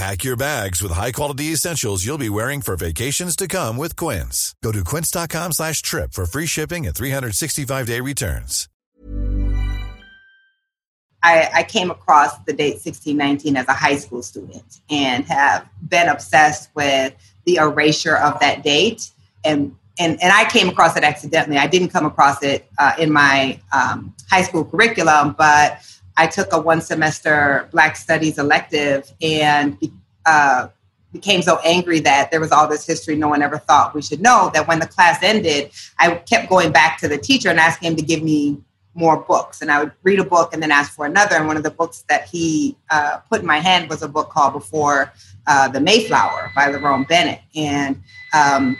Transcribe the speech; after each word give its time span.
Pack 0.00 0.24
your 0.24 0.34
bags 0.34 0.82
with 0.82 0.92
high-quality 0.92 1.52
essentials 1.52 2.06
you'll 2.06 2.16
be 2.16 2.30
wearing 2.30 2.62
for 2.62 2.74
vacations 2.74 3.36
to 3.36 3.46
come 3.46 3.76
with 3.76 3.96
Quince. 3.96 4.54
Go 4.62 4.72
to 4.72 4.82
quince.com 4.82 5.52
slash 5.52 5.82
trip 5.82 6.14
for 6.14 6.24
free 6.24 6.46
shipping 6.46 6.86
and 6.86 6.96
365-day 6.96 8.00
returns. 8.00 8.66
I, 11.22 11.50
I 11.52 11.62
came 11.64 11.90
across 11.90 12.38
the 12.44 12.54
date 12.54 12.80
1619 12.82 13.58
as 13.58 13.68
a 13.68 13.74
high 13.74 13.96
school 13.96 14.22
student 14.22 14.80
and 14.88 15.26
have 15.26 15.68
been 15.86 16.08
obsessed 16.08 16.70
with 16.74 17.12
the 17.44 17.56
erasure 17.56 18.16
of 18.16 18.40
that 18.40 18.64
date. 18.64 19.10
And, 19.44 19.76
and, 19.98 20.12
and 20.22 20.32
I 20.32 20.48
came 20.48 20.70
across 20.70 20.96
it 20.96 21.04
accidentally. 21.04 21.58
I 21.58 21.66
didn't 21.66 21.90
come 21.90 22.06
across 22.06 22.42
it 22.42 22.66
uh, 22.78 22.94
in 22.98 23.12
my 23.12 23.60
um, 23.70 24.14
high 24.30 24.44
school 24.44 24.64
curriculum, 24.64 25.34
but 25.36 25.78
I 26.16 26.26
took 26.26 26.52
a 26.52 26.60
one 26.60 26.80
semester 26.80 27.68
Black 27.72 27.96
Studies 27.96 28.38
elective 28.38 29.10
and 29.22 29.78
uh, 30.26 30.68
became 31.12 31.42
so 31.42 31.58
angry 31.64 32.00
that 32.00 32.30
there 32.30 32.40
was 32.40 32.52
all 32.52 32.68
this 32.68 32.86
history 32.86 33.16
no 33.16 33.28
one 33.28 33.42
ever 33.42 33.58
thought 33.58 33.94
we 33.94 34.02
should 34.02 34.20
know 34.20 34.50
that 34.54 34.68
when 34.68 34.78
the 34.78 34.86
class 34.86 35.22
ended, 35.22 35.72
I 35.98 36.14
kept 36.14 36.48
going 36.48 36.72
back 36.72 36.98
to 36.98 37.08
the 37.08 37.18
teacher 37.18 37.48
and 37.48 37.58
asking 37.58 37.90
him 37.90 37.96
to 37.96 38.02
give 38.02 38.22
me 38.22 38.58
more 38.94 39.18
books. 39.18 39.62
And 39.62 39.70
I 39.70 39.82
would 39.82 39.92
read 40.02 40.18
a 40.18 40.24
book 40.24 40.52
and 40.52 40.62
then 40.62 40.70
ask 40.70 40.92
for 40.92 41.06
another. 41.06 41.36
And 41.36 41.46
one 41.46 41.56
of 41.56 41.62
the 41.62 41.70
books 41.70 42.04
that 42.08 42.24
he 42.24 42.76
uh, 42.90 43.18
put 43.28 43.40
in 43.40 43.46
my 43.46 43.58
hand 43.58 43.88
was 43.88 44.02
a 44.02 44.08
book 44.08 44.30
called 44.30 44.52
Before 44.52 45.12
uh, 45.46 45.68
the 45.68 45.80
Mayflower 45.80 46.52
by 46.54 46.70
Lerone 46.70 47.06
Bennett. 47.06 47.40
And 47.54 48.02
um, 48.34 48.76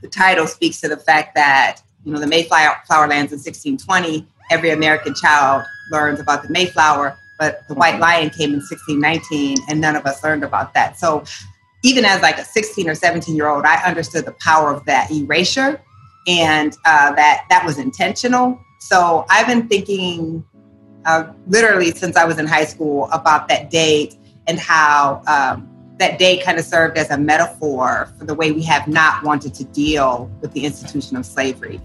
the 0.00 0.08
title 0.08 0.46
speaks 0.46 0.80
to 0.80 0.88
the 0.88 0.96
fact 0.96 1.34
that, 1.34 1.80
you 2.04 2.12
know, 2.12 2.18
the 2.18 2.26
Mayflower 2.26 3.08
lands 3.08 3.32
in 3.32 3.38
1620. 3.38 4.26
Every 4.50 4.70
American 4.70 5.14
child 5.14 5.64
learns 5.92 6.18
about 6.18 6.42
the 6.42 6.50
Mayflower, 6.50 7.16
but 7.38 7.66
the 7.68 7.74
White 7.74 8.00
Lion 8.00 8.30
came 8.30 8.50
in 8.50 8.60
1619, 8.60 9.58
and 9.68 9.80
none 9.80 9.94
of 9.94 10.04
us 10.06 10.24
learned 10.24 10.42
about 10.42 10.74
that. 10.74 10.98
So 10.98 11.22
even 11.84 12.04
as 12.04 12.22
like 12.22 12.38
a 12.38 12.44
16 12.44 12.88
or 12.88 12.96
17 12.96 13.36
year 13.36 13.48
old, 13.48 13.64
I 13.64 13.76
understood 13.84 14.24
the 14.24 14.32
power 14.32 14.72
of 14.72 14.84
that 14.86 15.10
erasure 15.10 15.80
and 16.26 16.76
uh, 16.84 17.12
that 17.14 17.44
that 17.50 17.64
was 17.64 17.78
intentional 17.78 18.58
so 18.82 19.24
I've 19.30 19.46
been 19.46 19.68
thinking 19.68 20.44
uh, 21.04 21.32
literally 21.46 21.92
since 21.92 22.16
I 22.16 22.24
was 22.24 22.38
in 22.38 22.48
high 22.48 22.64
school 22.64 23.08
about 23.12 23.46
that 23.46 23.70
date 23.70 24.16
and 24.48 24.58
how 24.58 25.22
um, 25.28 25.68
that 25.98 26.18
day 26.18 26.38
kind 26.38 26.58
of 26.58 26.64
served 26.64 26.98
as 26.98 27.08
a 27.10 27.16
metaphor 27.16 28.12
for 28.18 28.24
the 28.24 28.34
way 28.34 28.50
we 28.50 28.64
have 28.64 28.88
not 28.88 29.22
wanted 29.22 29.54
to 29.54 29.64
deal 29.64 30.28
with 30.40 30.52
the 30.52 30.64
institution 30.64 31.16
of 31.16 31.24
slavery. 31.24 31.80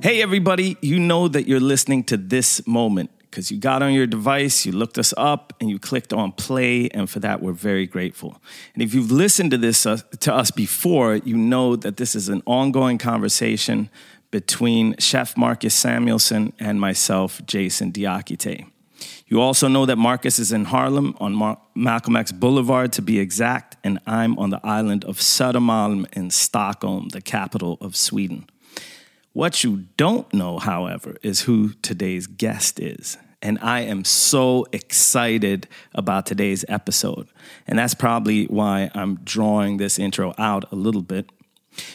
Hey, 0.00 0.22
everybody, 0.22 0.76
you 0.80 1.00
know 1.00 1.26
that 1.26 1.48
you're 1.48 1.58
listening 1.58 2.04
to 2.04 2.16
this 2.16 2.64
moment 2.68 3.10
because 3.22 3.50
you 3.50 3.58
got 3.58 3.82
on 3.82 3.92
your 3.92 4.06
device, 4.06 4.64
you 4.64 4.70
looked 4.70 4.96
us 4.96 5.12
up, 5.16 5.52
and 5.60 5.68
you 5.68 5.80
clicked 5.80 6.12
on 6.12 6.30
play, 6.30 6.88
and 6.90 7.10
for 7.10 7.18
that, 7.18 7.42
we're 7.42 7.50
very 7.50 7.84
grateful. 7.84 8.40
And 8.74 8.82
if 8.84 8.94
you've 8.94 9.10
listened 9.10 9.50
to 9.50 9.58
this 9.58 9.86
uh, 9.86 9.96
to 10.20 10.32
us 10.32 10.52
before, 10.52 11.16
you 11.16 11.36
know 11.36 11.74
that 11.74 11.96
this 11.96 12.14
is 12.14 12.28
an 12.28 12.44
ongoing 12.46 12.96
conversation 12.96 13.90
between 14.30 14.96
Chef 14.98 15.36
Marcus 15.36 15.74
Samuelsson 15.74 16.52
and 16.60 16.80
myself, 16.80 17.44
Jason 17.44 17.90
Diakite. 17.90 18.70
You 19.26 19.40
also 19.40 19.66
know 19.66 19.84
that 19.84 19.96
Marcus 19.96 20.38
is 20.38 20.52
in 20.52 20.66
Harlem 20.66 21.16
on 21.18 21.34
Mar- 21.34 21.58
Malcolm 21.74 22.14
X 22.14 22.30
Boulevard 22.30 22.92
to 22.92 23.02
be 23.02 23.18
exact, 23.18 23.76
and 23.82 23.98
I'm 24.06 24.38
on 24.38 24.50
the 24.50 24.60
island 24.62 25.04
of 25.06 25.18
Södermalm 25.18 26.06
in 26.16 26.30
Stockholm, 26.30 27.08
the 27.08 27.20
capital 27.20 27.78
of 27.80 27.96
Sweden. 27.96 28.48
What 29.38 29.62
you 29.62 29.84
don't 29.96 30.34
know, 30.34 30.58
however, 30.58 31.16
is 31.22 31.42
who 31.42 31.74
today's 31.74 32.26
guest 32.26 32.80
is. 32.80 33.16
And 33.40 33.56
I 33.62 33.82
am 33.82 34.04
so 34.04 34.66
excited 34.72 35.68
about 35.94 36.26
today's 36.26 36.64
episode. 36.68 37.28
And 37.64 37.78
that's 37.78 37.94
probably 37.94 38.46
why 38.46 38.90
I'm 38.96 39.20
drawing 39.22 39.76
this 39.76 39.96
intro 39.96 40.34
out 40.38 40.64
a 40.72 40.74
little 40.74 41.02
bit. 41.02 41.30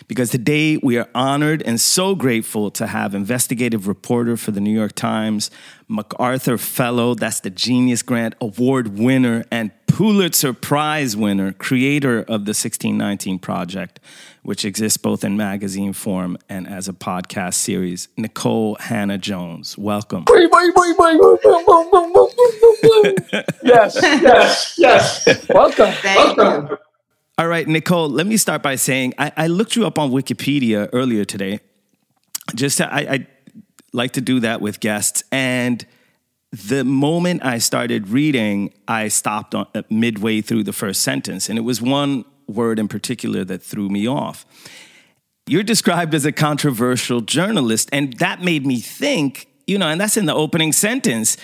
Because 0.08 0.30
today 0.30 0.78
we 0.78 0.98
are 0.98 1.10
honored 1.16 1.62
and 1.64 1.80
so 1.80 2.16
grateful 2.16 2.72
to 2.72 2.88
have 2.88 3.14
investigative 3.16 3.88
reporter 3.88 4.38
for 4.38 4.52
the 4.52 4.60
New 4.60 4.74
York 4.74 4.94
Times, 4.94 5.50
MacArthur 5.88 6.58
Fellow, 6.58 7.14
that's 7.14 7.40
the 7.42 7.50
Genius 7.50 8.02
Grant 8.02 8.36
Award 8.42 8.98
winner, 8.98 9.46
and 9.52 9.72
Pulitzer 9.88 10.54
Prize 10.54 11.16
winner, 11.16 11.54
creator 11.54 12.20
of 12.22 12.46
the 12.46 12.56
1619 12.56 13.38
Project, 13.40 14.00
which 14.42 14.66
exists 14.66 14.98
both 14.98 15.24
in 15.24 15.38
magazine 15.38 15.94
form 15.94 16.38
and 16.50 16.68
as 16.68 16.88
a 16.88 16.94
podcast 16.94 17.54
series. 17.54 18.08
Nikole 18.18 18.80
Hannah-Jones, 18.80 19.78
welcome. 19.78 20.26
yes, 23.64 23.96
yes, 24.02 24.76
yes. 24.78 25.48
Welcome. 25.50 25.92
Thank 26.02 26.38
welcome. 26.38 26.78
All 27.36 27.48
right, 27.48 27.66
Nikole, 27.66 28.12
let 28.12 28.28
me 28.28 28.38
start 28.38 28.62
by 28.62 28.76
saying 28.76 29.16
I, 29.18 29.32
I 29.36 29.48
looked 29.48 29.76
you 29.76 29.88
up 29.88 29.98
on 29.98 30.12
Wikipedia 30.12 30.88
earlier 30.94 31.26
today. 31.26 31.62
Just 32.54 32.78
to, 32.78 32.94
I, 32.94 33.00
I 33.00 33.28
like 33.92 34.12
to 34.14 34.22
do 34.22 34.40
that 34.42 34.62
with 34.62 34.80
guests. 34.80 35.24
And 35.32 35.84
the 36.52 36.84
moment 36.84 37.44
I 37.44 37.58
started 37.58 38.10
reading, 38.10 38.72
I 38.88 39.08
stopped 39.08 39.56
on, 39.56 39.66
uh, 39.74 39.82
midway 39.90 40.42
through 40.42 40.64
the 40.64 40.74
first 40.74 41.02
sentence. 41.02 41.50
And 41.50 41.58
it 41.58 41.64
was 41.64 41.82
one 41.82 42.26
word 42.48 42.78
in 42.78 42.88
particular 42.88 43.44
that 43.46 43.64
threw 43.64 43.90
me 43.90 44.08
off. 44.08 44.46
You're 45.48 45.64
described 45.64 46.14
as 46.14 46.26
a 46.26 46.32
controversial 46.32 47.22
journalist, 47.22 47.90
and 47.92 48.14
that 48.20 48.42
made 48.42 48.66
me 48.66 48.80
think, 48.80 49.48
you 49.66 49.80
know, 49.80 49.88
and 49.88 50.00
that's 50.00 50.18
in 50.18 50.28
the 50.28 50.36
opening 50.36 50.72
sentence. 50.72 51.36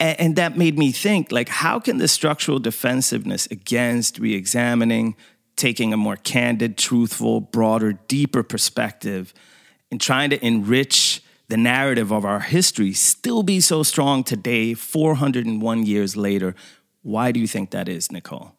And, 0.00 0.20
and 0.20 0.36
that 0.36 0.56
made 0.56 0.78
me 0.78 0.90
think, 0.90 1.30
like, 1.30 1.50
how 1.50 1.78
can 1.78 1.98
the 1.98 2.08
structural 2.08 2.58
defensiveness 2.58 3.46
against 3.50 4.18
re 4.18 4.34
examining, 4.34 5.16
taking 5.56 5.92
a 5.92 5.96
more 5.96 6.16
candid, 6.16 6.76
truthful, 6.76 7.40
broader, 7.40 7.92
deeper 7.92 8.42
perspective, 8.42 9.32
and 9.90 10.00
trying 10.00 10.30
to 10.30 10.44
enrich 10.44 11.22
the 11.48 11.56
narrative 11.56 12.10
of 12.10 12.24
our 12.24 12.40
history 12.40 12.92
still 12.92 13.42
be 13.42 13.60
so 13.60 13.82
strong 13.82 14.24
today, 14.24 14.74
401 14.74 15.86
years 15.86 16.16
later? 16.16 16.54
Why 17.02 17.32
do 17.32 17.40
you 17.40 17.46
think 17.46 17.70
that 17.70 17.88
is, 17.88 18.08
Nikole? 18.08 18.52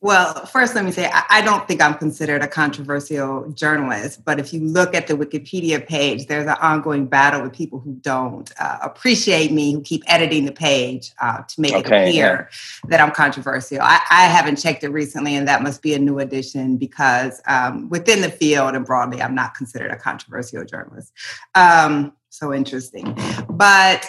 Well, 0.00 0.46
first, 0.46 0.76
let 0.76 0.84
me 0.84 0.92
say 0.92 1.10
I 1.28 1.42
don't 1.42 1.66
think 1.66 1.82
I'm 1.82 1.94
considered 1.94 2.40
a 2.40 2.46
controversial 2.46 3.50
journalist, 3.50 4.24
but 4.24 4.38
if 4.38 4.52
you 4.52 4.60
look 4.60 4.94
at 4.94 5.08
the 5.08 5.14
Wikipedia 5.14 5.84
page, 5.84 6.26
there's 6.26 6.46
an 6.46 6.56
ongoing 6.60 7.06
battle 7.06 7.42
with 7.42 7.52
people 7.52 7.80
who 7.80 7.94
don't 7.94 8.52
uh, 8.60 8.78
appreciate 8.80 9.50
me, 9.50 9.72
who 9.72 9.80
keep 9.80 10.04
editing 10.06 10.44
the 10.44 10.52
page 10.52 11.10
uh, 11.20 11.42
to 11.42 11.60
make 11.60 11.74
okay, 11.74 11.80
it 11.80 12.08
appear 12.10 12.48
yeah. 12.48 12.88
that 12.90 13.00
I'm 13.00 13.10
controversial. 13.10 13.80
I, 13.80 14.00
I, 14.08 14.26
haven't 14.26 14.56
checked 14.56 14.84
it 14.84 14.90
recently, 14.90 15.34
and 15.34 15.48
that 15.48 15.62
must 15.62 15.82
be 15.82 15.94
a 15.94 15.98
new 15.98 16.20
addition 16.20 16.76
because 16.76 17.42
um, 17.48 17.88
within 17.88 18.20
the 18.20 18.30
field 18.30 18.76
and 18.76 18.86
broadly, 18.86 19.20
I'm 19.20 19.34
not 19.34 19.56
considered 19.56 19.90
a 19.90 19.96
controversial 19.96 20.64
journalist. 20.64 21.12
Um, 21.56 22.12
so 22.28 22.54
interesting. 22.54 23.18
But 23.48 24.06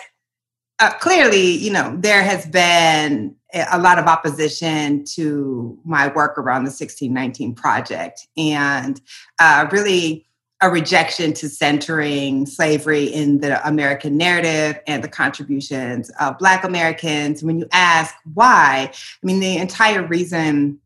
uh, 0.80 0.92
clearly, 1.00 1.52
you 1.52 1.72
know, 1.72 1.96
there 1.98 2.24
has 2.24 2.46
been 2.46 3.36
a 3.72 3.80
lot 3.80 3.98
of 3.98 4.06
opposition 4.06 5.04
to 5.04 5.78
my 5.84 6.08
work 6.10 6.38
around 6.38 6.64
the 6.64 6.70
1619 6.70 7.56
project. 7.56 8.28
And 8.38 9.02
uh, 9.40 9.68
really, 9.72 10.26
a 10.62 10.70
rejection 10.70 11.34
to 11.34 11.48
centering 11.48 12.46
slavery 12.46 13.06
in 13.06 13.40
the 13.40 13.66
American 13.66 14.18
narrative 14.18 14.82
and 14.88 15.02
the 15.04 15.08
contributions 15.08 16.12
of 16.20 16.38
Black 16.38 16.66
Americans. 16.66 17.42
When 17.42 17.60
you 17.60 17.68
ask 17.72 18.14
why, 18.34 18.92
I 18.92 19.26
mean, 19.26 19.40
the 19.40 19.58
entire 19.58 20.06
reason 20.06 20.80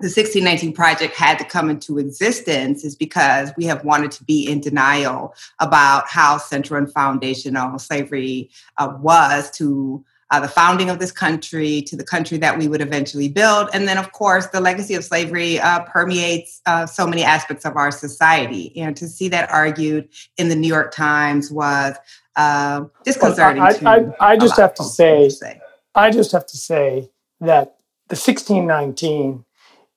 the 0.00 0.06
1619 0.06 0.72
Project 0.72 1.14
had 1.14 1.38
to 1.38 1.44
come 1.44 1.70
into 1.70 1.98
existence 1.98 2.84
is 2.84 2.96
because 2.96 3.52
we 3.56 3.64
have 3.64 3.84
wanted 3.84 4.10
to 4.12 4.24
be 4.24 4.44
in 4.44 4.60
denial 4.60 5.34
about 5.60 6.08
how 6.08 6.36
central 6.36 6.78
and 6.78 6.92
foundational 6.92 7.78
slavery 7.78 8.50
uh, 8.78 8.92
was 9.00 9.50
to 9.52 10.04
uh, 10.30 10.40
the 10.40 10.48
founding 10.48 10.90
of 10.90 10.98
this 10.98 11.12
country 11.12 11.80
to 11.82 11.96
the 11.96 12.02
country 12.02 12.38
that 12.38 12.58
we 12.58 12.66
would 12.66 12.80
eventually 12.80 13.28
build. 13.28 13.68
And 13.72 13.86
then, 13.86 13.98
of 13.98 14.10
course, 14.10 14.46
the 14.48 14.60
legacy 14.60 14.94
of 14.94 15.04
slavery 15.04 15.60
uh, 15.60 15.84
permeates 15.84 16.60
uh, 16.66 16.86
so 16.86 17.06
many 17.06 17.22
aspects 17.22 17.64
of 17.64 17.76
our 17.76 17.92
society. 17.92 18.76
And 18.76 18.96
to 18.96 19.06
see 19.06 19.28
that 19.28 19.48
argued 19.50 20.08
in 20.36 20.48
the 20.48 20.56
New 20.56 20.66
York 20.66 20.92
Times 20.92 21.52
was 21.52 21.94
uh, 22.34 22.84
disconcerting. 23.04 23.62
Well, 23.62 23.78
I, 23.86 23.96
I, 23.96 24.32
I, 24.32 24.36
just 24.36 24.56
have 24.56 24.74
to 24.74 24.82
say, 24.82 25.28
say, 25.28 25.60
I 25.94 26.10
just 26.10 26.32
have 26.32 26.46
to 26.46 26.56
say 26.56 27.10
that 27.40 27.76
the 28.08 28.16
1619, 28.16 29.44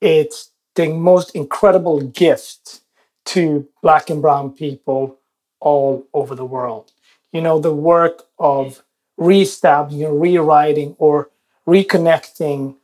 it's 0.00 0.50
the 0.74 0.88
most 0.88 1.34
incredible 1.34 2.00
gift 2.00 2.80
to 3.26 3.68
Black 3.82 4.10
and 4.10 4.22
Brown 4.22 4.52
people 4.52 5.18
all 5.60 6.06
over 6.14 6.34
the 6.34 6.44
world. 6.44 6.92
You 7.32 7.40
know, 7.40 7.58
the 7.58 7.74
work 7.74 8.24
of 8.38 8.82
reestablishing, 9.16 10.18
rewriting, 10.18 10.94
or 10.98 11.30
reconnecting 11.66 12.76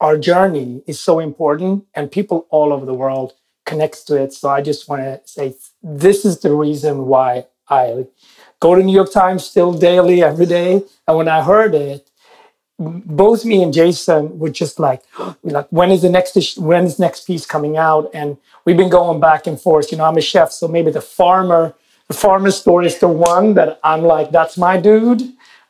our 0.00 0.16
journey 0.18 0.82
is 0.86 0.98
so 0.98 1.18
important, 1.20 1.84
and 1.94 2.10
people 2.10 2.46
all 2.50 2.72
over 2.72 2.86
the 2.86 2.94
world 2.94 3.34
connect 3.66 4.06
to 4.06 4.20
it. 4.20 4.32
So 4.32 4.48
I 4.48 4.60
just 4.60 4.88
want 4.88 5.02
to 5.02 5.20
say 5.24 5.54
this 5.82 6.24
is 6.24 6.40
the 6.40 6.54
reason 6.54 7.06
why 7.06 7.46
I 7.68 8.06
go 8.60 8.74
to 8.74 8.82
New 8.82 8.94
York 8.94 9.12
Times 9.12 9.44
still 9.44 9.72
daily, 9.72 10.22
every 10.22 10.46
day. 10.46 10.82
And 11.06 11.16
when 11.16 11.28
I 11.28 11.42
heard 11.42 11.74
it, 11.74 12.10
both 13.06 13.44
me 13.44 13.62
and 13.62 13.72
Jason 13.72 14.38
were 14.38 14.50
just 14.50 14.78
like, 14.78 15.02
like 15.42 15.68
when 15.70 15.90
is 15.90 16.02
the 16.02 16.10
next 16.10 16.58
when 16.58 16.84
is 16.84 16.98
next 16.98 17.26
piece 17.26 17.46
coming 17.46 17.76
out? 17.76 18.10
And 18.12 18.36
we've 18.64 18.76
been 18.76 18.90
going 18.90 19.20
back 19.20 19.46
and 19.46 19.60
forth. 19.60 19.92
You 19.92 19.98
know, 19.98 20.04
I'm 20.04 20.16
a 20.16 20.22
chef, 20.22 20.52
so 20.52 20.68
maybe 20.68 20.90
the 20.90 21.00
farmer 21.00 21.74
the 22.08 22.14
farmer 22.14 22.50
store 22.50 22.82
is 22.82 22.98
the 22.98 23.08
one 23.08 23.54
that 23.54 23.80
I'm 23.82 24.02
like, 24.02 24.30
that's 24.30 24.58
my 24.58 24.76
dude. 24.78 25.22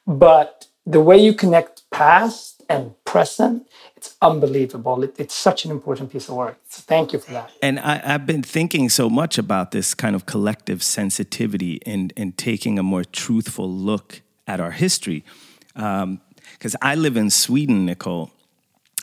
But 0.07 0.67
the 0.85 1.01
way 1.01 1.17
you 1.17 1.35
connect 1.35 1.89
past 1.91 2.63
and 2.69 2.95
present, 3.05 3.69
it's 3.97 4.17
unbelievable. 4.21 5.05
It, 5.05 5.15
it's 5.19 5.35
such 5.35 5.65
an 5.65 5.71
important 5.71 6.11
piece 6.11 6.29
of 6.29 6.35
work. 6.35 6.59
So 6.69 6.83
thank 6.85 7.13
you 7.13 7.21
for 7.21 7.31
that. 7.33 7.53
And 7.63 7.79
I, 7.79 7.99
have 7.99 8.27
been 8.27 8.43
thinking 8.43 8.89
so 8.89 9.09
much 9.09 9.39
about 9.39 9.71
this 9.71 9.95
kind 9.95 10.17
of 10.17 10.27
collective 10.27 10.83
sensitivity 10.83 11.81
and, 11.87 12.13
and 12.17 12.37
taking 12.37 12.79
a 12.79 12.83
more 12.83 13.05
truthful 13.05 13.71
look 13.71 14.23
at 14.47 14.59
our 14.59 14.73
history. 14.73 15.25
Um, 15.77 16.21
Because 16.63 16.77
I 16.81 16.95
live 16.95 17.17
in 17.17 17.29
Sweden, 17.29 17.89
Nikole, 17.89 18.31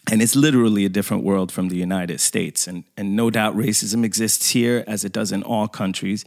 and 0.09 0.21
it's 0.21 0.33
literally 0.33 0.85
a 0.85 0.89
different 0.89 1.25
world 1.25 1.51
from 1.51 1.67
the 1.67 1.75
United 1.75 2.21
States. 2.21 2.67
And, 2.67 2.85
and 2.95 3.17
no 3.17 3.29
doubt 3.29 3.53
racism 3.57 4.06
exists 4.06 4.51
here 4.51 4.85
as 4.88 5.03
it 5.03 5.11
does 5.11 5.33
in 5.33 5.44
all 5.44 5.67
countries. 5.67 6.23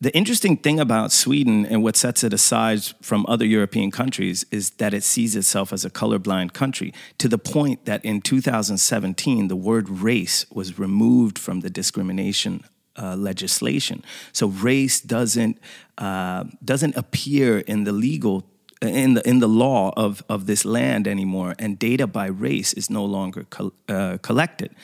The 0.00 0.16
interesting 0.16 0.56
thing 0.56 0.80
about 0.80 1.12
Sweden 1.12 1.66
and 1.66 1.82
what 1.82 1.94
sets 1.94 2.24
it 2.24 2.32
aside 2.32 2.82
from 3.02 3.26
other 3.28 3.44
European 3.44 3.90
countries 3.90 4.46
is 4.50 4.70
that 4.78 4.94
it 4.94 5.04
sees 5.04 5.36
itself 5.36 5.74
as 5.74 5.84
a 5.84 5.90
colorblind 5.90 6.54
country 6.54 6.94
to 7.18 7.28
the 7.28 7.36
point 7.36 7.84
that 7.84 8.02
in 8.02 8.22
2017, 8.22 9.48
the 9.48 9.56
word 9.56 9.90
race 9.90 10.46
was 10.50 10.78
removed 10.78 11.38
from 11.38 11.60
the 11.60 11.68
discrimination 11.68 12.64
uh, 12.96 13.14
legislation. 13.14 14.02
So 14.32 14.46
race 14.46 15.02
doesn't, 15.02 15.58
uh, 15.98 16.44
doesn't 16.64 16.96
appear 16.96 17.58
in 17.58 17.84
the 17.84 17.92
legal 17.92 18.46
in 18.82 19.14
the 19.14 19.28
in 19.28 19.38
the 19.38 19.48
law 19.48 19.92
of 19.96 20.22
of 20.28 20.46
this 20.46 20.64
land 20.64 21.08
anymore, 21.08 21.54
and 21.58 21.78
data 21.78 22.06
by 22.06 22.26
race 22.26 22.72
is 22.72 22.90
no 22.90 23.04
longer 23.04 23.44
co- 23.50 23.72
uh, 23.88 24.18
collected. 24.22 24.74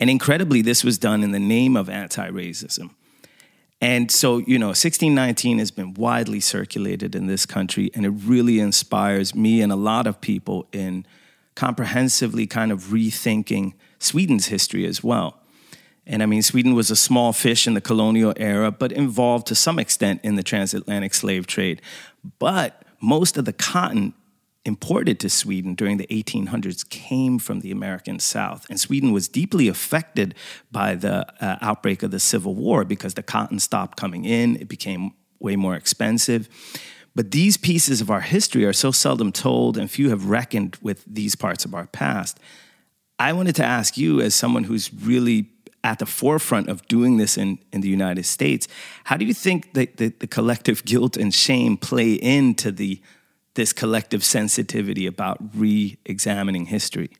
And 0.00 0.08
incredibly, 0.08 0.62
this 0.62 0.84
was 0.84 0.96
done 0.96 1.24
in 1.24 1.32
the 1.32 1.40
name 1.40 1.76
of 1.76 1.90
anti-racism. 1.90 2.90
And 3.80 4.10
so, 4.10 4.38
you 4.38 4.58
know, 4.58 4.68
1619 4.68 5.58
has 5.58 5.70
been 5.70 5.94
widely 5.94 6.40
circulated 6.40 7.14
in 7.14 7.26
this 7.26 7.46
country, 7.46 7.90
and 7.94 8.04
it 8.04 8.10
really 8.10 8.58
inspires 8.58 9.34
me 9.34 9.60
and 9.60 9.72
a 9.72 9.76
lot 9.76 10.06
of 10.06 10.20
people 10.20 10.66
in 10.72 11.06
comprehensively 11.54 12.46
kind 12.46 12.72
of 12.72 12.84
rethinking 12.84 13.74
Sweden's 13.98 14.46
history 14.46 14.86
as 14.86 15.02
well. 15.02 15.40
And 16.06 16.22
I 16.22 16.26
mean, 16.26 16.42
Sweden 16.42 16.74
was 16.74 16.90
a 16.90 16.96
small 16.96 17.32
fish 17.32 17.66
in 17.66 17.74
the 17.74 17.80
colonial 17.80 18.32
era, 18.36 18.72
but 18.72 18.92
involved 18.92 19.46
to 19.48 19.54
some 19.54 19.78
extent 19.78 20.20
in 20.24 20.36
the 20.36 20.42
transatlantic 20.42 21.14
slave 21.14 21.46
trade. 21.46 21.82
But 22.38 22.77
most 23.00 23.36
of 23.36 23.44
the 23.44 23.52
cotton 23.52 24.14
imported 24.64 25.18
to 25.20 25.30
Sweden 25.30 25.74
during 25.74 25.96
the 25.96 26.06
1800s 26.08 26.88
came 26.88 27.38
from 27.38 27.60
the 27.60 27.70
American 27.70 28.18
South. 28.18 28.66
And 28.68 28.78
Sweden 28.78 29.12
was 29.12 29.26
deeply 29.26 29.66
affected 29.66 30.34
by 30.70 30.94
the 30.94 31.26
uh, 31.42 31.56
outbreak 31.60 32.02
of 32.02 32.10
the 32.10 32.20
Civil 32.20 32.54
War 32.54 32.84
because 32.84 33.14
the 33.14 33.22
cotton 33.22 33.58
stopped 33.60 33.98
coming 33.98 34.24
in, 34.24 34.56
it 34.56 34.68
became 34.68 35.12
way 35.40 35.56
more 35.56 35.74
expensive. 35.74 36.48
But 37.14 37.30
these 37.30 37.56
pieces 37.56 38.00
of 38.00 38.10
our 38.10 38.20
history 38.20 38.64
are 38.64 38.72
so 38.72 38.92
seldom 38.92 39.32
told, 39.32 39.76
and 39.76 39.90
few 39.90 40.10
have 40.10 40.26
reckoned 40.26 40.76
with 40.82 41.04
these 41.04 41.34
parts 41.34 41.64
of 41.64 41.74
our 41.74 41.86
past. 41.86 42.38
I 43.18 43.32
wanted 43.32 43.56
to 43.56 43.64
ask 43.64 43.96
you, 43.96 44.20
as 44.20 44.34
someone 44.34 44.64
who's 44.64 44.92
really 44.94 45.50
at 45.88 45.98
the 45.98 46.06
forefront 46.06 46.68
of 46.68 46.86
doing 46.86 47.16
this 47.16 47.38
in, 47.38 47.58
in 47.72 47.80
the 47.80 47.88
United 47.88 48.26
States, 48.26 48.68
how 49.04 49.16
do 49.16 49.24
you 49.24 49.32
think 49.32 49.72
that 49.72 49.96
the, 49.96 50.08
the 50.18 50.26
collective 50.26 50.84
guilt 50.84 51.16
and 51.16 51.32
shame 51.32 51.78
play 51.78 52.12
into 52.12 52.70
the 52.70 53.00
this 53.54 53.72
collective 53.72 54.22
sensitivity 54.22 55.06
about 55.06 55.38
re-examining 55.54 56.66
history? 56.66 57.10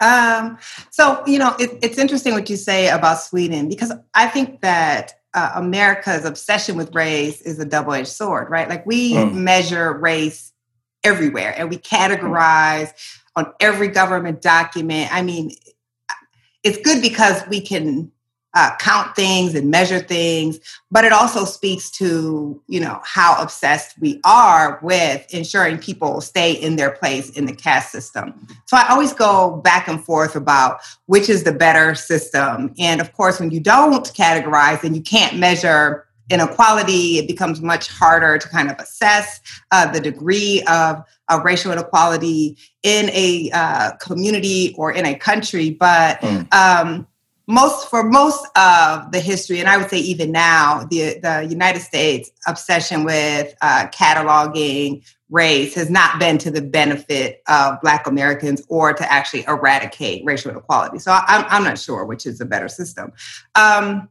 Um, 0.00 0.56
so 0.90 1.22
you 1.26 1.38
know, 1.40 1.56
it, 1.58 1.70
it's 1.82 1.98
interesting 1.98 2.32
what 2.32 2.48
you 2.48 2.56
say 2.56 2.88
about 2.88 3.20
Sweden 3.20 3.68
because 3.68 3.92
I 4.14 4.28
think 4.28 4.60
that 4.60 5.14
uh, 5.34 5.50
America's 5.56 6.24
obsession 6.24 6.76
with 6.76 6.94
race 6.94 7.40
is 7.42 7.58
a 7.58 7.64
double-edged 7.64 8.08
sword, 8.08 8.50
right? 8.50 8.68
Like 8.68 8.86
we 8.86 9.14
mm. 9.14 9.34
measure 9.34 9.92
race 9.92 10.52
everywhere, 11.02 11.54
and 11.58 11.68
we 11.68 11.76
categorize 11.76 12.92
on 13.34 13.52
every 13.58 13.88
government 13.88 14.42
document. 14.42 15.12
I 15.12 15.22
mean, 15.22 15.50
it's 16.62 16.78
good 16.78 17.02
because 17.02 17.42
we 17.48 17.60
can 17.60 18.10
uh, 18.54 18.74
count 18.80 19.14
things 19.14 19.54
and 19.54 19.70
measure 19.70 20.00
things, 20.00 20.58
but 20.90 21.04
it 21.04 21.12
also 21.12 21.44
speaks 21.44 21.88
to 21.90 22.60
you 22.66 22.80
know 22.80 23.00
how 23.04 23.40
obsessed 23.40 23.96
we 24.00 24.20
are 24.24 24.80
with 24.82 25.24
ensuring 25.32 25.78
people 25.78 26.20
stay 26.20 26.52
in 26.52 26.76
their 26.76 26.90
place 26.90 27.30
in 27.30 27.46
the 27.46 27.54
caste 27.54 27.92
system. 27.92 28.46
So 28.66 28.76
I 28.76 28.88
always 28.88 29.12
go 29.12 29.60
back 29.62 29.86
and 29.86 30.02
forth 30.04 30.34
about 30.34 30.80
which 31.06 31.28
is 31.28 31.44
the 31.44 31.52
better 31.52 31.94
system, 31.94 32.74
and 32.78 33.00
of 33.00 33.12
course, 33.12 33.38
when 33.38 33.50
you 33.50 33.60
don't 33.60 34.12
categorize 34.14 34.82
and 34.82 34.96
you 34.96 35.02
can't 35.02 35.38
measure 35.38 36.06
inequality, 36.30 37.18
it 37.18 37.26
becomes 37.26 37.60
much 37.60 37.88
harder 37.88 38.38
to 38.38 38.48
kind 38.48 38.70
of 38.70 38.78
assess 38.78 39.40
uh, 39.72 39.90
the 39.90 40.00
degree 40.00 40.62
of, 40.68 41.02
of, 41.28 41.44
racial 41.44 41.72
inequality 41.72 42.56
in 42.82 43.10
a 43.10 43.50
uh, 43.52 43.92
community 43.96 44.74
or 44.78 44.92
in 44.92 45.04
a 45.04 45.14
country. 45.14 45.70
But 45.70 46.20
mm. 46.20 46.52
um, 46.54 47.06
most 47.46 47.90
for 47.90 48.04
most 48.04 48.46
of 48.56 49.10
the 49.12 49.20
history, 49.20 49.58
and 49.58 49.68
I 49.68 49.76
would 49.76 49.90
say 49.90 49.98
even 49.98 50.30
now, 50.32 50.84
the 50.90 51.18
the 51.18 51.46
United 51.50 51.80
States 51.80 52.30
obsession 52.46 53.04
with 53.04 53.54
uh, 53.60 53.88
cataloging 53.88 55.04
race 55.30 55.74
has 55.74 55.90
not 55.90 56.18
been 56.18 56.38
to 56.38 56.50
the 56.50 56.62
benefit 56.62 57.42
of 57.48 57.80
Black 57.80 58.06
Americans 58.06 58.62
or 58.68 58.92
to 58.92 59.12
actually 59.12 59.44
eradicate 59.46 60.24
racial 60.24 60.50
inequality. 60.50 60.98
So 60.98 61.12
I'm 61.12 61.44
I'm 61.48 61.64
not 61.64 61.78
sure 61.78 62.04
which 62.04 62.24
is 62.24 62.40
a 62.40 62.46
better 62.46 62.68
system. 62.68 63.12
Um, 63.54 64.08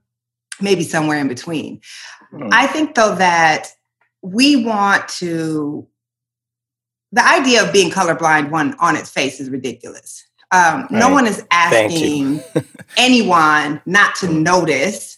maybe 0.62 0.84
somewhere 0.84 1.20
in 1.20 1.28
between. 1.28 1.82
Mm. 2.34 2.50
I 2.51 2.68
think 2.68 2.96
though 2.96 3.16
that 3.16 3.70
we 4.22 4.63
want 4.63 5.08
to. 5.20 5.88
The 7.12 7.28
idea 7.28 7.66
of 7.66 7.74
being 7.74 7.89
colorblind 7.89 8.51
one 8.51 8.75
on 8.80 8.96
its 8.96 9.10
face 9.10 9.39
is 9.39 9.50
ridiculous. 9.50 10.28
Um, 10.51 10.82
right. 10.82 10.92
No 10.92 11.10
one 11.10 11.25
is 11.25 11.44
asking 11.50 12.42
anyone 12.98 13.82
not 13.88 14.16
to 14.18 14.32
notice 14.32 15.18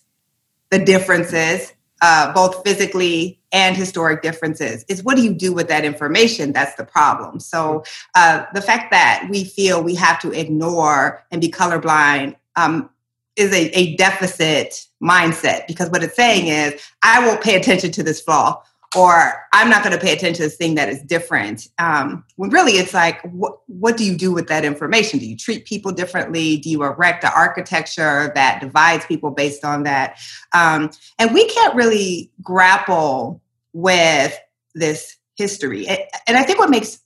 the 0.70 0.80
differences, 0.80 1.74
uh, 2.02 2.34
both 2.34 2.64
physically 2.64 3.42
and 3.52 3.76
historic 3.76 4.22
differences. 4.22 4.86
Is 4.88 5.04
what 5.04 5.18
do 5.18 5.24
you 5.24 5.34
do 5.34 5.54
with 5.54 5.68
that 5.68 5.84
information? 5.84 6.54
That's 6.54 6.76
the 6.76 6.86
problem. 6.86 7.40
So 7.40 7.84
uh, 8.16 8.46
the 8.54 8.62
fact 8.62 8.92
that 8.92 9.28
we 9.30 9.44
feel 9.44 9.84
we 9.84 9.96
have 9.96 10.20
to 10.22 10.32
ignore 10.32 11.24
and 11.32 11.42
be 11.42 11.50
colorblind 11.50 12.36
um, 12.56 12.90
is 13.36 13.52
a, 13.52 13.78
a 13.78 13.96
deficit 13.96 14.88
mindset 15.02 15.68
because 15.68 15.90
what 15.90 16.04
it's 16.04 16.16
saying 16.16 16.48
is 16.48 16.82
I 17.02 17.26
won't 17.26 17.42
pay 17.42 17.56
attention 17.56 17.92
to 17.94 18.04
this 18.04 18.22
flaw 18.22 18.62
or 18.96 19.48
I'm 19.54 19.70
not 19.70 19.84
going 19.84 19.96
to 19.96 20.02
pay 20.02 20.12
attention 20.12 20.36
to 20.36 20.44
this 20.44 20.58
thing 20.58 20.76
that 20.76 20.90
is 20.90 21.02
different. 21.02 21.70
Um, 21.78 22.26
when 22.36 22.50
really 22.50 22.74
it's 22.74 22.94
like, 22.94 23.22
what, 23.22 23.60
what 23.68 23.96
do 23.96 24.04
you 24.04 24.18
do 24.18 24.34
with 24.34 24.48
that 24.48 24.66
information? 24.66 25.20
Do 25.20 25.26
you 25.26 25.38
treat 25.38 25.66
people 25.66 25.94
differently? 25.94 26.58
Do 26.58 26.70
you 26.70 26.84
erect 26.84 27.24
an 27.24 27.32
architecture 27.34 28.32
that 28.36 28.60
divides 28.60 29.06
people 29.06 29.32
based 29.32 29.64
on 29.64 29.84
that? 29.84 30.20
Um, 30.54 30.92
and 31.18 31.34
we 31.34 31.48
can't 31.48 31.74
really 31.74 32.32
grapple 32.42 33.42
with 33.72 34.38
this 34.76 35.16
history. 35.36 35.88
And 35.88 36.38
I 36.38 36.44
think 36.44 36.60
what 36.60 36.70
makes 36.70 37.00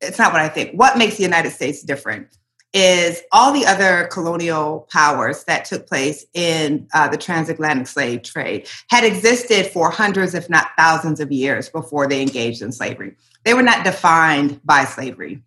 it's 0.00 0.18
not 0.18 0.32
what 0.32 0.42
I 0.42 0.48
think. 0.48 0.72
What 0.72 0.98
makes 0.98 1.16
the 1.16 1.22
United 1.22 1.52
States 1.52 1.80
different 1.80 2.26
is 2.72 3.22
all 3.32 3.52
the 3.52 3.66
other 3.66 4.08
colonial 4.10 4.88
powers 4.90 5.44
that 5.44 5.64
took 5.64 5.86
place 5.86 6.24
in 6.32 6.88
uh, 6.94 7.08
the 7.08 7.18
transatlantic 7.18 7.86
slave 7.86 8.22
trade 8.22 8.66
had 8.88 9.04
existed 9.04 9.66
for 9.66 9.90
hundreds, 9.90 10.34
if 10.34 10.48
not 10.48 10.68
thousands, 10.76 11.20
of 11.20 11.30
years 11.30 11.68
before 11.68 12.08
they 12.08 12.22
engaged 12.22 12.62
in 12.62 12.72
slavery. 12.72 13.14
They 13.44 13.54
were 13.54 13.62
not 13.62 13.84
defined 13.84 14.60
by 14.64 14.84
slavery. 14.84 15.42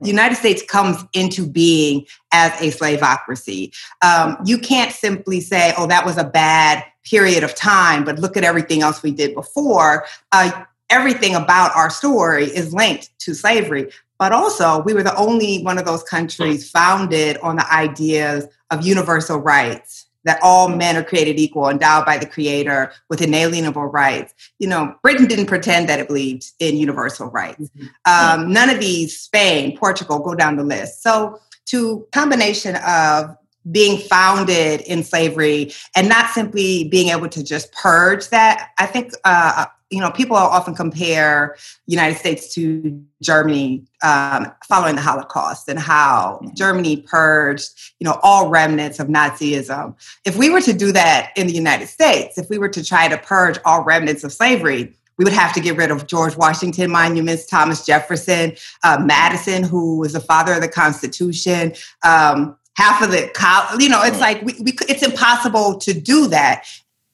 The 0.00 0.08
United 0.08 0.34
States 0.34 0.62
comes 0.62 1.02
into 1.14 1.46
being 1.46 2.04
as 2.32 2.52
a 2.60 2.70
slavocracy. 2.70 3.74
Um, 4.02 4.36
you 4.44 4.58
can't 4.58 4.92
simply 4.92 5.40
say, 5.40 5.72
oh, 5.78 5.86
that 5.86 6.04
was 6.04 6.18
a 6.18 6.24
bad 6.24 6.84
period 7.02 7.42
of 7.42 7.54
time, 7.54 8.04
but 8.04 8.18
look 8.18 8.36
at 8.36 8.44
everything 8.44 8.82
else 8.82 9.02
we 9.02 9.10
did 9.10 9.34
before. 9.34 10.04
Uh, 10.32 10.64
everything 10.90 11.34
about 11.34 11.74
our 11.74 11.88
story 11.88 12.44
is 12.44 12.74
linked 12.74 13.18
to 13.20 13.34
slavery. 13.34 13.90
But 14.18 14.32
also, 14.32 14.82
we 14.82 14.94
were 14.94 15.02
the 15.02 15.16
only 15.16 15.62
one 15.62 15.78
of 15.78 15.84
those 15.84 16.02
countries 16.02 16.70
founded 16.70 17.36
on 17.38 17.56
the 17.56 17.72
ideas 17.72 18.46
of 18.70 18.84
universal 18.84 19.38
rights 19.38 20.06
that 20.26 20.40
all 20.42 20.68
men 20.68 20.96
are 20.96 21.04
created 21.04 21.38
equal, 21.38 21.68
endowed 21.68 22.04
by 22.04 22.18
the 22.18 22.26
creator 22.26 22.92
with 23.08 23.22
inalienable 23.22 23.86
rights. 23.86 24.34
You 24.58 24.68
know, 24.68 24.94
Britain 25.00 25.26
didn't 25.26 25.46
pretend 25.46 25.88
that 25.88 26.00
it 26.00 26.08
believed 26.08 26.50
in 26.58 26.76
universal 26.76 27.28
rights. 27.28 27.70
Mm-hmm. 27.70 28.40
Um, 28.40 28.52
none 28.52 28.68
of 28.68 28.80
these, 28.80 29.18
Spain, 29.18 29.78
Portugal, 29.78 30.18
go 30.18 30.34
down 30.34 30.56
the 30.56 30.64
list. 30.64 31.02
So, 31.02 31.40
to 31.66 32.06
combination 32.12 32.76
of 32.76 33.36
being 33.70 33.98
founded 33.98 34.80
in 34.82 35.02
slavery 35.02 35.72
and 35.96 36.08
not 36.08 36.30
simply 36.30 36.84
being 36.88 37.08
able 37.08 37.28
to 37.28 37.42
just 37.42 37.72
purge 37.72 38.28
that, 38.28 38.70
I 38.78 38.86
think 38.86 39.12
uh, 39.24 39.66
you 39.90 40.00
know, 40.00 40.10
people 40.10 40.36
often 40.36 40.74
compare 40.74 41.56
United 41.86 42.18
States 42.18 42.52
to 42.54 43.04
Germany 43.22 43.84
um, 44.02 44.52
following 44.66 44.96
the 44.96 45.02
Holocaust 45.02 45.68
and 45.68 45.78
how 45.78 46.40
mm-hmm. 46.42 46.54
Germany 46.54 47.02
purged, 47.02 47.70
you 48.00 48.04
know, 48.04 48.18
all 48.22 48.48
remnants 48.48 48.98
of 48.98 49.06
Nazism. 49.08 49.94
If 50.24 50.36
we 50.36 50.50
were 50.50 50.60
to 50.62 50.72
do 50.72 50.92
that 50.92 51.30
in 51.36 51.46
the 51.46 51.52
United 51.52 51.86
States, 51.86 52.36
if 52.36 52.50
we 52.50 52.58
were 52.58 52.68
to 52.68 52.84
try 52.84 53.08
to 53.08 53.16
purge 53.16 53.58
all 53.64 53.84
remnants 53.84 54.24
of 54.24 54.32
slavery, 54.32 54.92
we 55.18 55.24
would 55.24 55.32
have 55.32 55.54
to 55.54 55.60
get 55.60 55.76
rid 55.76 55.90
of 55.90 56.06
George 56.06 56.36
Washington 56.36 56.90
monuments, 56.90 57.46
Thomas 57.46 57.86
Jefferson, 57.86 58.54
uh, 58.82 58.98
Madison, 59.02 59.62
who 59.62 59.98
was 59.98 60.12
the 60.12 60.20
father 60.20 60.52
of 60.52 60.60
the 60.60 60.68
Constitution. 60.68 61.72
Um, 62.02 62.56
half 62.76 63.02
of 63.02 63.10
the, 63.10 63.30
you 63.78 63.88
know, 63.88 64.02
it's 64.02 64.20
like 64.20 64.42
we, 64.42 64.54
we, 64.60 64.76
it's 64.88 65.02
impossible 65.02 65.78
to 65.78 65.98
do 65.98 66.26
that 66.28 66.66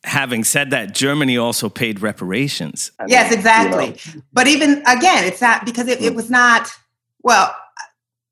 having 0.05 0.45
said 0.45 0.71
that, 0.71 0.95
Germany 0.95 1.37
also 1.37 1.69
paid 1.69 2.01
reparations. 2.01 2.91
yes, 3.07 3.33
exactly. 3.33 3.99
You 4.05 4.17
know. 4.17 4.25
But 4.33 4.47
even 4.49 4.83
again, 4.87 5.25
it's 5.25 5.41
not 5.41 5.65
because 5.65 5.89
it, 5.89 6.01
it, 6.01 6.15
was 6.15 6.31
not, 6.31 6.69
well, 7.23 7.55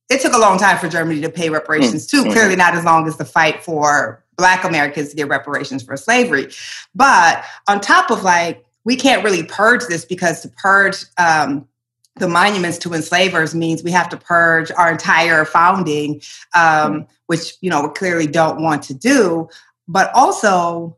it 0.09 0.21
took 0.21 0.33
a 0.33 0.39
long 0.39 0.59
time 0.59 0.79
for 0.79 0.89
Germany 0.89 1.21
to 1.21 1.31
pay 1.31 1.51
reparations 1.51 2.07
too. 2.07 2.23
Mm-hmm. 2.23 2.33
Clearly, 2.33 2.57
not 2.57 2.75
as 2.75 2.85
long 2.85 3.07
as 3.07 3.17
the 3.17 3.25
fight 3.25 3.63
for 3.63 4.25
Black 4.37 4.65
Americans 4.65 5.11
to 5.11 5.17
get 5.17 5.29
reparations 5.29 5.83
for 5.83 5.97
slavery. 5.97 6.49
But 6.95 7.45
on 7.69 7.81
top 7.81 8.11
of 8.11 8.25
like, 8.25 8.65
we 8.85 8.97
can't 8.97 9.23
really 9.23 9.45
purge 9.45 9.87
this 9.87 10.05
because 10.05 10.41
to 10.41 10.49
purge 10.49 11.05
um, 11.19 11.69
the 12.17 12.29
monuments 12.29 12.79
to 12.79 12.93
enslavers 12.93 13.55
means 13.55 13.83
we 13.83 13.91
have 13.91 14.09
to 14.09 14.17
purge 14.17 14.73
our 14.73 14.91
entire 14.91 15.45
founding, 15.45 16.15
um, 16.55 16.63
mm-hmm. 16.63 17.03
which 17.27 17.55
you 17.61 17.71
know 17.71 17.83
we 17.83 17.89
clearly 17.91 18.27
don't 18.27 18.63
want 18.63 18.83
to 18.85 18.95
do. 18.95 19.49
But 19.87 20.11
also, 20.15 20.97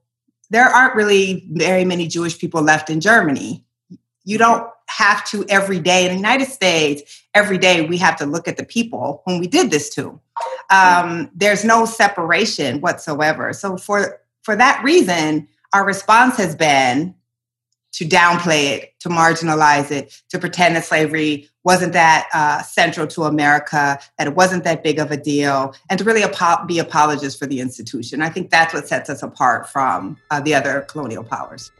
there 0.52 0.66
aren't 0.66 0.94
really 0.94 1.46
very 1.50 1.84
many 1.84 2.06
Jewish 2.06 2.38
people 2.38 2.60
left 2.60 2.90
in 2.90 3.00
Germany. 3.00 3.64
You 4.24 4.36
don't 4.36 4.68
have 4.88 5.24
to 5.30 5.46
every 5.48 5.80
day 5.80 6.04
in 6.04 6.10
the 6.10 6.16
United 6.16 6.46
States, 6.46 7.22
every 7.34 7.56
day 7.56 7.86
we 7.86 7.96
have 7.96 8.16
to 8.16 8.26
look 8.26 8.46
at 8.46 8.58
the 8.58 8.64
people 8.64 9.22
whom 9.24 9.40
we 9.40 9.46
did 9.46 9.70
this 9.70 9.88
to. 9.94 10.20
Um, 10.68 11.30
there's 11.34 11.64
no 11.64 11.86
separation 11.86 12.82
whatsoever. 12.82 13.54
So 13.54 13.78
for 13.78 14.20
for 14.42 14.54
that 14.54 14.84
reason, 14.84 15.48
our 15.72 15.86
response 15.86 16.36
has 16.36 16.54
been 16.54 17.14
to 17.92 18.04
downplay 18.04 18.64
it, 18.70 18.94
to 19.00 19.08
marginalize 19.08 19.90
it, 19.90 20.22
to 20.30 20.38
pretend 20.38 20.76
that 20.76 20.84
slavery 20.84 21.48
wasn't 21.64 21.92
that 21.92 22.28
uh, 22.34 22.62
central 22.62 23.06
to 23.06 23.24
America, 23.24 23.98
that 24.18 24.26
it 24.26 24.34
wasn't 24.34 24.64
that 24.64 24.82
big 24.82 24.98
of 24.98 25.10
a 25.10 25.16
deal, 25.16 25.74
and 25.90 25.98
to 25.98 26.04
really 26.04 26.24
apo- 26.24 26.64
be 26.66 26.78
apologists 26.78 27.38
for 27.38 27.46
the 27.46 27.60
institution. 27.60 28.22
I 28.22 28.30
think 28.30 28.50
that's 28.50 28.74
what 28.74 28.88
sets 28.88 29.08
us 29.10 29.22
apart 29.22 29.68
from 29.68 30.16
uh, 30.30 30.40
the 30.40 30.54
other 30.54 30.82
colonial 30.88 31.22
powers. 31.22 31.70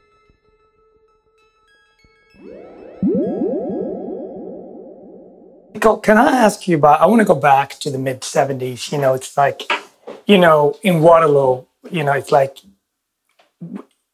Can 6.03 6.17
I 6.17 6.31
ask 6.31 6.69
you 6.69 6.77
about? 6.77 7.01
I 7.01 7.07
want 7.07 7.21
to 7.21 7.25
go 7.25 7.35
back 7.35 7.71
to 7.81 7.91
the 7.91 7.99
mid 7.99 8.21
70s. 8.21 8.93
You 8.93 8.99
know, 8.99 9.15
it's 9.15 9.37
like, 9.37 9.63
you 10.27 10.39
know, 10.39 10.79
in 10.83 11.01
Waterloo, 11.01 11.65
you 11.91 12.05
know, 12.05 12.13
it's 12.13 12.31
like 12.31 12.59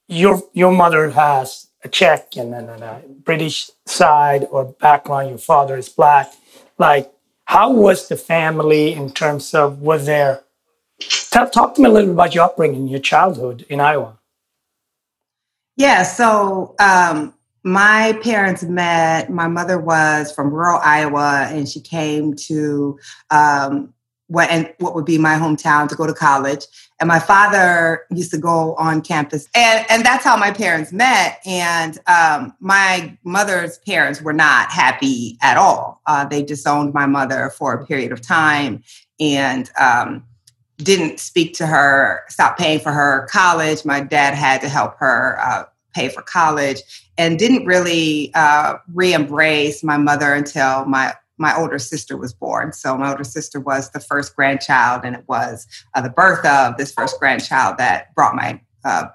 your 0.07 0.43
your 0.55 0.73
mother 0.73 1.11
has 1.11 1.68
a 1.85 1.89
Czech 1.89 2.37
and 2.37 2.53
then 2.53 2.69
a 2.69 3.03
British 3.25 3.71
side 3.87 4.47
or 4.51 4.65
background, 4.65 5.29
your 5.29 5.39
father 5.39 5.77
is 5.77 5.89
black. 5.89 6.33
Like, 6.79 7.13
how 7.45 7.73
was 7.73 8.09
the 8.09 8.17
family 8.17 8.93
in 8.93 9.11
terms 9.11 9.55
of 9.55 9.81
was 9.81 10.07
there? 10.07 10.43
Talk, 11.31 11.53
talk 11.53 11.75
to 11.75 11.83
me 11.83 11.89
a 11.89 11.93
little 11.93 12.09
bit 12.09 12.15
about 12.15 12.35
your 12.35 12.45
upbringing, 12.45 12.89
your 12.89 13.01
childhood 13.01 13.65
in 13.69 13.81
Iowa. 13.81 14.19
Yeah, 15.77 16.03
so 16.03 16.75
um, 16.81 17.33
my 17.63 18.19
parents 18.23 18.65
met. 18.65 19.31
My 19.31 19.47
mother 19.47 19.79
was 19.79 20.33
from 20.33 20.51
rural 20.53 20.81
Iowa, 20.83 21.47
and 21.51 21.69
she 21.69 21.81
came 21.81 22.35
to 22.35 22.99
um, 23.31 23.95
what 24.27 24.51
and 24.51 24.73
what 24.79 24.95
would 24.95 25.05
be 25.05 25.19
my 25.19 25.37
hometown 25.37 25.89
to 25.89 25.95
go 25.95 26.07
to 26.07 26.15
college. 26.15 26.67
And 27.01 27.07
my 27.07 27.21
father 27.21 28.05
used 28.11 28.33
to 28.33 28.39
go 28.39 28.75
on 28.75 29.03
campus, 29.03 29.49
and 29.55 29.87
and 29.89 30.05
that's 30.05 30.25
how 30.25 30.37
my 30.37 30.51
parents 30.51 30.93
met. 30.93 31.41
And 31.47 31.99
um, 32.09 32.55
my 32.61 33.17
mother's 33.23 33.79
parents 33.79 34.21
were 34.21 34.33
not 34.33 34.71
happy 34.71 35.39
at 35.41 35.57
all. 35.57 36.01
Uh, 36.07 36.25
they 36.25 36.43
disowned 36.43 36.95
my 36.95 37.07
mother 37.07 37.51
for 37.51 37.73
a 37.73 37.87
period 37.87 38.11
of 38.11 38.21
time, 38.21 38.83
and 39.21 39.71
um, 39.81 40.25
didn't 40.79 41.21
speak 41.21 41.55
to 41.55 41.67
her. 41.67 42.25
Stopped 42.29 42.59
paying 42.59 42.81
for 42.81 42.91
her 42.91 43.29
college. 43.31 43.85
My 43.85 44.01
dad 44.01 44.35
had 44.35 44.61
to 44.63 44.69
help 44.69 44.97
her. 44.99 45.39
Uh, 45.41 45.65
pay 45.95 46.09
for 46.09 46.23
college 46.23 46.83
and 47.17 47.39
didn't 47.39 47.67
really 47.67 48.31
uh, 48.35 48.77
re-embrace 48.95 49.83
my 49.83 49.97
mother 49.97 50.33
until 50.35 50.85
my 50.85 51.15
my 51.39 51.57
older 51.57 51.79
sister 51.79 52.17
was 52.17 52.33
born. 52.33 52.73
So 52.73 52.97
my 52.97 53.11
older 53.11 53.25
sister 53.25 53.61
was 53.61 53.91
the 53.91 54.01
first 54.01 54.37
grandchild, 54.37 55.03
and 55.05 55.17
it 55.17 55.25
was 55.29 55.67
uh, 55.95 56.01
the 56.01 56.11
birth 56.11 56.45
of 56.45 56.77
this 56.77 56.93
first 56.93 57.19
grandchild 57.19 57.79
that 57.79 58.15
brought 58.15 58.35
my 58.35 58.61
uh, 58.85 59.07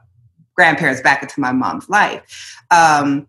grandparents 0.55 1.01
back 1.01 1.21
into 1.21 1.39
my 1.39 1.51
mom's 1.51 1.89
life. 1.89 2.55
Um, 2.71 3.27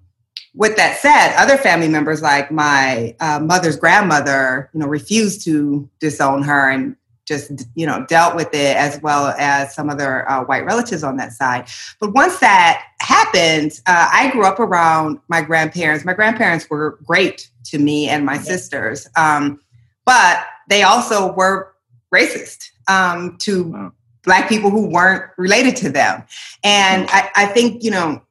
with 0.54 0.76
that 0.76 0.98
said, 0.98 1.34
other 1.36 1.56
family 1.56 1.88
members, 1.88 2.22
like 2.22 2.50
my 2.50 3.16
uh, 3.18 3.40
mother's 3.40 3.76
grandmother, 3.76 4.70
you 4.72 4.80
know, 4.80 4.86
refused 4.86 5.44
to 5.44 5.88
disown 5.98 6.42
her 6.44 6.70
and 6.70 6.96
just 7.26 7.66
you 7.74 7.86
know 7.86 8.04
dealt 8.06 8.36
with 8.36 8.48
it 8.52 8.76
as 8.76 9.00
well 9.02 9.28
as 9.38 9.74
some 9.74 9.88
other 9.88 10.28
uh, 10.30 10.44
white 10.44 10.64
relatives 10.64 11.02
on 11.02 11.16
that 11.16 11.32
side. 11.32 11.68
But 12.00 12.12
once 12.12 12.38
that 12.40 12.82
happened 13.00 13.80
uh, 13.86 14.08
i 14.12 14.30
grew 14.30 14.44
up 14.46 14.58
around 14.58 15.18
my 15.28 15.42
grandparents. 15.42 16.04
My 16.04 16.14
grandparents 16.14 16.68
were 16.70 16.98
great 17.04 17.50
to 17.64 17.78
me 17.78 18.08
and 18.08 18.24
my 18.24 18.38
sisters 18.38 19.06
um, 19.16 19.60
but 20.04 20.44
they 20.68 20.82
also 20.82 21.32
were 21.32 21.74
racist 22.14 22.70
um, 22.88 23.36
to 23.38 23.64
wow. 23.64 23.92
black 24.22 24.48
people 24.48 24.70
who 24.70 24.88
weren't 24.88 25.30
related 25.36 25.76
to 25.76 25.90
them. 25.90 26.24
And 26.62 27.08
I, 27.10 27.30
I 27.36 27.46
think 27.46 27.82
you 27.82 27.90
know 27.90 28.22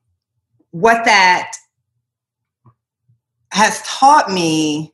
what 0.72 1.06
that 1.06 1.52
has 3.52 3.82
taught 3.84 4.32
me 4.32 4.94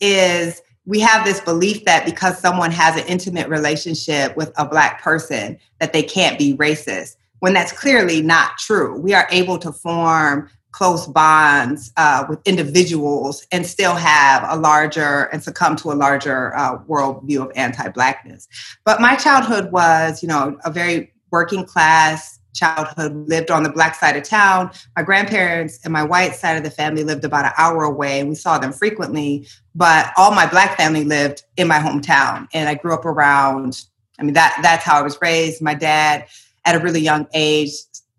is 0.00 0.62
we 0.84 0.98
have 1.00 1.24
this 1.24 1.40
belief 1.40 1.84
that 1.84 2.04
because 2.04 2.38
someone 2.38 2.70
has 2.70 2.96
an 2.96 3.06
intimate 3.06 3.48
relationship 3.48 4.36
with 4.36 4.52
a 4.56 4.66
black 4.66 5.00
person 5.02 5.58
that 5.78 5.92
they 5.92 6.02
can't 6.02 6.38
be 6.38 6.56
racist 6.56 7.16
when 7.38 7.52
that's 7.52 7.72
clearly 7.72 8.22
not 8.22 8.58
true. 8.58 8.98
We 8.98 9.14
are 9.14 9.26
able 9.30 9.58
to 9.58 9.72
form 9.72 10.48
close 10.72 11.06
bonds 11.06 11.92
uh, 11.96 12.24
with 12.28 12.40
individuals 12.46 13.46
and 13.52 13.66
still 13.66 13.94
have 13.94 14.44
a 14.48 14.56
larger 14.58 15.24
and 15.24 15.42
succumb 15.42 15.76
to 15.76 15.92
a 15.92 15.94
larger 15.94 16.56
uh, 16.56 16.78
worldview 16.84 17.42
of 17.42 17.52
anti-blackness. 17.54 18.48
But 18.84 19.00
my 19.00 19.14
childhood 19.16 19.70
was 19.70 20.22
you 20.22 20.28
know 20.28 20.58
a 20.64 20.70
very 20.70 21.12
working 21.30 21.64
class 21.64 22.38
childhood 22.52 23.28
lived 23.28 23.50
on 23.50 23.62
the 23.62 23.70
black 23.70 23.94
side 23.94 24.16
of 24.16 24.22
town. 24.22 24.70
My 24.96 25.02
grandparents 25.02 25.80
and 25.84 25.92
my 25.92 26.02
white 26.02 26.34
side 26.34 26.56
of 26.56 26.64
the 26.64 26.70
family 26.70 27.04
lived 27.04 27.24
about 27.24 27.44
an 27.44 27.52
hour 27.58 27.84
away, 27.84 28.20
and 28.20 28.28
we 28.28 28.34
saw 28.34 28.58
them 28.58 28.72
frequently. 28.72 29.46
But 29.74 30.12
all 30.16 30.32
my 30.32 30.46
black 30.46 30.76
family 30.76 31.04
lived 31.04 31.42
in 31.56 31.66
my 31.66 31.78
hometown, 31.78 32.46
and 32.52 32.68
I 32.68 32.74
grew 32.74 32.94
up 32.94 33.04
around. 33.04 33.82
I 34.18 34.22
mean, 34.22 34.34
that 34.34 34.58
that's 34.62 34.84
how 34.84 34.98
I 34.98 35.02
was 35.02 35.18
raised. 35.20 35.62
My 35.62 35.74
dad, 35.74 36.26
at 36.64 36.74
a 36.74 36.78
really 36.78 37.00
young 37.00 37.26
age, 37.34 37.70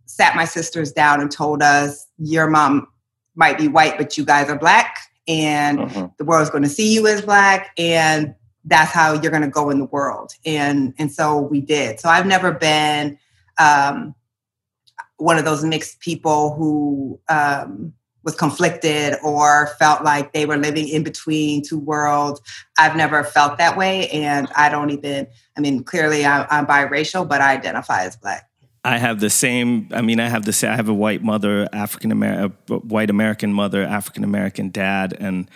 sat 0.06 0.36
my 0.36 0.46
sisters 0.46 0.92
down 0.92 1.22
and 1.22 1.32
told 1.32 1.62
us, 1.62 2.08
"Your 2.18 2.50
mom 2.50 2.88
might 3.36 3.58
be 3.58 3.68
white, 3.68 3.98
but 3.98 4.18
you 4.18 4.25
guys 4.25 4.50
are 4.50 4.58
black, 4.58 4.98
and 5.28 5.80
mm-hmm. 5.80 6.06
the 6.18 6.25
world's 6.25 6.50
going 6.50 6.63
to 6.63 6.70
see 6.70 6.94
you 6.94 7.08
as 7.08 7.22
black, 7.22 7.72
and 7.78 8.36
that's 8.66 8.92
how 8.92 9.13
you're 9.13 9.32
going 9.32 9.44
to 9.44 9.50
go 9.50 9.70
in 9.70 9.78
the 9.78 9.86
world." 9.86 10.34
And 10.46 10.94
and 10.98 11.12
so 11.12 11.40
we 11.40 11.62
did. 11.62 12.00
So 12.00 12.10
I've 12.10 12.25
never 12.25 12.52
been 12.52 13.20
um, 13.60 14.16
one 15.24 15.38
of 15.38 15.46
those 15.46 15.63
mixed 15.63 16.01
people 16.01 16.53
who 16.53 17.18
um, 17.30 17.94
was 18.24 18.36
conflicted 18.36 19.15
or 19.24 19.68
felt 19.80 20.03
like 20.03 20.34
they 20.34 20.46
were 20.46 20.58
living 20.58 20.88
in 20.89 21.01
between 21.01 21.63
two 21.63 21.80
worlds. 21.80 22.42
I've 22.77 22.96
never 22.96 23.24
felt 23.24 23.58
that 23.58 23.77
way, 23.77 24.10
and 24.10 24.50
I 24.56 24.68
don't 24.68 24.89
even. 24.89 25.27
I 25.58 25.62
mean, 25.62 25.84
clearly 25.84 26.25
I, 26.25 26.46
I'm 26.50 26.68
biracial, 26.68 27.27
but 27.27 27.39
I 27.39 27.53
identify 27.53 28.03
as 28.03 28.18
black. 28.18 28.50
I 28.84 28.98
have 28.98 29.22
the 29.22 29.30
same. 29.30 29.88
I 29.94 30.01
mean, 30.01 30.20
I 30.20 30.27
have 30.27 30.44
the 30.44 30.51
same. 30.51 30.72
I 30.72 30.75
have 30.75 30.89
a 30.89 30.94
white 30.94 31.24
mother, 31.24 31.70
African 31.72 32.12
American, 32.12 32.58
white 32.68 33.10
American 33.10 33.53
mother, 33.53 33.84
African 33.84 34.25
American 34.25 34.72
dad, 34.72 35.15
and 35.18 35.50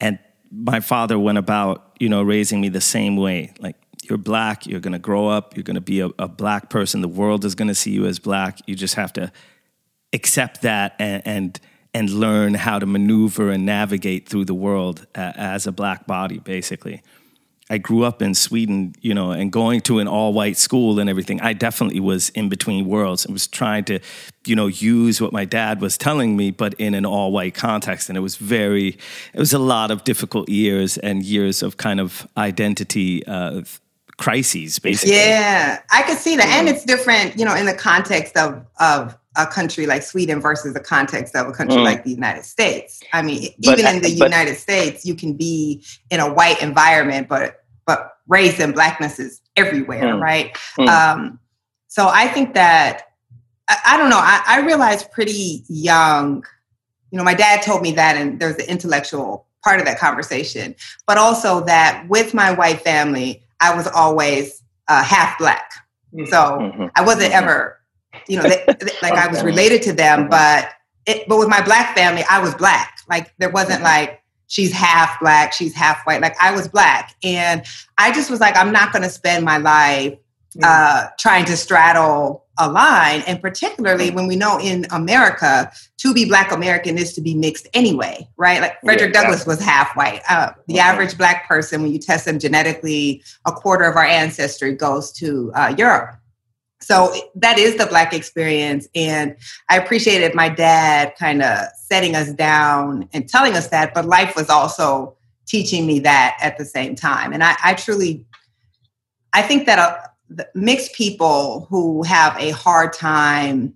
and 0.00 0.18
my 0.50 0.80
father 0.80 1.18
went 1.18 1.38
about 1.38 1.96
you 1.98 2.10
know 2.10 2.22
raising 2.22 2.60
me 2.60 2.68
the 2.68 2.82
same 2.82 3.16
way. 3.16 3.54
Like 3.58 3.76
you're 4.08 4.18
black, 4.18 4.66
you're 4.66 4.80
to 4.92 4.98
grow 4.98 5.28
up, 5.28 5.56
you're 5.56 5.64
to 5.74 5.80
be 5.80 6.00
a, 6.00 6.10
a, 6.18 6.28
black 6.28 6.70
person. 6.70 7.00
The 7.00 7.08
world 7.08 7.44
is 7.44 7.54
to 7.68 7.74
see 7.74 7.90
you 7.90 8.06
as 8.06 8.18
black. 8.18 8.58
You 8.66 8.74
just 8.74 8.94
have 8.94 9.12
to 9.14 9.32
accept 10.12 10.62
that 10.62 10.94
and, 10.98 11.22
and 11.26 11.60
and 11.94 12.10
learn 12.10 12.54
how 12.54 12.80
to 12.80 12.86
maneuver 12.86 13.50
and 13.50 13.64
navigate 13.64 14.28
through 14.28 14.44
the 14.44 14.54
world 14.54 15.06
uh, 15.14 15.32
as 15.36 15.66
a 15.66 15.72
black 15.72 16.06
body, 16.08 16.40
basically. 16.40 17.00
I 17.70 17.78
grew 17.78 18.04
up 18.04 18.20
in 18.20 18.34
Sweden, 18.34 18.94
you 19.00 19.14
know, 19.14 19.30
and 19.30 19.50
going 19.50 19.80
to 19.82 19.98
an 19.98 20.06
all 20.06 20.34
white 20.34 20.58
school 20.58 20.98
and 20.98 21.08
everything. 21.08 21.40
I 21.40 21.54
definitely 21.54 22.00
was 22.00 22.28
in 22.30 22.50
between 22.50 22.86
worlds 22.86 23.24
and 23.24 23.32
was 23.32 23.46
trying 23.46 23.84
to, 23.84 24.00
you 24.44 24.54
know, 24.54 24.66
use 24.66 25.18
what 25.20 25.32
my 25.32 25.46
dad 25.46 25.80
was 25.80 25.96
telling 25.96 26.36
me, 26.36 26.50
but 26.50 26.74
in 26.74 26.94
an 26.94 27.06
all 27.06 27.32
white 27.32 27.54
context. 27.54 28.10
And 28.10 28.18
it 28.18 28.20
was 28.20 28.36
very, 28.36 28.98
it 29.32 29.38
was 29.38 29.54
a 29.54 29.58
lot 29.58 29.90
of 29.90 30.04
difficult 30.04 30.50
years 30.50 30.98
and 30.98 31.22
years 31.22 31.62
of 31.62 31.78
kind 31.78 32.00
of 32.00 32.28
identity 32.36 33.24
uh, 33.26 33.62
crises, 34.16 34.78
basically. 34.78 35.16
Yeah, 35.16 35.80
I 35.90 36.02
could 36.02 36.18
see 36.18 36.36
that, 36.36 36.46
and 36.46 36.68
it's 36.68 36.84
different, 36.84 37.38
you 37.38 37.44
know, 37.44 37.54
in 37.54 37.66
the 37.66 37.74
context 37.74 38.36
of 38.36 38.64
of 38.78 39.16
a 39.36 39.46
country 39.46 39.86
like 39.86 40.02
Sweden 40.02 40.40
versus 40.40 40.74
the 40.74 40.80
context 40.80 41.34
of 41.34 41.48
a 41.48 41.52
country 41.52 41.78
mm. 41.78 41.84
like 41.84 42.04
the 42.04 42.10
United 42.10 42.44
States. 42.44 43.02
I 43.12 43.22
mean, 43.22 43.48
but, 43.64 43.78
even 43.78 43.96
in 43.96 44.02
the 44.02 44.16
but, 44.18 44.26
United 44.26 44.56
States, 44.56 45.04
you 45.04 45.14
can 45.14 45.34
be 45.34 45.82
in 46.10 46.20
a 46.20 46.32
white 46.32 46.62
environment, 46.62 47.28
but 47.28 47.64
but 47.86 48.18
race 48.28 48.60
and 48.60 48.72
blackness 48.72 49.18
is 49.18 49.40
everywhere, 49.56 50.14
mm. 50.14 50.20
right? 50.20 50.54
Mm. 50.78 50.88
Um, 50.88 51.40
so 51.88 52.08
I 52.08 52.28
think 52.28 52.54
that 52.54 53.08
I, 53.68 53.78
I 53.86 53.96
don't 53.96 54.10
know. 54.10 54.18
I, 54.18 54.42
I 54.46 54.60
realized 54.60 55.10
pretty 55.10 55.64
young. 55.68 56.44
You 57.10 57.18
know, 57.18 57.24
my 57.24 57.34
dad 57.34 57.62
told 57.62 57.82
me 57.82 57.92
that, 57.92 58.16
and 58.16 58.40
there's 58.40 58.56
the 58.56 58.68
intellectual 58.70 59.46
part 59.62 59.80
of 59.80 59.86
that 59.86 59.98
conversation, 59.98 60.74
but 61.06 61.18
also 61.18 61.64
that 61.64 62.06
with 62.08 62.34
my 62.34 62.52
white 62.52 62.82
family, 62.82 63.43
I 63.60 63.74
was 63.74 63.86
always 63.86 64.62
uh, 64.88 65.02
half 65.02 65.38
black. 65.38 65.70
Mm-hmm. 66.14 66.26
So 66.26 66.36
mm-hmm. 66.36 66.86
I 66.96 67.04
wasn't 67.04 67.32
mm-hmm. 67.32 67.44
ever, 67.44 67.80
you 68.28 68.36
know, 68.36 68.44
they, 68.44 68.64
they, 68.66 68.92
like 69.02 69.14
I 69.14 69.28
was 69.28 69.42
related 69.42 69.82
to 69.82 69.92
them, 69.92 70.20
mm-hmm. 70.20 70.30
but 70.30 70.70
it, 71.06 71.28
but 71.28 71.38
with 71.38 71.48
my 71.48 71.62
black 71.62 71.96
family, 71.96 72.24
I 72.28 72.40
was 72.40 72.54
black. 72.54 72.98
Like 73.08 73.34
there 73.38 73.50
wasn't 73.50 73.76
mm-hmm. 73.76 73.84
like 73.84 74.22
she's 74.46 74.72
half 74.72 75.18
black, 75.20 75.52
she's 75.52 75.74
half 75.74 76.04
white. 76.04 76.20
Like 76.20 76.36
I 76.40 76.54
was 76.54 76.68
black, 76.68 77.14
and 77.22 77.64
I 77.98 78.12
just 78.12 78.30
was 78.30 78.40
like, 78.40 78.56
I'm 78.56 78.72
not 78.72 78.92
going 78.92 79.02
to 79.02 79.10
spend 79.10 79.44
my 79.44 79.58
life 79.58 80.16
uh, 80.62 81.08
trying 81.18 81.44
to 81.46 81.56
straddle 81.56 82.44
a 82.58 82.70
line. 82.70 83.22
And 83.26 83.40
particularly 83.40 84.10
when 84.10 84.26
we 84.26 84.36
know 84.36 84.60
in 84.60 84.86
America, 84.90 85.72
to 86.04 86.12
be 86.12 86.26
Black 86.26 86.52
American 86.52 86.98
is 86.98 87.14
to 87.14 87.22
be 87.22 87.34
mixed 87.34 87.66
anyway, 87.72 88.28
right? 88.36 88.60
Like 88.60 88.78
Frederick 88.84 89.14
yeah, 89.14 89.22
Douglass 89.22 89.46
was 89.46 89.58
half 89.58 89.96
white. 89.96 90.20
Uh, 90.28 90.52
the 90.68 90.78
average 90.78 91.16
Black 91.16 91.48
person, 91.48 91.80
when 91.80 91.92
you 91.92 91.98
test 91.98 92.26
them 92.26 92.38
genetically, 92.38 93.22
a 93.46 93.52
quarter 93.52 93.84
of 93.84 93.96
our 93.96 94.04
ancestry 94.04 94.74
goes 94.74 95.10
to 95.12 95.50
uh, 95.54 95.74
Europe. 95.78 96.14
So 96.82 97.14
that 97.36 97.56
is 97.58 97.78
the 97.78 97.86
Black 97.86 98.12
experience. 98.12 98.86
And 98.94 99.34
I 99.70 99.78
appreciated 99.78 100.34
my 100.34 100.50
dad 100.50 101.14
kind 101.18 101.40
of 101.40 101.68
setting 101.74 102.14
us 102.14 102.30
down 102.34 103.08
and 103.14 103.26
telling 103.26 103.54
us 103.54 103.68
that, 103.68 103.94
but 103.94 104.04
life 104.04 104.36
was 104.36 104.50
also 104.50 105.16
teaching 105.46 105.86
me 105.86 106.00
that 106.00 106.36
at 106.42 106.58
the 106.58 106.66
same 106.66 106.94
time. 106.94 107.32
And 107.32 107.42
I, 107.42 107.56
I 107.64 107.74
truly, 107.74 108.26
I 109.32 109.40
think 109.42 109.66
that. 109.66 109.78
Uh, 109.78 109.96
mixed 110.54 110.94
people 110.94 111.66
who 111.68 112.02
have 112.02 112.34
a 112.40 112.50
hard 112.50 112.92
time, 112.92 113.74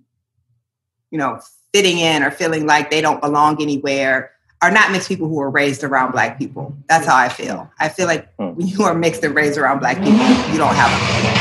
you 1.09 1.17
know, 1.17 1.39
fitting 1.73 1.99
in 1.99 2.23
or 2.23 2.31
feeling 2.31 2.65
like 2.65 2.89
they 2.91 3.01
don't 3.01 3.21
belong 3.21 3.61
anywhere 3.61 4.31
are 4.61 4.71
not 4.71 4.91
mixed 4.91 5.07
people 5.07 5.27
who 5.27 5.39
are 5.39 5.49
raised 5.49 5.83
around 5.83 6.11
black 6.11 6.37
people. 6.37 6.75
That's 6.87 7.05
how 7.05 7.15
I 7.15 7.29
feel. 7.29 7.71
I 7.79 7.87
feel 7.87 8.07
like 8.07 8.33
hmm. 8.35 8.49
when 8.49 8.67
you 8.67 8.83
are 8.83 8.93
mixed 8.93 9.23
and 9.23 9.33
raised 9.33 9.57
around 9.57 9.79
black 9.79 9.97
people, 9.97 10.11
you 10.51 10.57
don't 10.57 10.75
have 10.75 10.91
a 10.91 11.39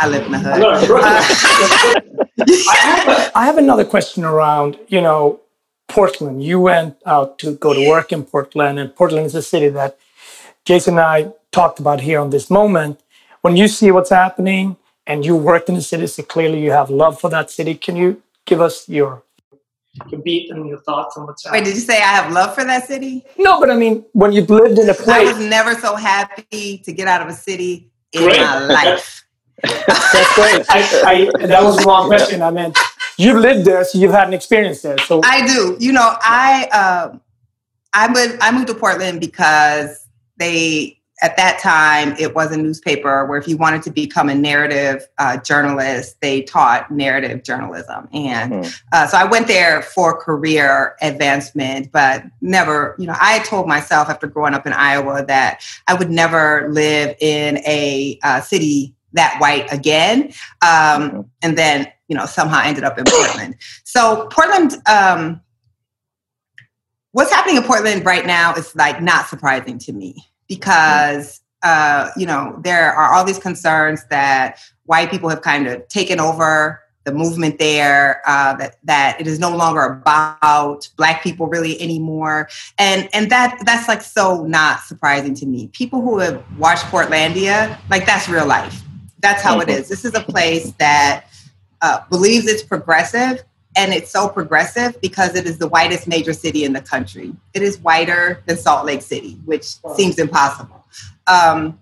I 0.00 0.06
live 0.06 0.26
in 0.26 0.32
the 0.32 0.38
hood. 0.38 0.62
Uh, 2.38 3.32
I 3.34 3.46
have 3.46 3.58
another 3.58 3.84
question 3.84 4.24
around, 4.24 4.78
you 4.86 5.00
know, 5.00 5.40
Portland. 5.88 6.44
You 6.44 6.60
went 6.60 6.96
out 7.04 7.38
to 7.40 7.56
go 7.56 7.74
to 7.74 7.88
work 7.88 8.12
in 8.12 8.22
Portland, 8.24 8.78
and 8.78 8.94
Portland 8.94 9.26
is 9.26 9.34
a 9.34 9.42
city 9.42 9.68
that 9.70 9.98
Jason 10.64 10.94
and 10.94 11.00
I 11.00 11.32
talked 11.50 11.80
about 11.80 12.00
here 12.00 12.20
on 12.20 12.30
this 12.30 12.48
moment 12.48 13.00
when 13.40 13.56
you 13.56 13.66
see 13.66 13.90
what's 13.90 14.10
happening 14.10 14.76
and 15.06 15.24
you 15.24 15.34
worked 15.34 15.68
in 15.68 15.74
the 15.74 15.82
city, 15.82 16.06
so 16.06 16.22
clearly 16.22 16.62
you 16.62 16.70
have 16.70 16.90
love 16.90 17.20
for 17.20 17.30
that 17.30 17.50
city. 17.50 17.74
Can 17.74 17.96
you 17.96 18.22
give 18.44 18.60
us 18.60 18.88
your 18.88 19.22
your 20.10 20.20
beat 20.20 20.50
and 20.50 20.68
your 20.68 20.80
thoughts 20.80 21.16
on 21.16 21.26
what's 21.26 21.44
happening? 21.44 21.64
Wait, 21.64 21.70
did 21.70 21.74
you 21.74 21.80
say 21.80 21.96
I 21.96 22.06
have 22.06 22.32
love 22.32 22.54
for 22.54 22.64
that 22.64 22.86
city? 22.86 23.24
No, 23.38 23.60
but 23.60 23.70
I 23.70 23.76
mean, 23.76 24.04
when 24.12 24.32
you've 24.32 24.50
lived 24.50 24.78
in 24.78 24.88
a 24.88 24.94
place, 24.94 25.28
I 25.28 25.32
was 25.32 25.44
never 25.44 25.74
so 25.74 25.96
happy 25.96 26.78
to 26.78 26.92
get 26.92 27.08
out 27.08 27.22
of 27.22 27.28
a 27.28 27.34
city 27.34 27.90
in 28.12 28.22
great. 28.22 28.40
my 28.40 28.66
life. 28.66 29.24
That's 29.62 30.34
great. 30.34 30.66
I, 30.70 31.30
I, 31.40 31.46
that 31.46 31.62
was 31.62 31.78
the 31.78 31.84
wrong 31.84 32.08
question. 32.08 32.42
I 32.42 32.50
meant 32.50 32.78
you've 33.16 33.38
lived 33.38 33.64
there, 33.64 33.84
so 33.84 33.98
you've 33.98 34.12
had 34.12 34.28
an 34.28 34.34
experience 34.34 34.82
there. 34.82 34.98
So 34.98 35.20
I 35.24 35.46
do. 35.46 35.76
You 35.80 35.92
know, 35.92 36.16
I 36.20 36.68
um, 36.68 37.20
I 37.92 38.08
moved 38.08 38.38
I 38.40 38.52
moved 38.52 38.68
to 38.68 38.74
Portland 38.74 39.20
because 39.20 40.06
they 40.36 40.97
at 41.20 41.36
that 41.36 41.58
time, 41.58 42.14
it 42.18 42.34
was 42.34 42.52
a 42.52 42.56
newspaper 42.56 43.26
where 43.26 43.38
if 43.38 43.48
you 43.48 43.56
wanted 43.56 43.82
to 43.82 43.90
become 43.90 44.28
a 44.28 44.34
narrative 44.34 45.06
uh, 45.18 45.36
journalist, 45.38 46.20
they 46.20 46.42
taught 46.42 46.90
narrative 46.90 47.42
journalism. 47.42 48.08
And 48.12 48.52
mm-hmm. 48.52 48.70
uh, 48.92 49.06
so 49.08 49.18
I 49.18 49.24
went 49.24 49.48
there 49.48 49.82
for 49.82 50.16
career 50.16 50.94
advancement, 51.02 51.90
but 51.90 52.22
never, 52.40 52.94
you 52.98 53.06
know, 53.06 53.16
I 53.18 53.40
told 53.40 53.66
myself 53.66 54.08
after 54.08 54.28
growing 54.28 54.54
up 54.54 54.66
in 54.66 54.72
Iowa 54.72 55.24
that 55.26 55.64
I 55.88 55.94
would 55.94 56.10
never 56.10 56.68
live 56.70 57.16
in 57.20 57.58
a 57.58 58.18
uh, 58.22 58.40
city 58.40 58.94
that 59.14 59.38
white 59.40 59.72
again. 59.72 60.32
Um, 60.62 60.70
mm-hmm. 61.10 61.20
And 61.42 61.58
then, 61.58 61.88
you 62.06 62.16
know, 62.16 62.26
somehow 62.26 62.62
ended 62.62 62.84
up 62.84 62.96
in 62.96 63.04
Portland. 63.08 63.56
So 63.82 64.28
Portland, 64.30 64.74
um, 64.86 65.40
what's 67.10 67.32
happening 67.32 67.56
in 67.56 67.64
Portland 67.64 68.04
right 68.04 68.24
now 68.24 68.54
is 68.54 68.76
like 68.76 69.02
not 69.02 69.26
surprising 69.26 69.78
to 69.80 69.92
me 69.92 70.27
because 70.48 71.40
uh, 71.62 72.10
you 72.16 72.26
know 72.26 72.58
there 72.62 72.92
are 72.92 73.12
all 73.12 73.24
these 73.24 73.38
concerns 73.38 74.04
that 74.06 74.58
white 74.84 75.10
people 75.10 75.28
have 75.28 75.42
kind 75.42 75.66
of 75.66 75.86
taken 75.88 76.20
over 76.20 76.80
the 77.08 77.14
movement 77.14 77.58
there 77.58 78.22
uh, 78.26 78.54
that 78.56 78.76
that 78.84 79.20
it 79.20 79.26
is 79.26 79.38
no 79.38 79.56
longer 79.56 79.82
about 79.82 80.88
black 80.96 81.22
people 81.22 81.46
really 81.46 81.80
anymore. 81.80 82.48
And 82.78 83.08
and 83.12 83.30
that 83.30 83.58
that's 83.64 83.88
like 83.88 84.02
so 84.02 84.44
not 84.44 84.80
surprising 84.80 85.34
to 85.36 85.46
me. 85.46 85.68
People 85.68 86.02
who 86.02 86.18
have 86.18 86.42
watched 86.58 86.84
portlandia 86.84 87.78
like 87.88 88.04
that's 88.04 88.28
real 88.28 88.46
life. 88.46 88.82
That's 89.20 89.42
how 89.42 89.58
it 89.60 89.68
mm-hmm. 89.68 89.88
this 89.88 90.04
is 90.04 90.14
a 90.14 90.20
place 90.20 90.72
that 90.72 91.24
uh, 91.80 92.00
believes 92.10 92.46
it's 92.46 92.62
progressive 92.62 93.42
and 93.78 93.94
it's 93.94 94.10
so 94.10 94.28
progressive 94.28 95.00
because 95.00 95.36
it 95.36 95.46
is 95.46 95.58
the 95.58 95.68
whitest 95.68 96.08
major 96.08 96.32
city 96.32 96.64
in 96.64 96.72
the 96.72 96.80
country. 96.80 97.32
It 97.54 97.62
is 97.62 97.78
whiter 97.78 98.42
than 98.46 98.56
Salt 98.56 98.84
Lake 98.84 99.02
City, 99.02 99.38
which 99.44 99.76
seems 99.94 100.18
impossible. 100.18 100.84
Um, 101.28 101.78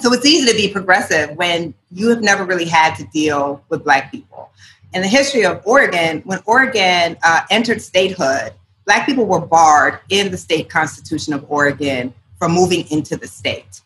so 0.00 0.10
it's 0.14 0.24
easy 0.24 0.50
to 0.50 0.56
be 0.56 0.72
progressive 0.72 1.36
when 1.36 1.74
you 1.92 2.08
have 2.08 2.22
never 2.22 2.44
really 2.46 2.64
had 2.64 2.94
to 2.94 3.04
deal 3.12 3.62
with 3.68 3.84
Black 3.84 4.10
people. 4.10 4.50
In 4.94 5.02
the 5.02 5.08
history 5.08 5.44
of 5.44 5.60
Oregon, 5.66 6.22
when 6.24 6.38
Oregon 6.46 7.18
uh, 7.22 7.42
entered 7.50 7.82
statehood, 7.82 8.54
Black 8.86 9.04
people 9.04 9.26
were 9.26 9.40
barred 9.40 10.00
in 10.08 10.30
the 10.30 10.38
state 10.38 10.70
constitution 10.70 11.34
of 11.34 11.44
Oregon 11.50 12.14
from 12.38 12.52
moving 12.52 12.90
into 12.90 13.14
the 13.14 13.26
state. 13.26 13.82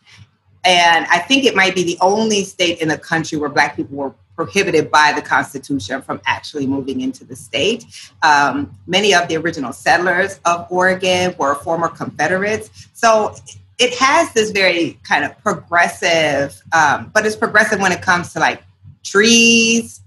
And 0.64 1.04
I 1.10 1.18
think 1.18 1.44
it 1.44 1.56
might 1.56 1.74
be 1.74 1.82
the 1.82 1.98
only 2.00 2.44
state 2.44 2.80
in 2.80 2.86
the 2.86 2.98
country 2.98 3.38
where 3.38 3.48
Black 3.48 3.74
people 3.74 3.96
were 3.96 4.14
prohibited 4.36 4.90
by 4.90 5.12
the 5.14 5.22
Constitution 5.22 6.00
from 6.02 6.20
actually 6.26 6.66
moving 6.66 7.00
into 7.02 7.24
the 7.24 7.36
state. 7.36 7.84
Um, 8.22 8.74
many 8.86 9.14
of 9.14 9.28
the 9.28 9.36
original 9.36 9.72
settlers 9.72 10.40
of 10.44 10.66
Oregon 10.70 11.34
were 11.38 11.54
former 11.56 11.88
Confederates. 11.88 12.88
So 12.94 13.34
it 13.78 13.94
has 13.98 14.32
this 14.32 14.50
very 14.50 14.98
kind 15.02 15.24
of 15.24 15.36
progressive, 15.42 16.60
um, 16.72 17.10
but 17.14 17.26
it's 17.26 17.36
progressive 17.36 17.80
when 17.80 17.92
it 17.92 18.02
comes 18.02 18.32
to 18.34 18.40
like 18.40 18.62
trees 19.02 20.00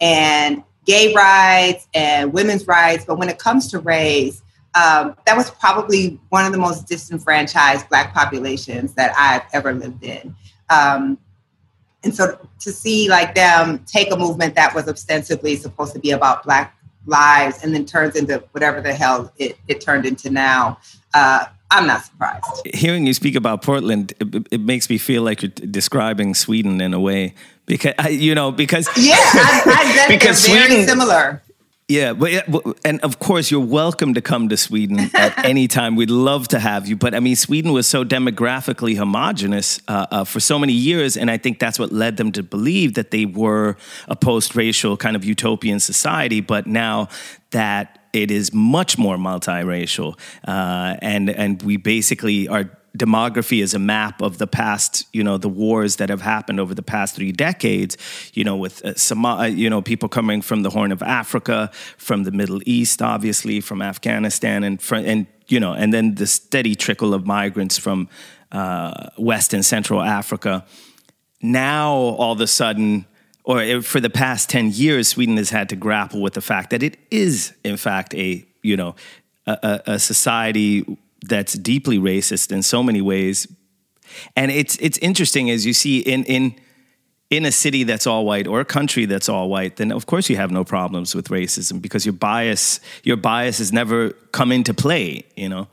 and 0.00 0.62
gay 0.84 1.12
rights 1.14 1.86
and 1.94 2.32
women's 2.32 2.66
rights. 2.66 3.04
But 3.04 3.18
when 3.18 3.28
it 3.28 3.38
comes 3.38 3.70
to 3.70 3.78
race, 3.78 4.42
um, 4.74 5.16
that 5.26 5.36
was 5.36 5.50
probably 5.50 6.20
one 6.28 6.44
of 6.44 6.52
the 6.52 6.58
most 6.58 6.86
disenfranchised 6.86 7.88
Black 7.88 8.14
populations 8.14 8.94
that 8.94 9.12
I've 9.16 9.42
ever 9.52 9.72
lived 9.72 10.04
in. 10.04 10.34
Um, 10.68 11.18
and 12.02 12.14
so 12.14 12.38
to 12.60 12.72
see 12.72 13.08
like 13.08 13.34
them 13.34 13.84
take 13.86 14.12
a 14.12 14.16
movement 14.16 14.54
that 14.54 14.74
was 14.74 14.88
ostensibly 14.88 15.56
supposed 15.56 15.92
to 15.92 15.98
be 15.98 16.10
about 16.10 16.44
Black 16.44 16.74
lives 17.06 17.62
and 17.62 17.74
then 17.74 17.84
turns 17.84 18.16
into 18.16 18.42
whatever 18.52 18.80
the 18.80 18.92
hell 18.92 19.32
it, 19.38 19.56
it 19.68 19.80
turned 19.80 20.06
into 20.06 20.30
now. 20.30 20.78
Uh, 21.14 21.46
I'm 21.70 21.86
not 21.86 22.04
surprised. 22.04 22.66
Hearing 22.74 23.06
you 23.06 23.14
speak 23.14 23.36
about 23.36 23.62
Portland, 23.62 24.12
it, 24.18 24.46
it, 24.50 24.60
makes 24.60 24.90
me 24.90 24.98
feel 24.98 25.22
like 25.22 25.42
you're 25.42 25.50
describing 25.50 26.34
Sweden 26.34 26.80
in 26.80 26.92
a 26.92 26.98
way 26.98 27.34
because 27.66 27.94
you 28.10 28.34
know 28.34 28.50
because 28.50 28.88
yeah, 28.96 29.14
I, 29.16 30.04
I 30.06 30.08
because 30.08 30.46
very 30.46 30.66
Sweden, 30.66 30.88
similar. 30.88 31.42
Yeah, 31.90 32.12
but 32.12 32.30
and 32.84 33.00
of 33.00 33.18
course 33.18 33.50
you're 33.50 33.58
welcome 33.58 34.14
to 34.14 34.20
come 34.20 34.48
to 34.50 34.56
Sweden 34.56 35.00
at 35.14 35.44
any 35.44 35.66
time. 35.66 35.96
We'd 35.96 36.08
love 36.08 36.46
to 36.48 36.60
have 36.60 36.86
you. 36.86 36.94
But 36.94 37.16
I 37.16 37.20
mean, 37.20 37.34
Sweden 37.34 37.72
was 37.72 37.88
so 37.88 38.04
demographically 38.04 38.96
homogenous 38.96 39.80
uh, 39.88 40.06
uh, 40.12 40.24
for 40.24 40.38
so 40.38 40.56
many 40.56 40.72
years, 40.72 41.16
and 41.16 41.28
I 41.28 41.36
think 41.36 41.58
that's 41.58 41.80
what 41.80 41.90
led 41.90 42.16
them 42.16 42.30
to 42.32 42.44
believe 42.44 42.94
that 42.94 43.10
they 43.10 43.26
were 43.26 43.76
a 44.06 44.14
post-racial 44.14 44.96
kind 44.98 45.16
of 45.16 45.24
utopian 45.24 45.80
society. 45.80 46.40
But 46.40 46.68
now 46.68 47.08
that 47.50 47.98
it 48.12 48.30
is 48.30 48.54
much 48.54 48.96
more 48.96 49.16
multiracial, 49.16 50.16
uh, 50.46 50.96
and 51.02 51.28
and 51.28 51.60
we 51.64 51.76
basically 51.76 52.46
are 52.46 52.70
demography 52.96 53.62
is 53.62 53.74
a 53.74 53.78
map 53.78 54.20
of 54.20 54.38
the 54.38 54.46
past, 54.46 55.06
you 55.12 55.22
know, 55.22 55.38
the 55.38 55.48
wars 55.48 55.96
that 55.96 56.08
have 56.08 56.22
happened 56.22 56.58
over 56.58 56.74
the 56.74 56.82
past 56.82 57.14
three 57.14 57.32
decades, 57.32 57.96
you 58.34 58.44
know, 58.44 58.56
with 58.56 58.84
uh, 58.84 58.94
some, 58.94 59.24
uh, 59.24 59.44
you 59.44 59.70
know, 59.70 59.80
people 59.80 60.08
coming 60.08 60.42
from 60.42 60.62
the 60.62 60.70
Horn 60.70 60.92
of 60.92 61.02
Africa, 61.02 61.70
from 61.96 62.24
the 62.24 62.32
Middle 62.32 62.60
East, 62.66 63.00
obviously, 63.00 63.60
from 63.60 63.80
Afghanistan, 63.80 64.64
and 64.64 64.82
from, 64.82 65.04
and 65.04 65.26
you 65.48 65.60
know, 65.60 65.72
and 65.72 65.92
then 65.92 66.14
the 66.16 66.26
steady 66.26 66.74
trickle 66.74 67.14
of 67.14 67.26
migrants 67.26 67.78
from 67.78 68.08
uh, 68.52 69.10
West 69.16 69.52
and 69.54 69.64
Central 69.64 70.00
Africa. 70.00 70.64
Now, 71.42 71.92
all 71.92 72.32
of 72.32 72.40
a 72.40 72.46
sudden, 72.46 73.06
or 73.44 73.82
for 73.82 74.00
the 74.00 74.10
past 74.10 74.50
10 74.50 74.70
years, 74.72 75.08
Sweden 75.08 75.36
has 75.36 75.50
had 75.50 75.68
to 75.70 75.76
grapple 75.76 76.20
with 76.20 76.34
the 76.34 76.40
fact 76.40 76.70
that 76.70 76.82
it 76.82 76.98
is, 77.10 77.52
in 77.64 77.76
fact, 77.76 78.14
a, 78.14 78.44
you 78.62 78.76
know, 78.76 78.94
a, 79.46 79.80
a 79.86 79.98
society 79.98 80.84
that's 81.22 81.54
deeply 81.54 81.98
racist 81.98 82.52
in 82.52 82.62
so 82.62 82.82
many 82.82 83.00
ways. 83.00 83.46
And 84.36 84.50
it's 84.50 84.76
it's 84.78 84.98
interesting 84.98 85.50
as 85.50 85.66
you 85.66 85.72
see 85.72 86.00
in 86.00 86.24
in 86.24 86.54
in 87.30 87.44
a 87.46 87.52
city 87.52 87.84
that's 87.84 88.06
all 88.06 88.24
white 88.24 88.48
or 88.48 88.60
a 88.60 88.64
country 88.64 89.04
that's 89.04 89.28
all 89.28 89.48
white, 89.48 89.76
then 89.76 89.92
of 89.92 90.06
course 90.06 90.28
you 90.28 90.36
have 90.36 90.50
no 90.50 90.64
problems 90.64 91.14
with 91.14 91.28
racism 91.28 91.80
because 91.80 92.04
your 92.04 92.12
bias 92.12 92.80
your 93.04 93.16
bias 93.16 93.58
has 93.58 93.72
never 93.72 94.10
come 94.32 94.50
into 94.50 94.74
play, 94.74 95.24
you 95.36 95.48
know. 95.48 95.68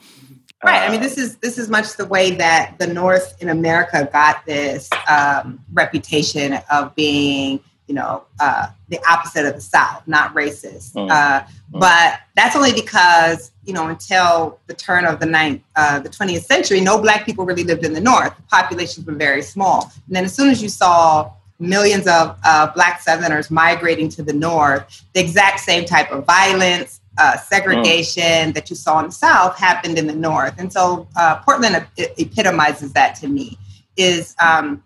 Right. 0.64 0.88
I 0.88 0.92
mean, 0.92 1.02
this 1.02 1.18
is 1.18 1.38
this 1.38 1.58
is 1.58 1.70
much 1.70 1.98
the 1.98 2.06
way 2.06 2.32
that 2.32 2.76
the 2.80 2.88
North 2.88 3.42
in 3.42 3.50
America 3.50 4.10
got 4.12 4.46
this 4.46 4.90
um, 5.08 5.60
reputation 5.72 6.60
of 6.72 6.96
being 6.96 7.60
you 7.88 7.96
know, 7.96 8.24
uh, 8.40 8.68
the 8.90 9.00
opposite 9.10 9.46
of 9.46 9.56
the 9.56 9.62
South, 9.62 10.06
not 10.08 10.34
racist. 10.36 10.94
Mm. 10.94 11.10
Uh, 11.10 11.42
mm. 11.42 11.48
But 11.70 12.20
that's 12.36 12.56
only 12.56 12.74
because, 12.74 13.52
you 13.68 13.74
know, 13.74 13.88
until 13.90 14.60
the 14.68 14.74
turn 14.74 15.06
of 15.06 15.20
the 15.20 15.26
ninth, 15.26 15.62
uh, 15.76 16.00
the 16.00 16.10
20th 16.10 16.46
century, 16.46 16.80
no 16.80 17.00
black 17.00 17.26
people 17.26 17.46
really 17.46 17.66
lived 17.66 17.86
in 17.86 17.94
the 17.94 18.02
North. 18.02 18.36
The 18.36 18.44
populations 18.44 19.06
were 19.06 19.14
very 19.14 19.42
small. 19.42 19.92
And 20.08 20.16
then 20.16 20.26
as 20.26 20.34
soon 20.34 20.50
as 20.50 20.64
you 20.64 20.70
saw 20.70 21.34
millions 21.60 22.08
of 22.08 22.38
uh, 22.46 22.72
black 22.74 23.02
Southerners 23.02 23.52
migrating 23.52 24.10
to 24.10 24.24
the 24.24 24.34
North, 24.34 25.04
the 25.14 25.20
exact 25.20 25.60
same 25.60 25.86
type 25.86 26.12
of 26.12 26.26
violence, 26.26 27.02
uh, 27.18 27.36
segregation 27.38 28.52
mm. 28.52 28.54
that 28.54 28.70
you 28.70 28.76
saw 28.76 29.00
in 29.00 29.08
the 29.08 29.12
South 29.12 29.58
happened 29.58 29.98
in 29.98 30.08
the 30.08 30.16
North. 30.16 30.54
And 30.58 30.72
so 30.72 31.08
uh, 31.16 31.38
Portland 31.40 31.86
epitomizes 31.98 32.94
that 32.94 33.16
to 33.16 33.28
me 33.28 33.58
is 33.98 34.36
um, 34.40 34.84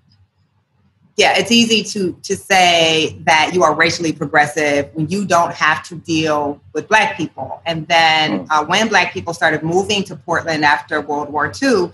yeah, 1.21 1.37
it's 1.37 1.51
easy 1.51 1.83
to 1.83 2.13
to 2.23 2.35
say 2.35 3.15
that 3.25 3.51
you 3.53 3.61
are 3.61 3.75
racially 3.75 4.11
progressive 4.11 4.89
when 4.95 5.07
you 5.07 5.23
don't 5.23 5.53
have 5.53 5.83
to 5.89 5.95
deal 5.95 6.59
with 6.73 6.87
black 6.87 7.15
people. 7.15 7.61
And 7.67 7.87
then 7.87 8.47
uh, 8.49 8.65
when 8.65 8.87
black 8.87 9.13
people 9.13 9.35
started 9.35 9.61
moving 9.61 10.03
to 10.05 10.15
Portland 10.15 10.65
after 10.65 10.99
World 10.99 11.29
War 11.31 11.51
II, 11.61 11.91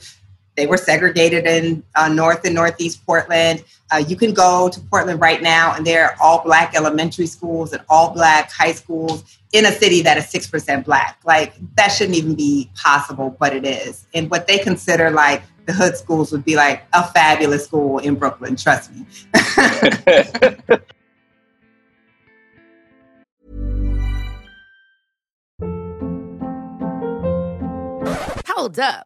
they 0.55 0.65
were 0.65 0.77
segregated 0.77 1.45
in 1.45 1.83
uh, 1.95 2.07
North 2.07 2.45
and 2.45 2.55
Northeast 2.55 3.05
Portland. 3.05 3.65
Uh, 3.91 3.97
you 3.97 4.15
can 4.15 4.33
go 4.33 4.69
to 4.69 4.79
Portland 4.79 5.19
right 5.19 5.41
now, 5.41 5.73
and 5.75 5.85
there 5.85 6.05
are 6.05 6.15
all 6.21 6.41
black 6.45 6.73
elementary 6.73 7.27
schools 7.27 7.73
and 7.73 7.83
all 7.89 8.13
black 8.13 8.49
high 8.49 8.71
schools 8.71 9.37
in 9.51 9.65
a 9.65 9.71
city 9.73 10.01
that 10.03 10.17
is 10.17 10.25
6% 10.25 10.85
black. 10.85 11.19
Like, 11.25 11.53
that 11.75 11.89
shouldn't 11.89 12.17
even 12.17 12.33
be 12.33 12.69
possible, 12.75 13.35
but 13.39 13.53
it 13.53 13.65
is. 13.65 14.07
And 14.13 14.31
what 14.31 14.47
they 14.47 14.57
consider 14.57 15.09
like 15.09 15.43
the 15.67 15.73
hood 15.73 15.95
schools 15.97 16.31
would 16.31 16.45
be 16.45 16.55
like 16.55 16.87
a 16.93 17.05
fabulous 17.11 17.65
school 17.65 17.99
in 17.99 18.15
Brooklyn. 18.15 18.55
Trust 18.55 18.91
me. 18.95 19.05
Hold 28.47 28.79
up. 28.79 29.05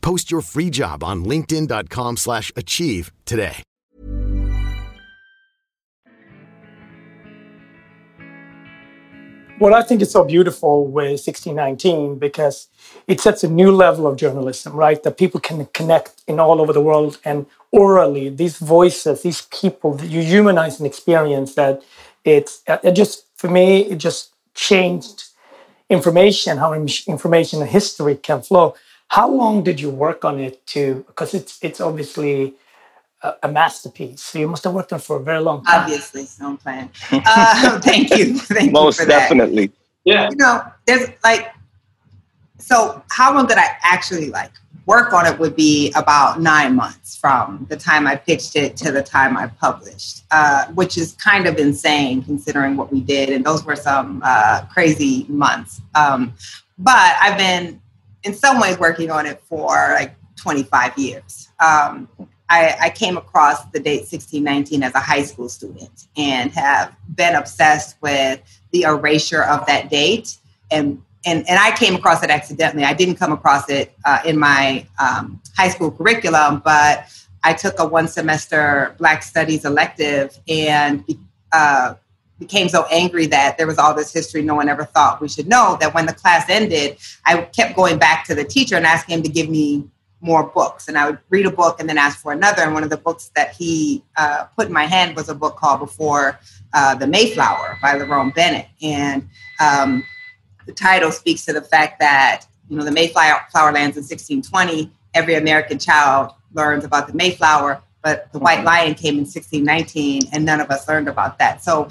Post 0.00 0.30
your 0.30 0.42
free 0.42 0.70
job 0.70 1.02
on 1.02 1.24
linkedin.com/achieve 1.24 2.18
slash 2.18 2.52
achieve 2.56 3.12
today. 3.24 3.62
What 9.58 9.72
I 9.72 9.82
think 9.82 10.02
is 10.02 10.12
so 10.12 10.22
beautiful 10.22 10.86
with 10.86 11.18
1619 11.26 12.16
because 12.20 12.68
it 13.08 13.20
sets 13.20 13.42
a 13.42 13.48
new 13.48 13.72
level 13.72 14.06
of 14.06 14.16
journalism, 14.16 14.72
right? 14.72 15.02
That 15.02 15.18
people 15.18 15.40
can 15.40 15.66
connect 15.74 16.22
in 16.28 16.38
all 16.38 16.60
over 16.60 16.72
the 16.72 16.80
world 16.80 17.18
and 17.24 17.44
orally, 17.72 18.28
these 18.28 18.58
voices, 18.58 19.22
these 19.22 19.42
people 19.60 19.94
that 19.94 20.06
you 20.06 20.22
humanize 20.22 20.78
an 20.78 20.86
experience 20.86 21.56
that 21.56 21.82
it's 22.24 22.62
uh, 22.68 22.78
it 22.82 22.92
just 22.92 23.26
for 23.36 23.48
me 23.48 23.80
it 23.82 23.96
just 23.96 24.32
changed 24.54 25.24
information 25.88 26.58
how 26.58 26.72
information 26.72 27.60
and 27.62 27.70
history 27.70 28.14
can 28.14 28.42
flow 28.42 28.74
how 29.08 29.28
long 29.28 29.62
did 29.62 29.80
you 29.80 29.90
work 29.90 30.24
on 30.24 30.38
it 30.38 30.64
to 30.66 31.04
because 31.06 31.34
it's 31.34 31.58
it's 31.62 31.80
obviously 31.80 32.54
a, 33.22 33.34
a 33.44 33.48
masterpiece 33.48 34.22
so 34.22 34.38
you 34.38 34.48
must 34.48 34.64
have 34.64 34.74
worked 34.74 34.92
on 34.92 34.98
it 34.98 35.02
for 35.02 35.16
a 35.16 35.22
very 35.22 35.40
long 35.40 35.64
time 35.64 35.82
obviously 35.82 36.26
no 36.40 36.56
plan 36.56 36.90
uh, 37.12 37.80
thank 37.82 38.10
you 38.16 38.38
thank 38.38 38.72
most 38.72 38.98
you 38.98 39.04
for 39.04 39.10
definitely 39.10 39.66
that. 39.66 39.74
yeah 40.04 40.28
you 40.30 40.36
know 40.36 40.62
there's 40.86 41.08
like 41.24 41.52
so 42.58 43.02
how 43.10 43.34
long 43.34 43.46
did 43.46 43.58
i 43.58 43.76
actually 43.82 44.30
like 44.30 44.52
work 44.88 45.12
on 45.12 45.26
it 45.26 45.38
would 45.38 45.54
be 45.54 45.92
about 45.94 46.40
nine 46.40 46.74
months 46.74 47.14
from 47.14 47.66
the 47.68 47.76
time 47.76 48.06
I 48.06 48.16
pitched 48.16 48.56
it 48.56 48.74
to 48.78 48.90
the 48.90 49.02
time 49.02 49.36
I 49.36 49.46
published, 49.46 50.24
uh, 50.30 50.64
which 50.68 50.96
is 50.96 51.12
kind 51.12 51.46
of 51.46 51.58
insane 51.58 52.22
considering 52.22 52.74
what 52.74 52.90
we 52.90 53.02
did. 53.02 53.28
And 53.28 53.44
those 53.44 53.66
were 53.66 53.76
some 53.76 54.22
uh, 54.24 54.64
crazy 54.72 55.26
months. 55.28 55.82
Um, 55.94 56.32
but 56.78 57.12
I've 57.20 57.36
been, 57.36 57.82
in 58.28 58.34
some 58.34 58.60
ways, 58.60 58.78
working 58.78 59.10
on 59.10 59.24
it 59.24 59.40
for 59.40 59.74
like 59.94 60.14
25 60.36 60.98
years. 60.98 61.48
Um, 61.60 62.08
I, 62.50 62.76
I, 62.80 62.90
came 62.90 63.16
across 63.16 63.64
the 63.72 63.80
date 63.80 64.02
1619 64.02 64.82
as 64.82 64.94
a 64.94 65.00
high 65.00 65.22
school 65.22 65.48
student 65.48 66.06
and 66.16 66.52
have 66.52 66.94
been 67.14 67.34
obsessed 67.34 67.96
with 68.00 68.40
the 68.70 68.82
erasure 68.82 69.42
of 69.42 69.66
that 69.66 69.90
date 69.90 70.36
and 70.70 71.02
and, 71.26 71.46
and 71.48 71.58
I 71.58 71.76
came 71.76 71.96
across 71.96 72.22
it 72.22 72.30
accidentally. 72.30 72.84
I 72.84 72.94
didn't 72.94 73.16
come 73.16 73.32
across 73.32 73.68
it 73.68 73.92
uh, 74.04 74.20
in 74.24 74.38
my 74.38 74.86
um, 75.00 75.42
high 75.56 75.68
school 75.68 75.90
curriculum, 75.90 76.62
but 76.64 77.04
I 77.42 77.54
took 77.54 77.80
a 77.80 77.86
one 77.86 78.06
semester 78.06 78.94
Black 78.98 79.24
Studies 79.24 79.64
elective 79.64 80.38
and 80.48 81.04
uh, 81.52 81.94
became 82.38 82.68
so 82.68 82.86
angry 82.90 83.26
that 83.26 83.58
there 83.58 83.66
was 83.66 83.78
all 83.78 83.94
this 83.94 84.12
history 84.12 84.42
no 84.42 84.54
one 84.54 84.68
ever 84.68 84.84
thought 84.84 85.20
we 85.20 85.28
should 85.28 85.48
know 85.48 85.76
that 85.80 85.92
when 85.94 86.06
the 86.06 86.12
class 86.12 86.48
ended, 86.48 86.96
I 87.24 87.42
kept 87.42 87.74
going 87.76 87.98
back 87.98 88.24
to 88.26 88.34
the 88.34 88.44
teacher 88.44 88.76
and 88.76 88.86
asking 88.86 89.18
him 89.18 89.22
to 89.24 89.28
give 89.28 89.48
me 89.48 89.88
more 90.20 90.44
books. 90.44 90.88
And 90.88 90.98
I 90.98 91.08
would 91.08 91.18
read 91.30 91.46
a 91.46 91.50
book 91.50 91.78
and 91.78 91.88
then 91.88 91.98
ask 91.98 92.18
for 92.18 92.32
another. 92.32 92.62
And 92.62 92.74
one 92.74 92.82
of 92.82 92.90
the 92.90 92.96
books 92.96 93.30
that 93.36 93.52
he 93.54 94.02
uh, 94.16 94.44
put 94.56 94.66
in 94.66 94.72
my 94.72 94.84
hand 94.84 95.16
was 95.16 95.28
a 95.28 95.34
book 95.34 95.56
called 95.56 95.80
Before 95.80 96.38
uh, 96.74 96.94
the 96.94 97.06
Mayflower 97.06 97.78
by 97.80 97.94
Lerone 97.94 98.34
Bennett. 98.34 98.66
And 98.82 99.28
um, 99.60 100.04
the 100.66 100.72
title 100.72 101.12
speaks 101.12 101.44
to 101.46 101.52
the 101.52 101.62
fact 101.62 102.00
that 102.00 102.46
you 102.68 102.76
know 102.76 102.84
the 102.84 102.90
Mayflower 102.90 103.72
lands 103.72 103.96
in 103.96 104.02
1620. 104.02 104.90
Every 105.14 105.34
American 105.34 105.78
child 105.78 106.32
learns 106.52 106.84
about 106.84 107.06
the 107.06 107.14
Mayflower, 107.14 107.82
but 108.02 108.30
the 108.32 108.38
White 108.38 108.64
Lion 108.64 108.94
came 108.94 109.14
in 109.14 109.20
1619, 109.20 110.30
and 110.32 110.44
none 110.44 110.60
of 110.60 110.70
us 110.70 110.86
learned 110.86 111.08
about 111.08 111.38
that. 111.38 111.64
So 111.64 111.88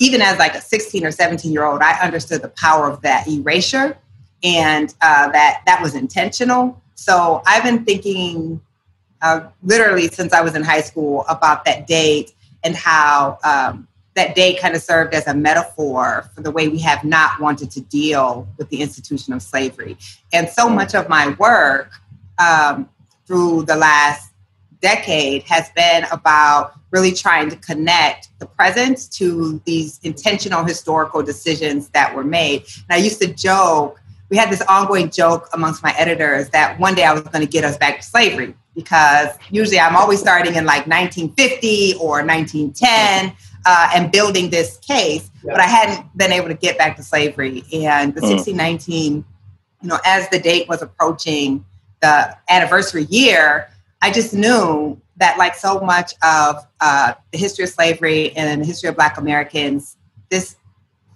even 0.00 0.22
as 0.22 0.38
like 0.38 0.54
a 0.54 0.60
16 0.60 1.04
or 1.04 1.12
17 1.12 1.52
year 1.52 1.64
old, 1.64 1.82
I 1.82 1.92
understood 2.00 2.42
the 2.42 2.48
power 2.48 2.90
of 2.90 3.02
that 3.02 3.28
erasure, 3.28 3.96
and 4.42 4.92
uh, 5.02 5.30
that 5.30 5.62
that 5.66 5.80
was 5.80 5.94
intentional. 5.94 6.82
So 6.94 7.42
I've 7.46 7.62
been 7.62 7.84
thinking 7.84 8.60
uh, 9.22 9.48
literally 9.62 10.08
since 10.08 10.32
I 10.32 10.40
was 10.40 10.56
in 10.56 10.62
high 10.62 10.80
school 10.80 11.24
about 11.28 11.64
that 11.66 11.86
date 11.86 12.32
and 12.64 12.74
how 12.74 13.38
um, 13.44 13.86
that 14.14 14.34
date 14.34 14.58
kind 14.60 14.74
of 14.74 14.82
served 14.82 15.14
as 15.14 15.26
a 15.26 15.34
metaphor 15.34 16.30
for 16.34 16.40
the 16.40 16.50
way 16.50 16.68
we 16.68 16.78
have 16.78 17.04
not 17.04 17.38
wanted 17.38 17.70
to 17.72 17.80
deal 17.82 18.48
with 18.56 18.68
the 18.70 18.80
institution 18.80 19.32
of 19.34 19.42
slavery. 19.42 19.96
And 20.32 20.48
so 20.48 20.68
much 20.68 20.94
of 20.94 21.08
my 21.08 21.34
work 21.38 21.92
um, 22.38 22.88
through 23.26 23.64
the 23.64 23.76
last 23.76 24.29
decade 24.80 25.42
has 25.44 25.70
been 25.70 26.04
about 26.10 26.72
really 26.90 27.12
trying 27.12 27.48
to 27.50 27.56
connect 27.56 28.28
the 28.38 28.46
present 28.46 29.10
to 29.12 29.60
these 29.64 30.00
intentional 30.02 30.64
historical 30.64 31.22
decisions 31.22 31.88
that 31.90 32.14
were 32.14 32.24
made. 32.24 32.62
And 32.88 32.90
I 32.90 32.96
used 32.96 33.20
to 33.22 33.32
joke, 33.32 34.00
we 34.28 34.36
had 34.36 34.50
this 34.50 34.62
ongoing 34.62 35.10
joke 35.10 35.48
amongst 35.52 35.82
my 35.82 35.94
editors 35.96 36.50
that 36.50 36.78
one 36.78 36.94
day 36.94 37.04
I 37.04 37.12
was 37.12 37.22
going 37.22 37.44
to 37.44 37.50
get 37.50 37.64
us 37.64 37.76
back 37.76 37.98
to 37.98 38.02
slavery 38.02 38.54
because 38.74 39.28
usually 39.50 39.80
I'm 39.80 39.96
always 39.96 40.20
starting 40.20 40.54
in 40.54 40.64
like 40.64 40.86
1950 40.86 41.94
or 41.94 42.24
1910 42.24 43.36
uh, 43.66 43.90
and 43.94 44.10
building 44.10 44.50
this 44.50 44.78
case, 44.78 45.30
yeah. 45.44 45.52
but 45.52 45.60
I 45.60 45.66
hadn't 45.66 46.16
been 46.16 46.32
able 46.32 46.48
to 46.48 46.54
get 46.54 46.78
back 46.78 46.96
to 46.96 47.02
slavery. 47.02 47.64
And 47.72 48.14
the 48.14 48.20
mm. 48.20 48.30
1619, 48.30 49.24
you 49.82 49.88
know, 49.88 49.98
as 50.04 50.28
the 50.30 50.38
date 50.38 50.68
was 50.68 50.82
approaching 50.82 51.64
the 52.00 52.36
anniversary 52.48 53.04
year, 53.04 53.69
I 54.02 54.10
just 54.10 54.32
knew 54.34 55.00
that, 55.16 55.36
like 55.38 55.54
so 55.54 55.80
much 55.80 56.14
of 56.22 56.66
uh, 56.80 57.14
the 57.32 57.38
history 57.38 57.64
of 57.64 57.70
slavery 57.70 58.32
and 58.36 58.60
the 58.60 58.66
history 58.66 58.88
of 58.88 58.96
Black 58.96 59.18
Americans, 59.18 59.96
this 60.30 60.56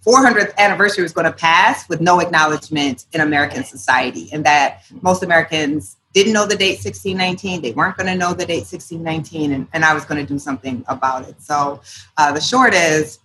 400th 0.06 0.54
anniversary 0.58 1.02
was 1.02 1.12
going 1.12 1.24
to 1.24 1.32
pass 1.32 1.88
with 1.88 2.00
no 2.00 2.20
acknowledgement 2.20 3.06
in 3.12 3.22
American 3.22 3.64
society, 3.64 4.28
and 4.32 4.44
that 4.44 4.82
most 5.00 5.22
Americans 5.22 5.96
didn't 6.12 6.34
know 6.34 6.46
the 6.46 6.56
date 6.56 6.84
1619. 6.84 7.62
They 7.62 7.72
weren't 7.72 7.96
going 7.96 8.06
to 8.06 8.14
know 8.14 8.34
the 8.34 8.44
date 8.44 8.66
1619, 8.70 9.52
and, 9.52 9.66
and 9.72 9.84
I 9.84 9.94
was 9.94 10.04
going 10.04 10.24
to 10.24 10.30
do 10.30 10.38
something 10.38 10.84
about 10.86 11.26
it. 11.28 11.40
So 11.40 11.80
uh, 12.18 12.32
the 12.32 12.40
short 12.40 12.74
is, 12.74 13.18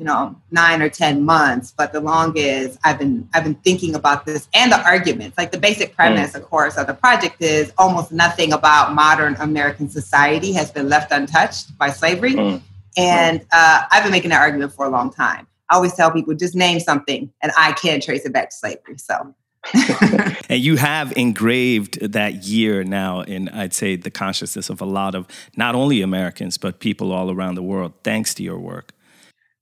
you 0.00 0.06
know, 0.06 0.34
nine 0.50 0.80
or 0.80 0.88
ten 0.88 1.26
months, 1.26 1.74
but 1.76 1.92
the 1.92 2.00
long 2.00 2.34
is 2.34 2.78
I've 2.84 2.98
been 2.98 3.28
I've 3.34 3.44
been 3.44 3.56
thinking 3.56 3.94
about 3.94 4.24
this 4.24 4.48
and 4.54 4.72
the 4.72 4.82
arguments. 4.82 5.36
Like 5.36 5.52
the 5.52 5.58
basic 5.58 5.94
premise, 5.94 6.32
mm. 6.32 6.36
of 6.36 6.44
course, 6.44 6.78
of 6.78 6.86
the 6.86 6.94
project 6.94 7.42
is 7.42 7.70
almost 7.76 8.10
nothing 8.10 8.54
about 8.54 8.94
modern 8.94 9.36
American 9.36 9.90
society 9.90 10.54
has 10.54 10.70
been 10.70 10.88
left 10.88 11.12
untouched 11.12 11.76
by 11.76 11.90
slavery, 11.90 12.32
mm. 12.32 12.62
and 12.96 13.44
uh, 13.52 13.82
I've 13.92 14.02
been 14.02 14.10
making 14.10 14.30
that 14.30 14.40
argument 14.40 14.72
for 14.72 14.86
a 14.86 14.88
long 14.88 15.12
time. 15.12 15.46
I 15.68 15.74
always 15.74 15.94
tell 15.94 16.10
people 16.10 16.32
just 16.32 16.54
name 16.54 16.80
something, 16.80 17.30
and 17.42 17.52
I 17.58 17.72
can 17.72 18.00
trace 18.00 18.24
it 18.24 18.32
back 18.32 18.48
to 18.48 18.56
slavery. 18.56 18.96
So 18.96 19.34
and 20.48 20.60
you 20.60 20.76
have 20.76 21.12
engraved 21.14 22.00
that 22.00 22.44
year 22.44 22.84
now 22.84 23.20
in, 23.20 23.50
I'd 23.50 23.74
say, 23.74 23.96
the 23.96 24.10
consciousness 24.10 24.70
of 24.70 24.80
a 24.80 24.86
lot 24.86 25.14
of 25.14 25.26
not 25.58 25.74
only 25.74 26.00
Americans, 26.00 26.56
but 26.56 26.80
people 26.80 27.12
all 27.12 27.30
around 27.30 27.56
the 27.56 27.62
world, 27.62 27.92
thanks 28.02 28.32
to 28.34 28.42
your 28.42 28.58
work. 28.58 28.94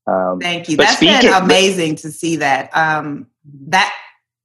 Um, 0.08 0.40
Thank 0.40 0.68
you. 0.68 0.76
That's 0.76 0.96
speaking, 0.96 1.30
been 1.30 1.42
amazing 1.42 1.96
to 1.96 2.10
see 2.10 2.36
that. 2.36 2.74
Um, 2.76 3.26
that 3.68 3.94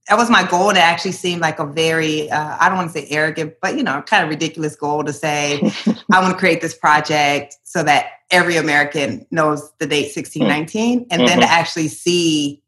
that 0.09 0.17
was 0.17 0.29
my 0.29 0.45
goal 0.45 0.73
to 0.73 0.79
actually 0.79 1.13
seem 1.13 1.39
like 1.39 1.59
a 1.59 1.65
very 1.65 2.29
uh, 2.29 2.57
I 2.59 2.67
don't 2.67 2.77
want 2.77 2.91
to 2.91 2.99
say 2.99 3.07
arrogant, 3.09 3.55
but 3.61 3.77
you 3.77 3.83
know, 3.83 4.01
kind 4.01 4.23
of 4.23 4.29
ridiculous 4.29 4.75
goal 4.75 5.03
to 5.03 5.13
say 5.13 5.61
I 6.11 6.21
want 6.21 6.33
to 6.33 6.37
create 6.37 6.61
this 6.61 6.75
project 6.75 7.55
so 7.63 7.83
that 7.83 8.07
every 8.29 8.57
American 8.57 9.25
knows 9.31 9.71
the 9.79 9.87
date 9.87 10.15
1619, 10.15 11.07
and 11.09 11.09
mm-hmm. 11.09 11.25
then 11.25 11.39
to 11.39 11.45
mm-hmm. 11.45 11.53
actually 11.53 11.87
see 11.87 12.61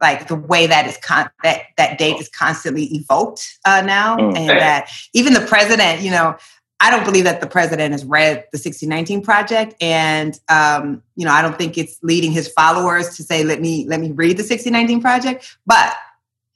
like 0.00 0.26
the 0.26 0.34
way 0.34 0.66
that 0.66 0.88
is 0.88 0.96
con- 0.96 1.30
that 1.44 1.62
that 1.76 1.98
date 1.98 2.16
is 2.16 2.28
constantly 2.28 2.86
evoked 2.86 3.58
uh, 3.64 3.80
now, 3.82 4.16
mm. 4.16 4.36
and 4.36 4.48
that 4.48 4.90
even 5.12 5.34
the 5.34 5.46
president, 5.46 6.00
you 6.00 6.10
know, 6.10 6.36
I 6.80 6.90
don't 6.90 7.04
believe 7.04 7.24
that 7.24 7.40
the 7.40 7.46
president 7.46 7.92
has 7.92 8.04
read 8.04 8.36
the 8.52 8.58
1619 8.58 9.22
project, 9.22 9.74
and 9.80 10.38
um, 10.48 11.02
you 11.16 11.24
know, 11.24 11.32
I 11.32 11.42
don't 11.42 11.58
think 11.58 11.76
it's 11.76 11.98
leading 12.02 12.30
his 12.30 12.48
followers 12.48 13.16
to 13.16 13.24
say, 13.24 13.42
"Let 13.44 13.60
me 13.60 13.84
let 13.88 14.00
me 14.00 14.12
read 14.12 14.36
the 14.36 14.44
1619 14.44 15.00
project." 15.00 15.58
But 15.66 15.96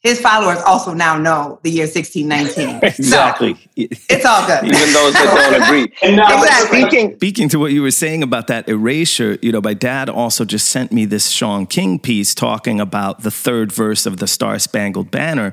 his 0.03 0.21
followers 0.21 0.59
also 0.67 0.93
now 0.95 1.17
know 1.17 1.61
the 1.63 1.71
year 1.71 1.87
1619. 1.87 2.81
exactly. 2.83 3.55
So, 3.55 3.61
it's 3.77 4.25
all 4.25 4.45
good. 4.47 4.65
Even 4.65 4.93
those 4.93 5.13
that 5.13 5.51
don't 5.53 5.63
agree. 5.63 5.93
and 6.03 6.17
now, 6.17 6.43
exactly. 6.43 6.81
speaking, 6.81 7.15
speaking 7.17 7.49
to 7.51 7.59
what 7.61 7.71
you 7.71 7.83
were 7.83 7.93
saying 7.93 8.25
about 8.25 8.49
that 8.49 8.69
erasure, 8.69 9.39
you 9.43 9.53
know, 9.53 9.61
my 9.61 9.75
dad 9.75 10.09
also 10.09 10.45
just 10.45 10.69
sent 10.69 10.91
me 10.91 11.05
this 11.05 11.29
Shaun 11.29 11.67
King 11.67 12.01
piece 12.01 12.35
talking 12.35 12.81
about 12.81 13.23
the 13.23 13.31
third 13.31 13.71
verse 13.71 14.05
of 14.05 14.17
the 14.17 14.27
Star 14.27 14.59
Spangled 14.59 15.13
Banner. 15.13 15.53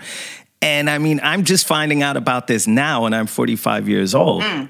And 0.62 0.90
I 0.90 0.98
mean, 0.98 1.20
I'm 1.24 1.44
just 1.44 1.66
finding 1.66 2.04
out 2.04 2.18
about 2.18 2.48
this 2.48 2.68
now, 2.68 3.06
and 3.06 3.16
I'm 3.16 3.28
45 3.28 3.88
years 3.88 4.14
old. 4.14 4.44
Mm. 4.44 4.70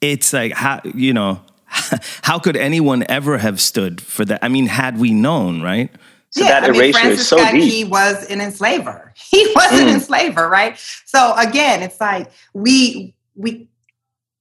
It's 0.00 0.32
like, 0.32 0.52
how, 0.52 0.80
you 0.84 1.12
know, 1.12 1.42
how 2.22 2.38
could 2.38 2.56
anyone 2.56 3.04
ever 3.08 3.38
have 3.38 3.60
stood 3.60 4.00
for 4.00 4.24
that? 4.24 4.42
I 4.42 4.48
mean, 4.48 4.66
had 4.66 4.98
we 4.98 5.12
known, 5.12 5.60
right? 5.60 5.90
So 6.30 6.42
yeah, 6.42 6.60
that 6.60 6.70
I 6.70 6.72
mean, 6.72 6.92
Francis 6.92 7.20
is 7.20 7.28
so 7.28 7.36
Scott 7.36 7.52
deep. 7.52 7.62
Key 7.62 7.84
was 7.84 8.26
an 8.26 8.40
enslaver. 8.40 9.12
He 9.30 9.46
was 9.54 9.70
mm. 9.70 9.82
an 9.82 9.88
enslaver, 9.88 10.48
right? 10.48 10.76
So 11.04 11.34
again, 11.36 11.82
it's 11.82 12.00
like 12.00 12.30
we 12.52 13.14
we 13.36 13.68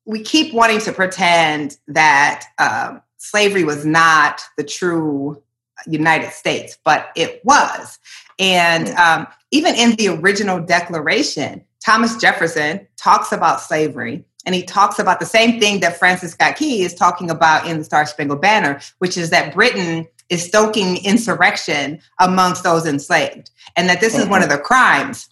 we 0.05 0.21
keep 0.21 0.53
wanting 0.53 0.79
to 0.79 0.91
pretend 0.91 1.77
that 1.87 2.45
um, 2.57 3.01
slavery 3.17 3.63
was 3.63 3.85
not 3.85 4.41
the 4.57 4.63
true 4.63 5.41
United 5.85 6.31
States, 6.31 6.77
but 6.83 7.09
it 7.15 7.41
was. 7.43 7.99
And 8.39 8.87
mm. 8.87 8.97
um, 8.97 9.27
even 9.51 9.75
in 9.75 9.95
the 9.95 10.09
original 10.09 10.59
Declaration, 10.59 11.63
Thomas 11.85 12.15
Jefferson 12.17 12.87
talks 12.97 13.31
about 13.31 13.61
slavery 13.61 14.25
and 14.45 14.55
he 14.55 14.63
talks 14.63 14.99
about 14.99 15.19
the 15.19 15.25
same 15.25 15.59
thing 15.59 15.79
that 15.81 15.97
Francis 15.97 16.31
Scott 16.31 16.55
Key 16.55 16.83
is 16.83 16.93
talking 16.93 17.29
about 17.29 17.67
in 17.67 17.77
the 17.77 17.83
Star 17.83 18.05
Spangled 18.05 18.41
Banner, 18.41 18.79
which 18.99 19.17
is 19.17 19.29
that 19.29 19.53
Britain 19.53 20.07
is 20.29 20.43
stoking 20.43 21.03
insurrection 21.05 21.99
amongst 22.19 22.63
those 22.63 22.85
enslaved, 22.85 23.51
and 23.75 23.87
that 23.89 23.99
this 24.01 24.13
mm-hmm. 24.13 24.23
is 24.23 24.29
one 24.29 24.43
of 24.43 24.49
the 24.49 24.57
crimes 24.57 25.27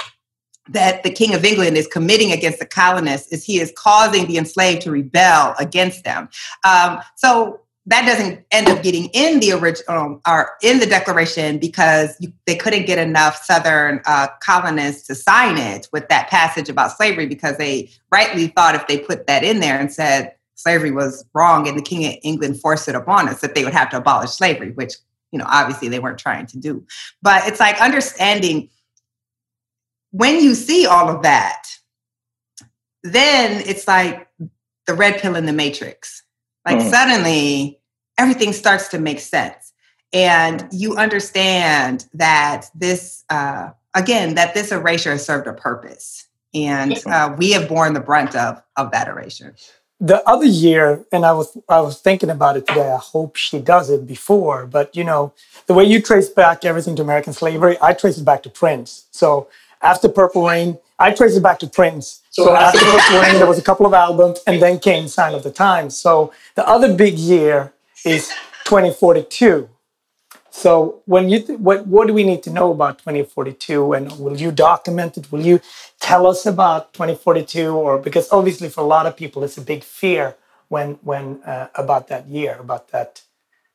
that 0.70 1.04
the 1.04 1.10
King 1.10 1.34
of 1.34 1.44
England 1.44 1.76
is 1.76 1.88
committing 1.88 2.32
against 2.32 2.60
the 2.60 2.66
colonists 2.66 3.32
is 3.32 3.44
he 3.44 3.60
is 3.60 3.74
causing 3.76 4.28
the 4.28 4.38
enslaved 4.38 4.84
to 4.84 4.92
rebel 4.92 5.56
against 5.60 6.04
them. 6.04 6.30
Um, 6.64 7.00
so 7.16 7.61
that 7.88 8.06
doesn't 8.06 8.46
end 8.52 8.68
up 8.70 8.84
getting 8.84 9.06
in 9.14 9.40
the 9.40 9.52
original 9.54 10.22
or 10.28 10.52
in 10.62 10.80
the 10.80 10.86
declaration 10.86 11.58
because 11.58 12.16
you, 12.20 12.32
they 12.46 12.56
couldn't 12.56 12.86
get 12.86 13.00
enough 13.00 13.44
southern 13.44 14.02
uh, 14.06 14.28
colonists 14.40 15.08
to 15.08 15.16
sign 15.16 15.58
it 15.58 15.88
with 15.92 16.08
that 16.10 16.30
passage 16.30 16.70
about 16.70 16.92
slavery 16.92 17.26
because 17.26 17.58
they 17.58 17.90
rightly 18.12 18.48
thought 18.48 18.76
if 18.76 18.86
they 18.88 19.00
put 19.00 19.26
that 19.26 19.44
in 19.44 19.60
there 19.60 19.80
and 19.80 19.92
said 19.92 20.36
slavery 20.54 20.92
was 20.92 21.26
wrong 21.34 21.68
and 21.68 21.76
the 21.76 21.82
king 21.82 22.06
of 22.06 22.14
england 22.22 22.60
forced 22.60 22.88
it 22.88 22.94
upon 22.94 23.28
us 23.28 23.42
that 23.42 23.56
they 23.56 23.64
would 23.64 23.74
have 23.74 23.90
to 23.90 23.98
abolish 23.98 24.30
slavery 24.30 24.72
which 24.74 24.94
you 25.32 25.40
know 25.40 25.46
obviously 25.48 25.88
they 25.88 26.00
weren't 26.00 26.20
trying 26.20 26.46
to 26.46 26.58
do. 26.58 26.86
But 27.22 27.48
it's 27.48 27.60
like 27.60 27.82
understanding 27.82 28.70
when 30.12 30.42
you 30.42 30.56
see 30.56 30.86
all 30.86 31.10
of 31.10 31.24
that 31.24 31.68
then 33.04 33.64
it's 33.66 33.88
like 33.88 34.28
the 34.86 34.94
red 34.94 35.20
pill 35.20 35.36
in 35.36 35.46
the 35.46 35.54
matrix 35.54 36.24
like 36.66 36.78
mm. 36.78 36.90
suddenly 36.90 37.80
everything 38.18 38.54
starts 38.54 38.88
to 38.90 39.00
make 39.00 39.20
sense. 39.20 39.74
And 40.14 40.68
you 40.72 40.96
understand 40.96 42.06
that 42.14 42.70
this, 42.76 43.24
uh, 43.30 43.70
again, 43.94 44.36
that 44.36 44.54
this 44.54 44.72
erasure 44.72 45.12
has 45.12 45.26
served 45.26 45.48
a 45.48 45.54
purpose. 45.54 46.28
And 46.54 47.02
uh, 47.08 47.34
we 47.38 47.52
have 47.52 47.70
borne 47.70 47.94
the 47.94 48.02
brunt 48.02 48.36
of, 48.36 48.62
of 48.76 48.92
that 48.92 49.08
erasure. 49.08 49.56
The 50.02 50.28
other 50.28 50.46
year, 50.46 51.06
and 51.12 51.26
I 51.26 51.32
was 51.32 51.56
I 51.70 51.80
was 51.80 52.02
thinking 52.02 52.32
about 52.32 52.58
it 52.58 52.66
today. 52.66 52.92
I 52.92 52.98
hope 52.98 53.36
she 53.36 53.60
does 53.60 53.92
it 53.92 54.08
before, 54.08 54.66
but 54.66 54.96
you 54.96 55.04
know, 55.04 55.32
the 55.68 55.76
way 55.76 55.84
you 55.84 56.02
trace 56.02 56.28
back 56.28 56.66
everything 56.66 56.96
to 56.96 57.04
American 57.04 57.34
slavery, 57.34 57.78
I 57.84 57.94
trace 57.94 58.18
it 58.18 58.26
back 58.26 58.42
to 58.44 58.50
Prince. 58.50 59.06
So 59.12 59.48
after 59.82 60.10
Purple 60.10 60.48
Rain, 60.48 60.78
I 61.00 61.12
trace 61.12 61.36
it 61.36 61.44
back 61.44 61.60
to 61.60 61.68
Prince. 61.68 62.22
So 62.30 62.56
after 62.56 62.80
Purple 62.80 63.22
Rain, 63.22 63.36
there 63.36 63.48
was 63.48 63.60
a 63.60 63.64
couple 63.64 63.86
of 63.86 63.94
albums, 63.94 64.40
and 64.46 64.62
then 64.62 64.80
came 64.90 65.08
Sign 65.08 65.34
of 65.34 65.44
the 65.44 65.52
Times. 65.52 65.98
So 65.98 66.34
the 66.56 66.68
other 66.68 66.94
big 66.96 67.18
year 67.18 67.74
is 68.06 68.30
2042. 68.66 69.70
So 70.52 71.02
when 71.06 71.30
you 71.30 71.40
th- 71.40 71.60
what 71.60 71.88
what 71.88 72.08
do 72.08 72.14
we 72.14 72.26
need 72.26 72.44
to 72.44 72.50
know 72.50 72.72
about 72.72 73.00
2042 73.00 73.94
and 73.94 74.12
will 74.20 74.38
you 74.38 74.52
document 74.52 75.18
it? 75.18 75.32
Will 75.32 75.46
you 75.46 75.62
tell 76.02 76.28
us 76.28 76.46
about 76.46 76.94
2042 76.94 77.74
or 77.74 77.98
because 77.98 78.30
obviously 78.32 78.68
for 78.68 78.82
a 78.82 78.88
lot 78.96 79.06
of 79.06 79.16
people 79.16 79.46
it's 79.46 79.58
a 79.58 79.62
big 79.62 79.82
fear 79.82 80.36
when 80.68 81.00
when 81.04 81.42
uh, 81.44 81.68
about 81.76 82.10
that 82.10 82.28
year 82.28 82.58
about 82.60 82.90
that 82.90 83.22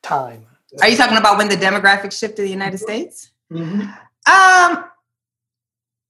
time. 0.03 0.45
Are 0.83 0.89
you 0.89 0.97
talking 0.97 1.17
about 1.17 1.39
when 1.39 1.49
the 1.49 1.57
demographics 1.57 2.19
shift 2.19 2.37
to 2.37 2.43
the 2.43 2.51
United 2.51 2.79
States? 2.79 3.31
Mm-hmm. 3.51 3.81
Um, 4.31 4.85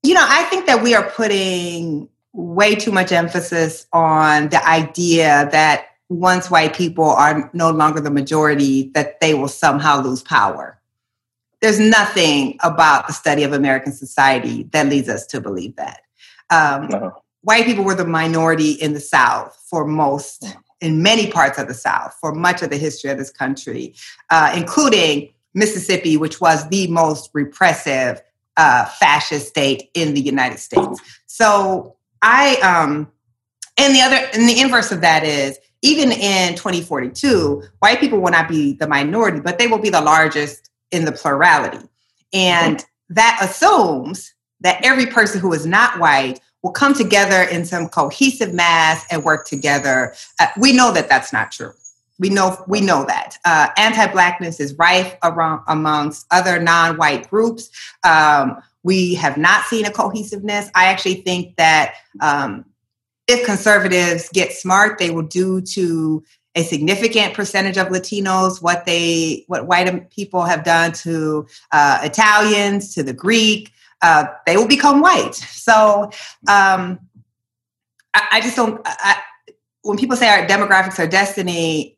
you 0.07 0.15
know, 0.15 0.25
I 0.25 0.45
think 0.45 0.67
that 0.67 0.83
we 0.83 0.95
are 0.95 1.11
putting 1.11 2.09
way 2.33 2.77
too 2.77 2.93
much 2.93 3.11
emphasis 3.11 3.87
on 3.93 4.49
the 4.51 4.65
idea 4.67 5.49
that 5.51 5.87
once 6.09 6.49
white 6.49 6.75
people 6.75 7.05
are 7.05 7.51
no 7.53 7.71
longer 7.71 8.01
the 8.01 8.11
majority, 8.11 8.91
that 8.95 9.21
they 9.21 9.35
will 9.35 9.49
somehow 9.49 10.01
lose 10.01 10.23
power. 10.23 10.81
There's 11.61 11.81
nothing 11.81 12.57
about 12.63 13.09
the 13.09 13.13
study 13.13 13.43
of 13.43 13.53
American 13.53 13.93
society 13.93 14.65
that 14.73 14.87
leads 14.87 15.09
us 15.09 15.27
to 15.29 15.41
believe 15.41 15.75
that. 15.77 16.03
Um, 16.51 16.87
no. 16.89 17.23
White 17.41 17.65
people 17.65 17.83
were 17.83 17.95
the 17.95 18.07
minority 18.07 18.73
in 18.73 18.93
the 18.93 19.01
South 19.01 19.61
for 19.69 19.85
most, 19.85 20.47
in 20.81 21.03
many 21.03 21.31
parts 21.31 21.59
of 21.59 21.67
the 21.67 21.75
South, 21.75 22.17
for 22.21 22.33
much 22.33 22.63
of 22.63 22.71
the 22.71 22.77
history 22.77 23.11
of 23.11 23.19
this 23.19 23.31
country, 23.31 23.95
uh, 24.31 24.53
including 24.55 25.33
Mississippi, 25.55 26.17
which 26.17 26.41
was 26.41 26.69
the 26.69 26.87
most 26.89 27.31
repressive 27.33 28.21
uh, 28.57 28.85
fascist 28.85 29.49
state 29.49 29.91
in 29.95 30.15
the 30.15 30.21
United 30.21 30.59
States. 30.59 31.01
So 31.27 31.97
I, 32.23 32.57
um, 32.57 33.11
and 33.77 33.95
the 33.95 34.01
other, 34.01 34.17
and 34.35 34.49
the 34.49 34.61
inverse 34.61 34.93
of 34.93 35.01
that 35.03 35.25
is 35.25 35.59
even 35.83 36.11
in 36.11 36.55
2042, 36.55 37.63
white 37.81 38.01
people 38.01 38.21
will 38.21 38.31
not 38.31 38.49
be 38.49 38.73
the 38.73 38.89
minority, 38.89 39.41
but 39.41 39.59
they 39.59 39.67
will 39.67 39.79
be 39.79 39.91
the 39.91 40.01
largest 40.01 40.71
in 40.91 41.05
the 41.05 41.13
plurality. 41.13 41.87
And 42.33 42.85
that 43.11 43.39
assumes 43.43 44.35
that 44.61 44.85
every 44.85 45.07
person 45.07 45.41
who 45.41 45.53
is 45.53 45.67
not 45.67 45.99
white 45.99 46.41
will 46.63 46.73
come 46.73 46.95
together 46.95 47.43
in 47.43 47.65
some 47.65 47.89
cohesive 47.89 48.53
mass 48.53 49.05
and 49.11 49.23
work 49.23 49.47
together. 49.47 50.15
Uh, 50.41 50.49
we 50.59 50.73
know 50.73 50.93
that 50.93 51.09
that's 51.09 51.33
not 51.33 51.53
true. 51.53 51.73
We 52.19 52.31
know 52.31 52.63
we 52.67 52.81
know 52.81 53.05
that 53.07 53.37
uh, 53.45 53.69
anti-blackness 53.77 54.59
is 54.61 54.75
rife 54.79 55.15
around, 55.23 55.63
amongst 55.69 56.27
other 56.31 56.59
non-white 56.59 57.29
groups. 57.29 57.71
Um, 58.05 58.57
we 58.83 59.15
have 59.15 59.37
not 59.37 59.65
seen 59.65 59.85
a 59.85 59.91
cohesiveness. 59.91 60.71
I 60.75 60.87
actually 60.87 61.17
think 61.17 61.57
that 61.57 61.95
um, 62.21 62.65
if 63.27 63.45
conservatives 63.45 64.29
get 64.33 64.53
smart, 64.53 64.99
they 64.99 65.11
will 65.11 65.27
do 65.27 65.61
to 65.61 66.23
a 66.55 66.63
significant 66.63 67.35
percentage 67.35 67.77
of 67.77 67.89
Latinos 67.89 68.63
what 68.63 68.87
they 68.87 69.45
what 69.47 69.67
white 69.67 70.11
people 70.11 70.45
have 70.45 70.65
done 70.65 70.93
to 70.93 71.47
uh, 71.73 72.01
Italians, 72.03 72.95
to 72.95 73.03
the 73.03 73.13
Greek. 73.13 73.73
Uh, 74.03 74.27
they 74.47 74.57
will 74.57 74.69
become 74.69 75.01
white. 75.01 75.35
So 75.35 76.11
um, 76.49 77.01
I, 78.15 78.29
I, 78.33 78.41
just 78.41 78.57
don't. 78.57 78.81
I, 78.85 79.19
when 79.83 79.99
people 79.99 80.17
say 80.17 80.29
our 80.29 80.47
demographics 80.47 80.99
are 80.99 81.07
destiny, 81.07 81.96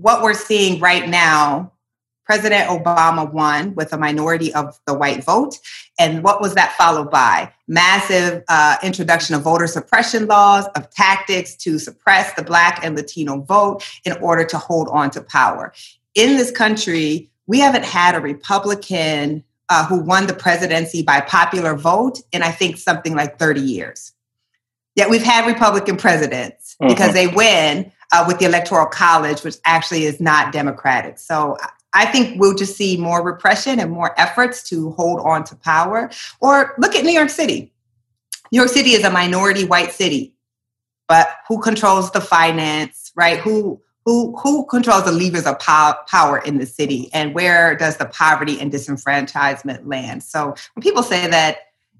what 0.00 0.22
we're 0.22 0.34
seeing 0.34 0.80
right 0.80 1.08
now 1.08 1.72
President 2.26 2.68
Obama 2.68 3.32
won 3.32 3.74
with 3.76 3.92
a 3.92 3.96
minority 3.96 4.52
of 4.52 4.78
the 4.84 4.92
white 4.92 5.24
vote. 5.24 5.58
And 5.96 6.24
what 6.24 6.40
was 6.40 6.54
that 6.54 6.72
followed 6.72 7.08
by? 7.08 7.52
Massive 7.68 8.42
uh, 8.48 8.76
introduction 8.82 9.36
of 9.36 9.42
voter 9.42 9.68
suppression 9.68 10.26
laws, 10.26 10.66
of 10.74 10.90
tactics 10.90 11.54
to 11.58 11.78
suppress 11.78 12.34
the 12.34 12.42
Black 12.42 12.84
and 12.84 12.96
Latino 12.96 13.40
vote 13.40 13.84
in 14.04 14.12
order 14.14 14.44
to 14.44 14.58
hold 14.58 14.88
on 14.88 15.10
to 15.12 15.22
power. 15.22 15.72
In 16.16 16.36
this 16.36 16.50
country, 16.50 17.30
we 17.46 17.60
haven't 17.60 17.84
had 17.84 18.16
a 18.16 18.20
Republican 18.20 19.44
uh, 19.68 19.86
who 19.86 20.00
won 20.00 20.26
the 20.26 20.34
presidency 20.34 21.02
by 21.02 21.20
popular 21.20 21.76
vote 21.76 22.20
in, 22.32 22.42
I 22.42 22.50
think, 22.50 22.76
something 22.76 23.14
like 23.14 23.38
30 23.38 23.60
years. 23.60 24.12
Yet 24.96 25.10
we've 25.10 25.22
had 25.22 25.46
Republican 25.46 25.96
presidents 25.96 26.74
mm-hmm. 26.80 26.92
because 26.92 27.12
they 27.12 27.28
win 27.28 27.92
uh, 28.12 28.24
with 28.26 28.38
the 28.38 28.44
Electoral 28.44 28.86
College, 28.86 29.42
which 29.42 29.56
actually 29.64 30.04
is 30.04 30.20
not 30.20 30.52
democratic. 30.52 31.18
So 31.18 31.56
I 31.92 32.06
think 32.06 32.38
we'll 32.40 32.54
just 32.54 32.76
see 32.76 32.96
more 32.96 33.24
repression 33.24 33.80
and 33.80 33.90
more 33.90 34.18
efforts 34.20 34.62
to 34.68 34.90
hold 34.92 35.20
on 35.20 35.44
to 35.44 35.56
power. 35.56 36.10
Or 36.40 36.74
look 36.78 36.94
at 36.94 37.04
New 37.04 37.12
York 37.12 37.30
City. 37.30 37.72
New 38.52 38.58
York 38.58 38.68
City 38.68 38.90
is 38.90 39.04
a 39.04 39.10
minority 39.10 39.64
white 39.64 39.92
city, 39.92 40.34
but 41.08 41.28
who 41.48 41.60
controls 41.60 42.10
the 42.12 42.20
finance, 42.20 43.12
right? 43.16 43.38
Who 43.38 43.80
who 44.04 44.36
who 44.36 44.64
controls 44.66 45.04
the 45.04 45.10
levers 45.10 45.46
of 45.46 45.58
power 45.58 46.38
in 46.38 46.58
the 46.58 46.66
city, 46.66 47.10
and 47.12 47.34
where 47.34 47.76
does 47.76 47.96
the 47.96 48.06
poverty 48.06 48.60
and 48.60 48.70
disenfranchisement 48.70 49.86
land? 49.86 50.22
So 50.22 50.54
when 50.74 50.82
people 50.82 51.02
say 51.02 51.26
that 51.26 51.58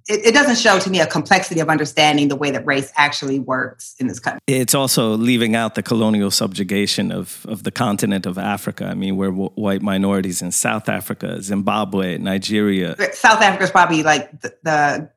it, 0.09 0.27
it, 0.27 0.35
doesn't 0.35 0.57
show 0.57 0.79
to 0.79 0.91
me 0.91 1.01
a 1.01 1.07
complexity 1.07 1.61
of 1.61 1.69
understanding 1.69 2.29
the 2.29 2.37
way 2.37 2.51
that 2.51 2.65
race 2.65 2.93
actually 2.97 3.39
works 3.39 3.95
in 3.99 4.07
this 4.07 4.21
country. 4.21 4.41
It's 4.47 4.75
also 4.75 5.17
leaving 5.17 5.57
out 5.57 5.75
the 5.75 5.83
colonial 5.83 6.31
subjugation 6.31 7.11
of, 7.11 7.45
of 7.49 7.65
the 7.65 7.71
continent 7.71 8.27
of 8.27 8.39
Africa. 8.39 8.87
I 8.87 8.95
mean, 8.95 9.17
we're 9.17 9.31
w- 9.31 9.51
white 9.55 9.83
minorities 9.83 10.43
in 10.43 10.53
South 10.53 10.89
Africa, 10.89 11.43
Zimbabwe, 11.43 12.19
Nigeria. 12.19 12.97
South 13.15 13.43
Africa 13.43 13.65
is 13.65 13.71
probably 13.71 14.03
like 14.03 14.41
the, 14.41 14.55
the 14.63 15.11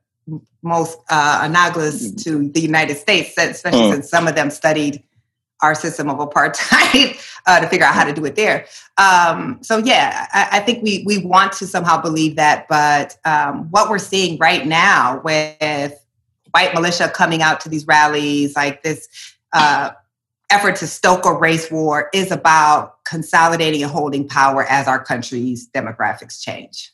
most 0.62 0.98
uh, 1.08 1.40
analogous 1.42 2.12
to 2.24 2.48
the 2.50 2.60
United 2.60 2.96
States, 2.96 3.30
especially 3.36 3.80
mm. 3.80 3.92
since 3.92 4.10
some 4.10 4.26
of 4.26 4.34
them 4.34 4.50
studied 4.50 5.02
our 5.62 5.74
system 5.74 6.08
of 6.08 6.18
apartheid 6.18 7.20
uh, 7.46 7.60
to 7.60 7.68
figure 7.68 7.86
out 7.86 7.94
how 7.94 8.04
to 8.04 8.12
do 8.12 8.24
it 8.24 8.36
there. 8.36 8.66
Um, 8.98 9.58
so 9.62 9.78
yeah, 9.78 10.26
I, 10.32 10.58
I, 10.58 10.60
think 10.60 10.82
we 10.82 11.02
we 11.06 11.18
want 11.18 11.52
to 11.54 11.66
somehow 11.66 12.00
believe 12.00 12.36
that, 12.36 12.66
but 12.68 13.16
um, 13.24 13.70
what 13.70 13.88
we're 13.90 13.98
seeing 13.98 14.38
right 14.38 14.66
now 14.66 15.20
with 15.24 16.04
white 16.50 16.74
militia 16.74 17.08
coming 17.08 17.42
out 17.42 17.60
to 17.60 17.68
these 17.68 17.86
rallies, 17.86 18.56
like 18.56 18.82
this 18.82 19.08
uh, 19.52 19.90
effort 20.50 20.76
to 20.76 20.86
stoke 20.86 21.24
a 21.24 21.32
race 21.32 21.70
war, 21.70 22.10
is 22.12 22.30
about 22.30 23.02
consolidating 23.04 23.82
and 23.82 23.90
holding 23.90 24.26
power 24.26 24.64
as 24.64 24.86
our 24.86 25.02
country's 25.02 25.68
demographics 25.70 26.42
change. 26.42 26.92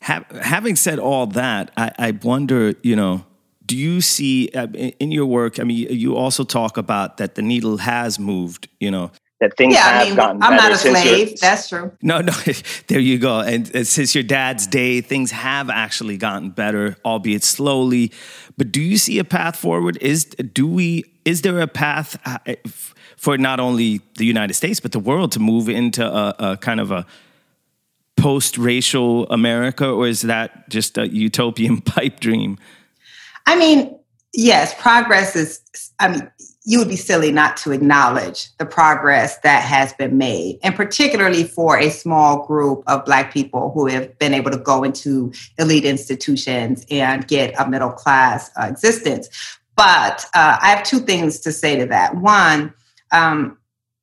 having 0.00 0.76
said 0.76 0.98
all 0.98 1.26
that, 1.26 1.70
I, 1.76 1.92
I 1.98 2.10
wonder, 2.22 2.74
you 2.82 2.96
know 2.96 3.24
do 3.70 3.76
you 3.76 4.00
see 4.00 4.50
uh, 4.52 4.66
in 4.66 5.12
your 5.12 5.26
work? 5.26 5.60
I 5.60 5.62
mean, 5.62 5.86
you 5.90 6.16
also 6.16 6.42
talk 6.42 6.76
about 6.76 7.18
that 7.18 7.36
the 7.36 7.42
needle 7.42 7.76
has 7.76 8.18
moved. 8.18 8.68
You 8.80 8.90
know, 8.90 9.12
that 9.38 9.56
things 9.56 9.74
yeah, 9.74 9.82
have 9.82 10.02
I 10.02 10.04
mean, 10.06 10.16
gotten 10.16 10.42
I'm 10.42 10.56
not 10.56 10.72
a 10.72 10.76
slave. 10.76 11.38
That's 11.38 11.68
true. 11.68 11.92
No, 12.02 12.20
no. 12.20 12.32
there 12.88 12.98
you 12.98 13.16
go. 13.18 13.38
And, 13.38 13.72
and 13.72 13.86
since 13.86 14.12
your 14.12 14.24
dad's 14.24 14.66
day, 14.66 15.00
things 15.02 15.30
have 15.30 15.70
actually 15.70 16.16
gotten 16.16 16.50
better, 16.50 16.96
albeit 17.04 17.44
slowly. 17.44 18.10
But 18.58 18.72
do 18.72 18.80
you 18.80 18.98
see 18.98 19.20
a 19.20 19.24
path 19.24 19.54
forward? 19.54 19.98
Is 20.00 20.24
do 20.24 20.66
we? 20.66 21.04
Is 21.24 21.42
there 21.42 21.60
a 21.60 21.68
path 21.68 22.18
uh, 22.24 22.38
for 23.16 23.38
not 23.38 23.60
only 23.60 24.00
the 24.16 24.26
United 24.26 24.54
States 24.54 24.80
but 24.80 24.90
the 24.90 24.98
world 24.98 25.30
to 25.32 25.38
move 25.38 25.68
into 25.68 26.04
a, 26.04 26.34
a 26.40 26.56
kind 26.56 26.80
of 26.80 26.90
a 26.90 27.06
post-racial 28.16 29.28
America, 29.30 29.88
or 29.88 30.08
is 30.08 30.22
that 30.22 30.68
just 30.68 30.98
a 30.98 31.08
utopian 31.08 31.80
pipe 31.92 32.18
dream? 32.18 32.58
I 33.50 33.56
mean, 33.56 33.98
yes, 34.32 34.80
progress 34.80 35.34
is, 35.34 35.60
I 35.98 36.06
mean, 36.06 36.30
you 36.64 36.78
would 36.78 36.86
be 36.86 36.94
silly 36.94 37.32
not 37.32 37.56
to 37.56 37.72
acknowledge 37.72 38.56
the 38.58 38.64
progress 38.64 39.38
that 39.38 39.64
has 39.64 39.92
been 39.94 40.16
made, 40.16 40.60
and 40.62 40.76
particularly 40.76 41.42
for 41.42 41.76
a 41.76 41.90
small 41.90 42.46
group 42.46 42.84
of 42.86 43.04
Black 43.04 43.34
people 43.34 43.72
who 43.72 43.88
have 43.88 44.16
been 44.20 44.34
able 44.34 44.52
to 44.52 44.56
go 44.56 44.84
into 44.84 45.32
elite 45.58 45.84
institutions 45.84 46.86
and 46.92 47.26
get 47.26 47.52
a 47.58 47.68
middle 47.68 47.90
class 47.90 48.52
uh, 48.56 48.66
existence. 48.66 49.28
But 49.74 50.24
uh, 50.32 50.58
I 50.62 50.68
have 50.68 50.84
two 50.84 51.00
things 51.00 51.40
to 51.40 51.50
say 51.50 51.76
to 51.76 51.86
that. 51.86 52.14
One, 52.18 52.72
um, 53.10 53.58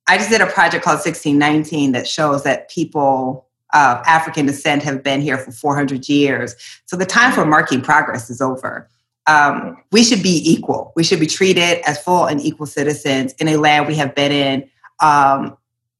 I 0.08 0.18
just 0.18 0.28
did 0.28 0.42
a 0.42 0.46
project 0.46 0.84
called 0.84 0.96
1619 0.96 1.92
that 1.92 2.06
shows 2.06 2.44
that 2.44 2.68
people 2.68 3.46
of 3.72 4.02
African 4.04 4.44
descent 4.44 4.82
have 4.82 5.02
been 5.02 5.22
here 5.22 5.38
for 5.38 5.52
400 5.52 6.06
years. 6.06 6.54
So 6.84 6.98
the 6.98 7.06
time 7.06 7.32
for 7.32 7.46
marking 7.46 7.80
progress 7.80 8.28
is 8.28 8.42
over 8.42 8.90
um, 9.28 9.76
we 9.92 10.02
should 10.02 10.22
be 10.22 10.42
equal. 10.50 10.92
We 10.96 11.04
should 11.04 11.20
be 11.20 11.26
treated 11.26 11.86
as 11.86 12.02
full 12.02 12.24
and 12.24 12.40
equal 12.40 12.66
citizens 12.66 13.34
in 13.34 13.46
a 13.46 13.56
land 13.56 13.86
we 13.86 13.94
have 13.96 14.14
been 14.14 14.32
in 14.32 14.70
um, 15.00 15.56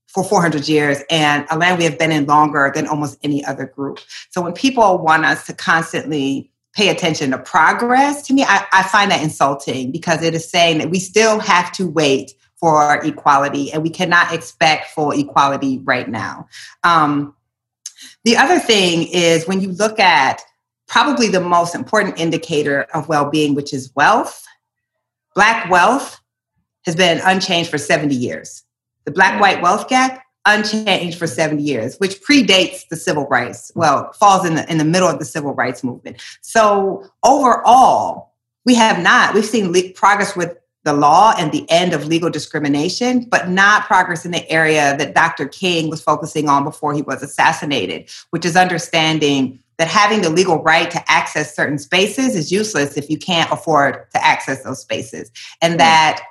for 0.06 0.24
400 0.24 0.66
years 0.66 1.02
and 1.10 1.46
a 1.50 1.58
land 1.58 1.78
we 1.78 1.84
have 1.84 1.98
been 1.98 2.10
in 2.10 2.24
longer 2.24 2.72
than 2.74 2.88
almost 2.88 3.18
any 3.22 3.44
other 3.44 3.66
group. 3.66 4.00
So 4.30 4.40
when 4.40 4.54
people 4.54 4.98
want 4.98 5.26
us 5.26 5.46
to 5.46 5.52
constantly 5.52 6.50
pay 6.74 6.88
attention 6.88 7.30
to 7.32 7.38
progress, 7.38 8.26
to 8.28 8.32
me, 8.32 8.44
I, 8.44 8.64
I 8.72 8.82
find 8.84 9.10
that 9.10 9.22
insulting 9.22 9.92
because 9.92 10.22
it 10.22 10.34
is 10.34 10.48
saying 10.48 10.78
that 10.78 10.90
we 10.90 10.98
still 10.98 11.38
have 11.38 11.70
to 11.72 11.86
wait 11.86 12.32
for 12.56 13.04
equality 13.04 13.70
and 13.70 13.82
we 13.82 13.90
cannot 13.90 14.32
expect 14.32 14.86
full 14.86 15.12
equality 15.12 15.78
right 15.84 16.08
now. 16.08 16.48
Um, 16.82 17.34
the 18.24 18.36
other 18.36 18.58
thing 18.58 19.06
is 19.12 19.46
when 19.46 19.60
you 19.60 19.72
look 19.72 20.00
at 20.00 20.40
probably 20.88 21.28
the 21.28 21.40
most 21.40 21.74
important 21.74 22.18
indicator 22.18 22.82
of 22.94 23.08
well 23.08 23.30
being, 23.30 23.54
which 23.54 23.72
is 23.72 23.92
wealth. 23.94 24.44
Black 25.34 25.70
wealth 25.70 26.20
has 26.84 26.96
been 26.96 27.20
unchanged 27.24 27.70
for 27.70 27.78
70 27.78 28.14
years. 28.14 28.64
The 29.04 29.12
black 29.12 29.40
white 29.40 29.62
wealth 29.62 29.88
gap, 29.88 30.22
unchanged 30.46 31.18
for 31.18 31.26
70 31.26 31.62
years, 31.62 31.96
which 31.98 32.22
predates 32.22 32.88
the 32.88 32.96
civil 32.96 33.26
rights. 33.26 33.70
Well, 33.74 34.12
falls 34.14 34.46
in 34.46 34.54
the, 34.54 34.70
in 34.70 34.78
the 34.78 34.84
middle 34.84 35.08
of 35.08 35.18
the 35.18 35.24
civil 35.24 35.54
rights 35.54 35.84
movement. 35.84 36.22
So 36.40 37.04
overall, 37.22 38.32
we 38.64 38.74
have 38.74 39.02
not, 39.02 39.34
we've 39.34 39.44
seen 39.44 39.72
le- 39.72 39.90
progress 39.90 40.34
with 40.34 40.56
the 40.84 40.92
law 40.94 41.34
and 41.38 41.52
the 41.52 41.68
end 41.70 41.92
of 41.92 42.06
legal 42.06 42.30
discrimination, 42.30 43.24
but 43.24 43.50
not 43.50 43.84
progress 43.84 44.24
in 44.24 44.30
the 44.30 44.50
area 44.50 44.96
that 44.96 45.14
Dr. 45.14 45.46
King 45.46 45.90
was 45.90 46.00
focusing 46.00 46.48
on 46.48 46.64
before 46.64 46.94
he 46.94 47.02
was 47.02 47.22
assassinated, 47.22 48.08
which 48.30 48.46
is 48.46 48.56
understanding 48.56 49.62
that 49.78 49.88
having 49.88 50.22
the 50.22 50.30
legal 50.30 50.62
right 50.62 50.90
to 50.90 51.10
access 51.10 51.54
certain 51.54 51.78
spaces 51.78 52.34
is 52.34 52.52
useless 52.52 52.96
if 52.96 53.08
you 53.08 53.16
can't 53.16 53.50
afford 53.50 54.10
to 54.10 54.24
access 54.24 54.62
those 54.64 54.80
spaces. 54.80 55.30
And 55.62 55.74
hmm. 55.74 55.78
that 55.78 56.22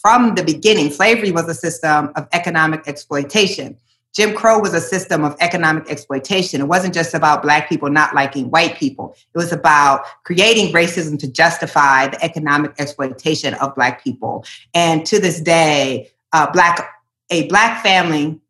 from 0.00 0.34
the 0.34 0.44
beginning, 0.44 0.90
slavery 0.90 1.30
was 1.30 1.48
a 1.48 1.54
system 1.54 2.12
of 2.16 2.26
economic 2.32 2.86
exploitation. 2.86 3.76
Jim 4.12 4.34
Crow 4.34 4.58
was 4.58 4.74
a 4.74 4.80
system 4.80 5.24
of 5.24 5.36
economic 5.40 5.88
exploitation. 5.88 6.60
It 6.60 6.66
wasn't 6.66 6.94
just 6.94 7.14
about 7.14 7.42
Black 7.42 7.68
people 7.68 7.90
not 7.90 8.14
liking 8.14 8.50
white 8.50 8.76
people, 8.76 9.14
it 9.34 9.38
was 9.38 9.52
about 9.52 10.04
creating 10.24 10.74
racism 10.74 11.18
to 11.20 11.30
justify 11.30 12.08
the 12.08 12.22
economic 12.24 12.72
exploitation 12.78 13.54
of 13.54 13.74
Black 13.74 14.02
people. 14.02 14.44
And 14.74 15.06
to 15.06 15.20
this 15.20 15.40
day, 15.40 16.10
uh, 16.32 16.50
Black, 16.50 16.90
a 17.30 17.46
Black 17.48 17.82
family 17.82 18.40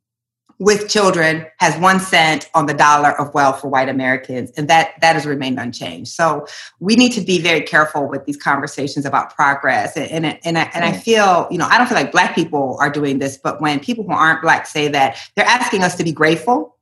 with 0.61 0.90
children 0.90 1.46
has 1.56 1.74
one 1.80 1.98
cent 1.98 2.50
on 2.54 2.66
the 2.66 2.74
dollar 2.74 3.18
of 3.18 3.32
wealth 3.32 3.62
for 3.62 3.68
white 3.68 3.88
Americans, 3.88 4.52
and 4.58 4.68
that 4.68 4.92
that 5.00 5.14
has 5.14 5.24
remained 5.24 5.58
unchanged. 5.58 6.12
So 6.12 6.46
we 6.80 6.96
need 6.96 7.12
to 7.12 7.22
be 7.22 7.40
very 7.40 7.62
careful 7.62 8.06
with 8.06 8.26
these 8.26 8.36
conversations 8.36 9.06
about 9.06 9.34
progress. 9.34 9.96
And 9.96 10.11
and 10.11 10.38
and 10.44 10.58
I, 10.58 10.70
and 10.74 10.84
I 10.84 10.92
feel 10.92 11.48
you 11.50 11.56
know 11.56 11.66
I 11.66 11.78
don't 11.78 11.86
feel 11.88 11.96
like 11.96 12.12
Black 12.12 12.34
people 12.34 12.76
are 12.78 12.90
doing 12.90 13.18
this, 13.18 13.38
but 13.38 13.61
when 13.61 13.80
people 13.80 14.04
who 14.04 14.12
aren't 14.12 14.42
Black 14.42 14.66
say 14.66 14.86
that, 14.88 15.16
they're 15.34 15.46
asking 15.46 15.82
us 15.82 15.96
to 15.96 16.04
be 16.04 16.12
grateful 16.12 16.76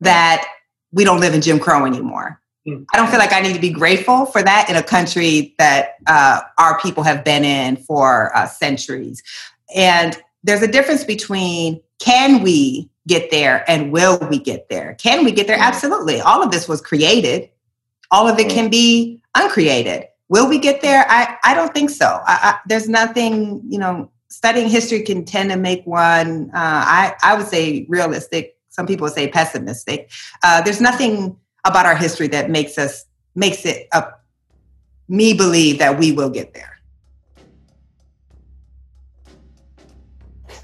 that 0.00 0.48
we 0.90 1.04
don't 1.04 1.20
live 1.20 1.34
in 1.34 1.42
Jim 1.42 1.60
Crow 1.60 1.84
anymore. 1.84 2.40
Hmm. 2.66 2.84
I 2.92 2.96
don't 2.96 3.10
feel 3.10 3.18
like 3.18 3.34
I 3.34 3.40
need 3.40 3.54
to 3.54 3.60
be 3.60 3.70
grateful 3.70 4.24
for 4.24 4.42
that 4.42 4.70
in 4.70 4.76
a 4.76 4.82
country 4.82 5.54
that 5.58 5.96
uh, 6.06 6.40
our 6.58 6.80
people 6.80 7.02
have 7.02 7.22
been 7.22 7.44
in 7.44 7.76
for 7.76 8.34
uh, 8.34 8.46
centuries. 8.46 9.22
And 9.74 10.18
there's 10.42 10.62
a 10.62 10.68
difference 10.68 11.04
between 11.04 11.80
can 11.98 12.42
we 12.42 12.90
get 13.06 13.30
there 13.30 13.64
and 13.68 13.92
will 13.92 14.18
we 14.30 14.38
get 14.38 14.68
there? 14.68 14.94
Can 14.94 15.24
we 15.24 15.32
get 15.32 15.46
there? 15.46 15.58
Absolutely. 15.58 16.20
All 16.20 16.42
of 16.42 16.50
this 16.50 16.68
was 16.68 16.80
created. 16.80 17.50
All 18.10 18.26
of 18.26 18.38
it 18.38 18.48
can 18.48 18.70
be 18.70 19.22
uncreated. 19.34 20.04
Will 20.28 20.48
we 20.48 20.58
get 20.58 20.80
there? 20.80 21.04
I, 21.08 21.36
I 21.44 21.54
don't 21.54 21.74
think 21.74 21.90
so. 21.90 22.06
I, 22.06 22.38
I, 22.42 22.58
there's 22.66 22.88
nothing, 22.88 23.62
you 23.68 23.78
know, 23.78 24.10
studying 24.28 24.68
history 24.68 25.02
can 25.02 25.24
tend 25.24 25.50
to 25.50 25.56
make 25.56 25.84
one, 25.86 26.50
uh, 26.54 26.84
I, 26.86 27.14
I 27.22 27.34
would 27.36 27.46
say 27.46 27.84
realistic. 27.88 28.56
Some 28.68 28.86
people 28.86 29.08
say 29.08 29.28
pessimistic. 29.28 30.10
Uh, 30.42 30.62
there's 30.62 30.80
nothing 30.80 31.36
about 31.64 31.84
our 31.84 31.96
history 31.96 32.28
that 32.28 32.48
makes 32.48 32.78
us, 32.78 33.04
makes 33.34 33.66
it 33.66 33.88
up, 33.92 34.24
me 35.08 35.34
believe 35.34 35.78
that 35.80 35.98
we 35.98 36.12
will 36.12 36.30
get 36.30 36.54
there. 36.54 36.79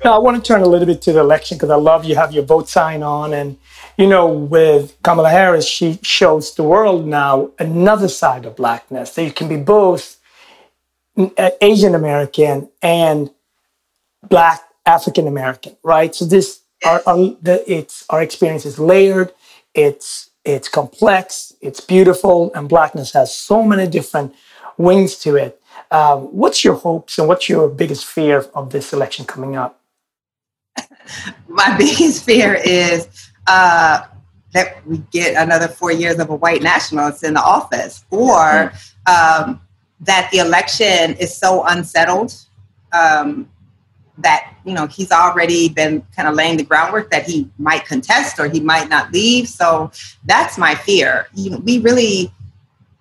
Now, 0.04 0.14
I 0.14 0.18
want 0.18 0.36
to 0.36 0.46
turn 0.46 0.62
a 0.62 0.66
little 0.66 0.86
bit 0.86 1.02
to 1.02 1.12
the 1.12 1.20
election 1.20 1.56
because 1.56 1.70
I 1.70 1.76
love 1.76 2.04
you 2.04 2.16
have 2.16 2.32
your 2.32 2.44
vote 2.44 2.68
sign 2.68 3.02
on. 3.02 3.32
And, 3.32 3.58
you 3.96 4.06
know, 4.06 4.28
with 4.28 4.96
Kamala 5.02 5.30
Harris, 5.30 5.66
she 5.66 5.98
shows 6.02 6.54
the 6.54 6.62
world 6.62 7.06
now 7.06 7.50
another 7.58 8.08
side 8.08 8.44
of 8.44 8.56
blackness. 8.56 9.16
You 9.16 9.32
can 9.32 9.48
be 9.48 9.56
both 9.56 10.16
uh, 11.16 11.50
Asian 11.60 11.94
American 11.94 12.68
and 12.82 13.30
Black 14.28 14.62
African 14.84 15.26
American, 15.26 15.76
right? 15.82 16.14
So 16.14 16.24
this, 16.24 16.60
our, 16.84 17.02
our, 17.06 17.16
the, 17.40 17.64
it's, 17.66 18.04
our 18.10 18.22
experience 18.22 18.66
is 18.66 18.78
layered, 18.78 19.32
it's, 19.74 20.30
it's 20.44 20.68
complex, 20.68 21.52
it's 21.60 21.80
beautiful, 21.80 22.52
and 22.54 22.68
blackness 22.68 23.12
has 23.14 23.36
so 23.36 23.62
many 23.62 23.88
different 23.88 24.34
wings 24.76 25.16
to 25.20 25.36
it. 25.36 25.60
Um, 25.90 26.24
what's 26.36 26.64
your 26.64 26.74
hopes 26.74 27.18
and 27.18 27.26
what's 27.28 27.48
your 27.48 27.68
biggest 27.68 28.04
fear 28.04 28.46
of 28.54 28.70
this 28.70 28.92
election 28.92 29.24
coming 29.24 29.56
up? 29.56 29.80
my 31.48 31.76
biggest 31.76 32.24
fear 32.24 32.54
is 32.54 33.08
uh, 33.46 34.02
that 34.52 34.86
we 34.86 34.98
get 35.10 35.40
another 35.40 35.68
four 35.68 35.92
years 35.92 36.18
of 36.18 36.30
a 36.30 36.34
white 36.34 36.62
nationalist 36.62 37.24
in 37.24 37.34
the 37.34 37.42
office, 37.42 38.04
or 38.10 38.72
um, 39.06 39.60
that 40.00 40.28
the 40.32 40.38
election 40.38 41.14
is 41.14 41.36
so 41.36 41.64
unsettled 41.66 42.34
um, 42.92 43.48
that 44.18 44.54
you 44.64 44.72
know 44.72 44.86
he's 44.86 45.12
already 45.12 45.68
been 45.68 46.02
kind 46.14 46.28
of 46.28 46.34
laying 46.34 46.56
the 46.56 46.64
groundwork 46.64 47.10
that 47.10 47.24
he 47.24 47.50
might 47.58 47.84
contest 47.84 48.38
or 48.38 48.48
he 48.48 48.60
might 48.60 48.88
not 48.88 49.12
leave. 49.12 49.48
So 49.48 49.90
that's 50.24 50.56
my 50.56 50.74
fear. 50.74 51.28
You 51.34 51.50
know, 51.50 51.58
we 51.58 51.78
really 51.78 52.32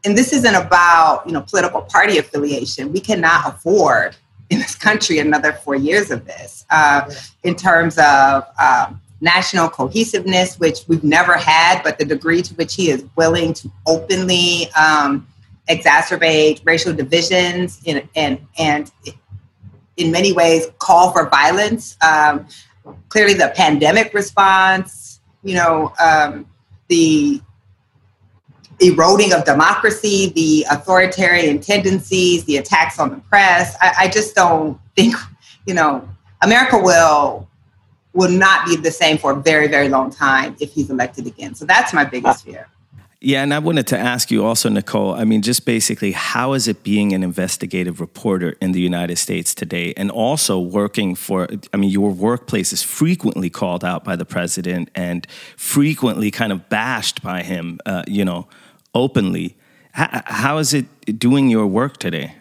and 0.06 0.18
this 0.18 0.32
isn't 0.32 0.56
about 0.56 1.24
you 1.26 1.34
know 1.34 1.42
political 1.42 1.82
party 1.82 2.18
affiliation. 2.18 2.94
We 2.94 3.00
cannot 3.00 3.48
afford 3.48 4.16
in 4.50 4.60
this 4.60 4.76
country 4.76 5.20
another 5.20 5.54
four 5.54 5.76
years 5.76 6.12
of 6.12 6.26
this 6.26 6.66
uh, 6.70 7.10
in 7.44 7.56
terms 7.56 7.98
of 7.98 8.46
um, 8.60 9.02
national 9.22 9.70
cohesiveness, 9.70 10.60
which 10.60 10.80
we've 10.88 11.04
never 11.04 11.34
had, 11.34 11.82
but 11.84 11.98
the 11.98 12.06
degree 12.06 12.42
to 12.42 12.54
which 12.56 12.76
he 12.76 12.90
is 12.90 13.04
willing 13.16 13.54
to 13.54 13.72
openly 13.88 14.70
um, 14.74 15.28
exacerbate 15.70 16.62
racial 16.64 16.94
divisions 16.94 17.82
in, 17.86 18.08
and 18.16 18.40
and 18.58 18.92
in 19.98 20.12
many 20.12 20.32
ways 20.32 20.68
call 20.80 21.12
for 21.12 21.30
violence. 21.30 21.98
Um, 22.02 22.48
clearly, 23.10 23.34
the 23.34 23.52
pandemic 23.56 24.14
response, 24.14 25.20
you 25.44 25.56
know, 25.56 25.94
um, 26.00 26.46
the 26.88 27.42
eroding 28.80 29.34
of 29.34 29.46
democracy, 29.46 30.32
the 30.36 30.66
authoritarian 30.70 31.60
tendencies, 31.60 32.46
the 32.46 32.58
attacks 32.58 33.00
on 33.00 33.10
the 33.10 33.18
press. 33.18 33.76
I, 33.82 33.94
I 34.00 34.08
just 34.08 34.36
don't 34.36 34.80
think, 34.96 35.16
you 35.66 35.74
know, 35.74 36.08
America 36.42 36.78
will 36.78 37.48
will 38.14 38.32
not 38.32 38.66
be 38.66 38.78
the 38.78 38.92
same 38.92 39.18
for 39.18 39.32
a 39.32 39.36
very, 39.36 39.68
very 39.68 39.90
long 39.90 40.10
time 40.10 40.56
if 40.62 40.72
he's 40.72 40.90
elected 40.90 41.28
again. 41.28 41.54
So 41.54 41.66
that's 41.66 41.94
my 41.94 42.06
biggest 42.06 42.46
fear. 42.46 42.68
Yeah, 43.22 43.42
and 43.42 43.54
I 43.54 43.60
wanted 43.60 43.88
to 43.88 43.98
ask 43.98 44.30
you 44.30 44.46
also, 44.46 44.70
Nikole. 44.70 45.18
I 45.18 45.24
mean, 45.24 45.42
just 45.42 45.66
basically, 45.66 46.12
how 46.12 46.54
is 46.54 46.68
it 46.68 46.84
being 46.84 47.12
an 47.12 47.24
investigative 47.24 48.00
reporter 48.00 48.56
in 48.62 48.72
the 48.72 48.80
United 48.80 49.18
States 49.18 49.56
today, 49.56 49.94
and 49.98 50.12
also 50.12 50.60
working 50.60 51.16
for? 51.16 51.48
I 51.74 51.78
mean, 51.78 51.90
your 51.90 52.12
workplace 52.12 52.72
is 52.72 52.84
frequently 52.84 53.50
called 53.50 53.84
out 53.84 54.04
by 54.04 54.16
the 54.16 54.26
president 54.26 54.92
and 54.94 55.26
frequently 55.58 56.30
kind 56.30 56.52
of 56.52 56.70
bashed 56.70 57.24
by 57.24 57.42
him. 57.42 57.80
Uh, 57.86 58.04
you 58.06 58.24
know, 58.24 58.48
openly. 58.96 59.56
How, 59.92 60.24
how 60.26 60.58
is 60.58 60.74
it 60.74 61.20
doing 61.20 61.50
your 61.50 61.68
work 61.68 61.98
today? 61.98 62.36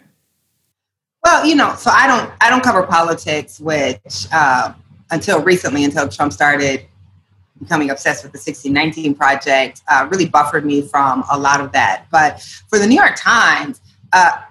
Well, 1.23 1.45
you 1.45 1.55
know, 1.55 1.75
so 1.75 1.91
I 1.91 2.07
don't 2.07 2.31
I 2.39 2.49
don't 2.49 2.63
cover 2.63 2.83
politics, 2.83 3.59
which 3.59 4.27
uh, 4.31 4.73
until 5.11 5.41
recently, 5.41 5.83
until 5.83 6.07
Trump 6.07 6.33
started 6.33 6.85
becoming 7.59 7.89
obsessed 7.89 8.23
with 8.23 8.31
the 8.31 8.37
1619 8.37 9.15
project, 9.15 9.81
uh, 9.87 10.07
really 10.11 10.27
buffered 10.27 10.65
me 10.65 10.81
from 10.81 11.23
a 11.31 11.37
lot 11.37 11.61
of 11.61 11.71
that. 11.71 12.05
But 12.11 12.41
for 12.69 12.77
the 12.77 12.85
New 12.85 12.95
York 12.95 13.15
Times, 13.15 13.81
uh, 14.13 14.41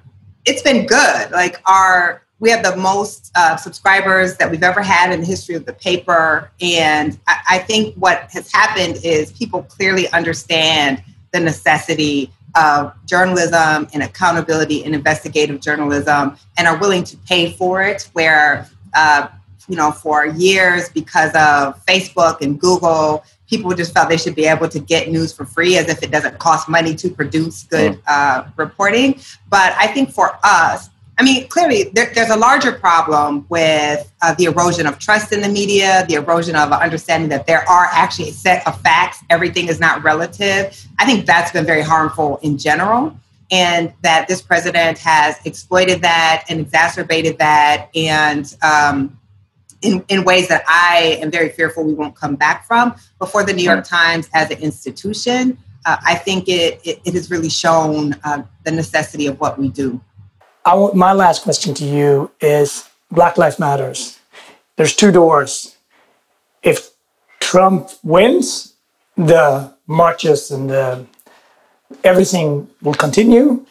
it's 0.46 0.62
been 0.62 0.86
good. 0.86 1.30
Like 1.30 1.62
our 1.66 2.22
we 2.40 2.50
have 2.50 2.64
the 2.64 2.76
most 2.76 3.30
uh, 3.36 3.56
subscribers 3.56 4.36
that 4.38 4.50
we've 4.50 4.62
ever 4.62 4.82
had 4.82 5.12
in 5.12 5.20
the 5.20 5.26
history 5.26 5.54
of 5.54 5.66
the 5.66 5.72
paper, 5.72 6.50
and 6.60 7.18
I, 7.28 7.38
I 7.50 7.58
think 7.58 7.94
what 7.94 8.28
has 8.32 8.50
happened 8.52 8.98
is 9.04 9.32
people 9.32 9.62
clearly 9.62 10.08
understand 10.08 11.02
the 11.34 11.40
necessity 11.40 12.30
of 12.54 12.94
journalism 13.06 13.88
and 13.92 14.02
accountability 14.04 14.84
and 14.84 14.94
investigative 14.94 15.60
journalism 15.60 16.36
and 16.56 16.68
are 16.68 16.78
willing 16.78 17.02
to 17.02 17.16
pay 17.28 17.52
for 17.52 17.82
it 17.82 18.08
where 18.12 18.68
uh, 18.94 19.26
you 19.68 19.74
know 19.74 19.90
for 19.90 20.26
years 20.26 20.88
because 20.90 21.30
of 21.34 21.84
facebook 21.86 22.40
and 22.40 22.60
google 22.60 23.24
people 23.50 23.74
just 23.74 23.92
felt 23.92 24.08
they 24.08 24.16
should 24.16 24.36
be 24.36 24.46
able 24.46 24.68
to 24.68 24.78
get 24.78 25.10
news 25.10 25.32
for 25.32 25.44
free 25.44 25.76
as 25.76 25.88
if 25.88 26.02
it 26.04 26.12
doesn't 26.12 26.38
cost 26.38 26.68
money 26.68 26.94
to 26.94 27.10
produce 27.10 27.64
good 27.64 28.00
uh, 28.06 28.44
reporting. 28.56 29.18
But 29.48 29.72
i 29.76 29.88
think 29.88 30.12
for 30.12 30.38
us 30.44 30.88
I 31.16 31.22
mean, 31.22 31.46
clearly, 31.48 31.84
there, 31.92 32.10
there's 32.12 32.30
a 32.30 32.36
larger 32.36 32.72
problem 32.72 33.46
with 33.48 34.12
uh, 34.20 34.34
the 34.34 34.44
erosion 34.44 34.86
of 34.86 34.98
trust 34.98 35.32
in 35.32 35.42
the 35.42 35.48
media, 35.48 36.04
the 36.08 36.14
erosion 36.14 36.56
of 36.56 36.72
understanding 36.72 37.28
that 37.28 37.46
there 37.46 37.68
are 37.68 37.88
actually 37.92 38.30
a 38.30 38.32
set 38.32 38.66
of 38.66 38.80
facts. 38.80 39.22
Everything 39.30 39.68
is 39.68 39.78
not 39.78 40.02
relative. 40.02 40.76
I 40.98 41.06
think 41.06 41.24
that's 41.26 41.52
been 41.52 41.64
very 41.64 41.82
harmful 41.82 42.38
in 42.42 42.58
general, 42.58 43.16
and 43.52 43.92
that 44.02 44.26
this 44.26 44.42
president 44.42 44.98
has 44.98 45.36
exploited 45.44 46.02
that 46.02 46.44
and 46.48 46.58
exacerbated 46.58 47.38
that, 47.38 47.90
and 47.94 48.52
um, 48.62 49.16
in, 49.82 50.04
in 50.08 50.24
ways 50.24 50.48
that 50.48 50.64
I 50.66 51.18
am 51.22 51.30
very 51.30 51.50
fearful 51.50 51.84
we 51.84 51.94
won't 51.94 52.16
come 52.16 52.34
back 52.34 52.66
from. 52.66 52.96
But 53.20 53.26
for 53.26 53.44
the 53.44 53.52
New 53.52 53.62
York 53.62 53.84
Times 53.84 54.28
as 54.34 54.50
an 54.50 54.58
institution, 54.58 55.58
uh, 55.86 55.98
I 56.04 56.16
think 56.16 56.48
it, 56.48 56.80
it, 56.84 57.00
it, 57.04 57.14
has 57.14 57.30
really 57.30 57.50
shown 57.50 58.14
uh, 58.24 58.42
the 58.64 58.70
necessity 58.70 59.26
of 59.26 59.38
what 59.38 59.58
we 59.58 59.68
do. 59.68 60.00
I 60.64 60.90
my 60.94 61.12
last 61.12 61.42
question 61.42 61.74
to 61.74 61.84
you 61.84 62.30
is 62.40 62.88
Black 63.10 63.36
Lives 63.36 63.58
Matters. 63.58 64.18
There's 64.76 64.96
two 64.96 65.12
doors. 65.12 65.76
If 66.62 66.90
Trump 67.40 67.90
wins, 68.02 68.74
the 69.16 69.74
marches 69.86 70.50
and 70.50 70.70
the, 70.70 71.06
everything 72.02 72.68
will 72.82 72.94
continue. 72.94 73.66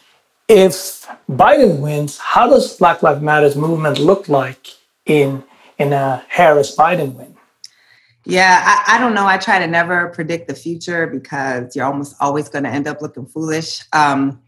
If 0.48 1.06
Biden 1.28 1.80
wins, 1.80 2.18
how 2.18 2.48
does 2.48 2.76
Black 2.76 3.02
Lives 3.02 3.20
Matters 3.20 3.56
movement 3.56 3.98
look 3.98 4.28
like 4.28 4.68
in 5.04 5.42
in 5.78 5.92
a 5.92 6.24
Harris 6.28 6.76
Biden 6.76 7.14
win? 7.14 7.34
Yeah, 8.26 8.62
I, 8.64 8.96
I, 8.96 8.98
don't 8.98 9.12
know. 9.12 9.26
I 9.26 9.36
try 9.36 9.58
to 9.58 9.66
never 9.66 10.08
predict 10.08 10.48
the 10.48 10.54
future 10.54 11.06
because 11.06 11.76
you're 11.76 11.84
almost 11.84 12.16
always 12.20 12.48
going 12.48 12.64
to 12.64 12.70
end 12.70 12.88
up 12.88 13.02
looking 13.02 13.26
foolish. 13.26 13.82
Um, 13.92 14.40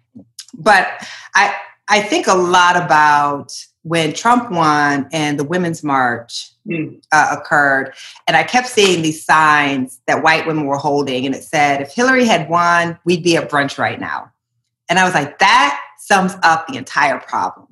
but 0.54 1.06
I 1.34 1.54
I 1.88 2.00
think 2.00 2.26
a 2.26 2.34
lot 2.34 2.76
about 2.76 3.52
when 3.82 4.12
Trump 4.12 4.50
won 4.50 5.08
and 5.12 5.38
the 5.38 5.44
Women's 5.44 5.84
March 5.84 6.50
mm. 6.66 7.00
uh, 7.12 7.36
occurred, 7.38 7.94
and 8.26 8.36
I 8.36 8.42
kept 8.42 8.66
seeing 8.66 9.02
these 9.02 9.24
signs 9.24 10.00
that 10.06 10.22
white 10.22 10.46
women 10.46 10.66
were 10.66 10.78
holding, 10.78 11.26
and 11.26 11.34
it 11.34 11.44
said, 11.44 11.80
"If 11.80 11.94
Hillary 11.94 12.24
had 12.24 12.48
won, 12.48 12.98
we'd 13.04 13.22
be 13.22 13.36
at 13.36 13.48
brunch 13.48 13.78
right 13.78 14.00
now." 14.00 14.32
And 14.88 14.98
I 14.98 15.04
was 15.04 15.14
like, 15.14 15.38
that 15.38 15.80
sums 15.98 16.34
up 16.42 16.66
the 16.66 16.76
entire 16.76 17.18
problem. 17.18 17.66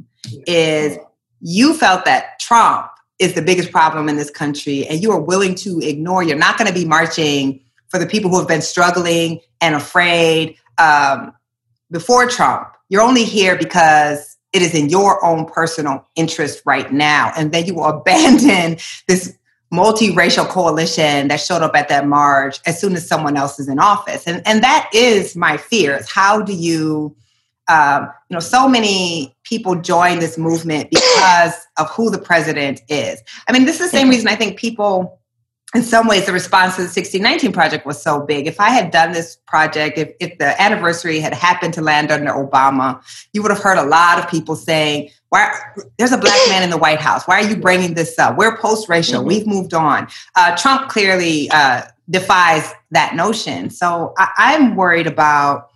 Is 0.47 0.99
you 1.41 1.75
felt 1.75 2.05
that 2.07 2.39
Trump 2.41 2.91
is 3.19 3.35
the 3.35 3.43
biggest 3.43 3.71
problem 3.71 4.09
in 4.09 4.17
this 4.17 4.31
country, 4.31 4.87
and 4.87 5.03
you 5.03 5.13
are 5.13 5.21
willing 5.21 5.55
to 5.57 5.81
ignore. 5.81 6.23
You're 6.23 6.39
not 6.39 6.59
going 6.59 6.69
to 6.69 6.75
be 6.75 6.85
marching 6.85 7.61
for 7.89 7.99
the 7.99 8.07
people 8.07 8.31
who 8.31 8.39
have 8.39 8.49
been 8.49 8.63
struggling 8.63 9.41
and 9.61 9.75
afraid 9.75 10.57
um, 10.79 11.33
before 11.91 12.27
Trump 12.29 12.74
you're 12.95 13.03
only 13.03 13.25
here 13.25 13.59
because 13.59 14.37
it 14.53 14.63
is 14.63 14.73
in 14.73 14.89
your 14.89 15.23
own 15.25 15.47
personal 15.47 16.09
interest 16.15 16.63
right 16.65 16.93
now. 16.93 17.33
And 17.37 17.51
then 17.51 17.67
you 17.67 17.75
will 17.75 17.85
abandon 17.87 18.79
this 19.09 19.37
multiracial 19.73 20.49
coalition 20.49 21.27
that 21.27 21.41
showed 21.41 21.63
up 21.63 21.75
at 21.75 21.89
that 21.89 22.07
march 22.07 22.61
as 22.67 22.81
soon 22.81 22.95
as 22.95 23.05
someone 23.05 23.37
else 23.37 23.59
is 23.59 23.69
in 23.69 23.81
office. 23.81 24.29
And, 24.29 24.47
and 24.47 24.63
that 24.63 24.89
is 24.95 25.35
my 25.35 25.57
fear 25.57 25.97
is 25.97 26.09
how 26.09 26.41
do 26.41 26.55
you, 26.55 27.17
um, 27.67 28.09
you 28.31 28.35
know, 28.35 28.39
so 28.39 28.69
many 28.69 29.35
people 29.43 29.75
join 29.75 30.21
this 30.21 30.39
movement 30.39 30.91
because 30.91 31.55
of 31.81 31.91
who 31.91 32.11
the 32.11 32.19
president 32.19 32.81
is. 32.89 33.21
I 33.49 33.53
mean, 33.53 33.65
this 33.65 33.81
is 33.81 33.91
the 33.91 33.97
same 33.97 34.09
reason 34.09 34.29
I 34.29 34.37
think 34.37 34.57
people 34.57 35.19
in 35.75 35.83
some 35.83 36.07
ways, 36.07 36.25
the 36.27 36.33
response 36.33 36.77
to 36.77 36.83
the 36.83 36.87
1619 36.87 37.53
project 37.53 37.85
was 37.85 38.01
so 38.01 38.21
big. 38.21 38.47
If 38.47 38.61
I 38.61 38.71
had 38.71 38.93
done 38.93 39.11
this 39.11 39.37
project, 39.47 39.99
if, 39.99 40.13
if 40.21 40.39
the 40.39 40.61
anniversary 40.63 41.19
had 41.19 41.35
happened 41.35 41.75
to 41.75 41.83
land 41.83 42.13
under 42.13 42.31
Obama, 42.31 43.03
you 43.33 43.43
would 43.43 43.51
have 43.51 43.61
heard 43.61 43.79
a 43.79 43.85
lot 43.85 44.21
of 44.21 44.29
people 44.31 44.55
saying, 44.55 45.11
"Why? 45.31 45.53
There's 45.99 46.13
a 46.13 46.19
black 46.19 46.39
man 46.49 46.63
in 46.63 46.71
the 46.71 46.79
White 46.79 47.01
House. 47.01 47.27
Why 47.27 47.43
are 47.43 47.49
you 47.49 47.57
bringing 47.57 47.95
this 47.95 48.17
up? 48.21 48.39
We're 48.39 48.57
post-racial. 48.57 49.21
Mm-hmm. 49.21 49.29
We've 49.29 49.47
moved 49.49 49.75
on." 49.75 50.07
Uh, 50.37 50.57
Trump 50.57 50.89
clearly 50.89 51.51
uh, 51.51 51.83
defies 52.09 52.73
that 52.93 53.17
notion. 53.17 53.71
So 53.71 54.15
I, 54.17 54.29
I'm 54.37 54.77
worried 54.77 55.09
about 55.09 55.71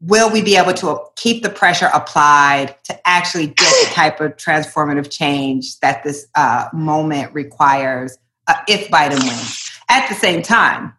will 0.00 0.30
we 0.30 0.42
be 0.42 0.56
able 0.56 0.74
to 0.74 0.98
keep 1.16 1.42
the 1.42 1.48
pressure 1.48 1.88
applied 1.94 2.76
to 2.84 3.08
actually 3.08 3.46
get 3.46 3.72
the 3.84 3.90
type 3.94 4.20
of 4.20 4.36
transformative 4.36 5.10
change 5.10 5.80
that 5.80 6.04
this 6.04 6.26
uh, 6.34 6.68
moment 6.74 7.32
requires 7.32 8.18
uh, 8.46 8.54
if 8.68 8.88
Biden 8.90 9.22
wins. 9.22 9.70
At 9.88 10.08
the 10.08 10.14
same 10.14 10.42
time, 10.42 10.94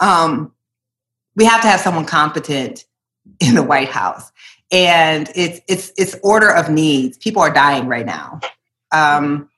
um, 0.00 0.52
we 1.36 1.44
have 1.44 1.60
to 1.62 1.68
have 1.68 1.80
someone 1.80 2.04
competent 2.04 2.84
in 3.40 3.54
the 3.54 3.62
White 3.62 3.88
House, 3.88 4.32
and 4.72 5.30
it's 5.34 5.60
it's 5.68 5.92
it's 5.96 6.16
order 6.22 6.50
of 6.50 6.70
needs. 6.70 7.18
People 7.18 7.42
are 7.42 7.52
dying 7.52 7.86
right 7.86 8.06
now, 8.06 8.40
um, 8.92 9.48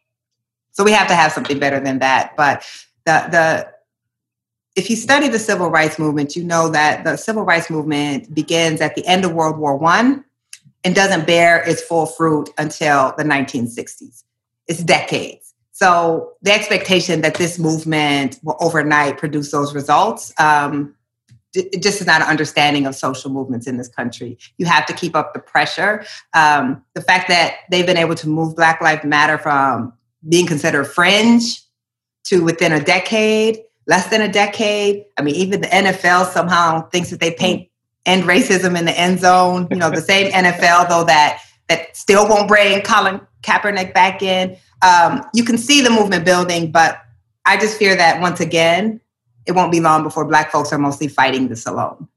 so 0.72 0.84
we 0.84 0.92
have 0.92 1.08
to 1.08 1.14
have 1.14 1.32
something 1.32 1.58
better 1.58 1.80
than 1.80 2.00
that. 2.00 2.36
But 2.36 2.64
the 3.06 3.28
the 3.30 3.72
if 4.76 4.90
you 4.90 4.96
study 4.96 5.28
the 5.28 5.38
civil 5.38 5.70
rights 5.70 5.98
movement, 5.98 6.36
you 6.36 6.44
know 6.44 6.68
that 6.70 7.04
the 7.04 7.16
civil 7.16 7.44
rights 7.44 7.70
movement 7.70 8.34
begins 8.34 8.80
at 8.80 8.94
the 8.94 9.06
end 9.06 9.24
of 9.24 9.32
World 9.32 9.58
War 9.58 9.76
One 9.76 10.24
and 10.84 10.94
doesn't 10.94 11.26
bear 11.26 11.62
its 11.68 11.82
full 11.82 12.06
fruit 12.06 12.50
until 12.58 13.14
the 13.16 13.24
1960s. 13.24 14.22
It's 14.66 14.82
decades. 14.82 15.49
So 15.80 16.32
the 16.42 16.52
expectation 16.52 17.22
that 17.22 17.36
this 17.36 17.58
movement 17.58 18.38
will 18.42 18.58
overnight 18.60 19.16
produce 19.16 19.50
those 19.50 19.74
results 19.74 20.30
um, 20.38 20.94
just 21.54 22.02
is 22.02 22.06
not 22.06 22.20
an 22.20 22.28
understanding 22.28 22.84
of 22.84 22.94
social 22.94 23.30
movements 23.30 23.66
in 23.66 23.78
this 23.78 23.88
country. 23.88 24.36
You 24.58 24.66
have 24.66 24.84
to 24.86 24.92
keep 24.92 25.16
up 25.16 25.32
the 25.32 25.40
pressure. 25.40 26.04
Um, 26.34 26.84
the 26.92 27.00
fact 27.00 27.28
that 27.28 27.54
they've 27.70 27.86
been 27.86 27.96
able 27.96 28.14
to 28.16 28.28
move 28.28 28.56
Black 28.56 28.82
Lives 28.82 29.04
Matter 29.04 29.38
from 29.38 29.94
being 30.28 30.46
considered 30.46 30.84
fringe 30.84 31.62
to 32.24 32.44
within 32.44 32.72
a 32.72 32.84
decade, 32.84 33.60
less 33.86 34.08
than 34.08 34.20
a 34.20 34.30
decade. 34.30 35.06
I 35.16 35.22
mean, 35.22 35.34
even 35.34 35.62
the 35.62 35.68
NFL 35.68 36.26
somehow 36.26 36.90
thinks 36.90 37.08
that 37.08 37.20
they 37.20 37.32
paint 37.32 37.70
end 38.04 38.24
racism 38.24 38.78
in 38.78 38.84
the 38.84 39.00
end 39.00 39.20
zone. 39.20 39.66
You 39.70 39.78
know, 39.78 39.88
the 39.88 40.02
same 40.02 40.30
NFL 40.32 40.90
though 40.90 41.04
that 41.04 41.40
that 41.68 41.96
still 41.96 42.28
won't 42.28 42.48
bring 42.48 42.82
Colin 42.82 43.22
Kaepernick 43.42 43.94
back 43.94 44.22
in. 44.22 44.58
Um, 44.82 45.24
you 45.34 45.44
can 45.44 45.58
see 45.58 45.82
the 45.82 45.90
movement 45.90 46.24
building, 46.24 46.70
but 46.70 47.00
I 47.44 47.58
just 47.58 47.78
fear 47.78 47.96
that 47.96 48.20
once 48.20 48.40
again, 48.40 49.00
it 49.46 49.52
won't 49.52 49.72
be 49.72 49.80
long 49.80 50.02
before 50.02 50.24
Black 50.24 50.50
folks 50.50 50.72
are 50.72 50.78
mostly 50.78 51.08
fighting 51.08 51.48
this 51.48 51.66
alone. 51.66 52.08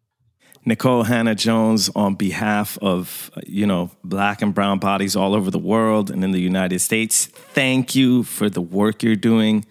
Nikole 0.65 1.05
Hannah-Jones, 1.05 1.89
on 1.93 2.15
behalf 2.15 2.77
of 2.81 3.29
you 3.45 3.65
know 3.65 3.91
Black 4.03 4.41
and 4.41 4.53
Brown 4.53 4.79
bodies 4.79 5.15
all 5.15 5.35
over 5.35 5.51
the 5.51 5.59
world 5.59 6.09
and 6.09 6.23
in 6.23 6.31
the 6.31 6.39
United 6.39 6.79
States, 6.79 7.25
thank 7.25 7.95
you 7.95 8.23
for 8.23 8.49
the 8.49 8.61
work 8.61 9.03
you're 9.03 9.15
doing, 9.15 9.65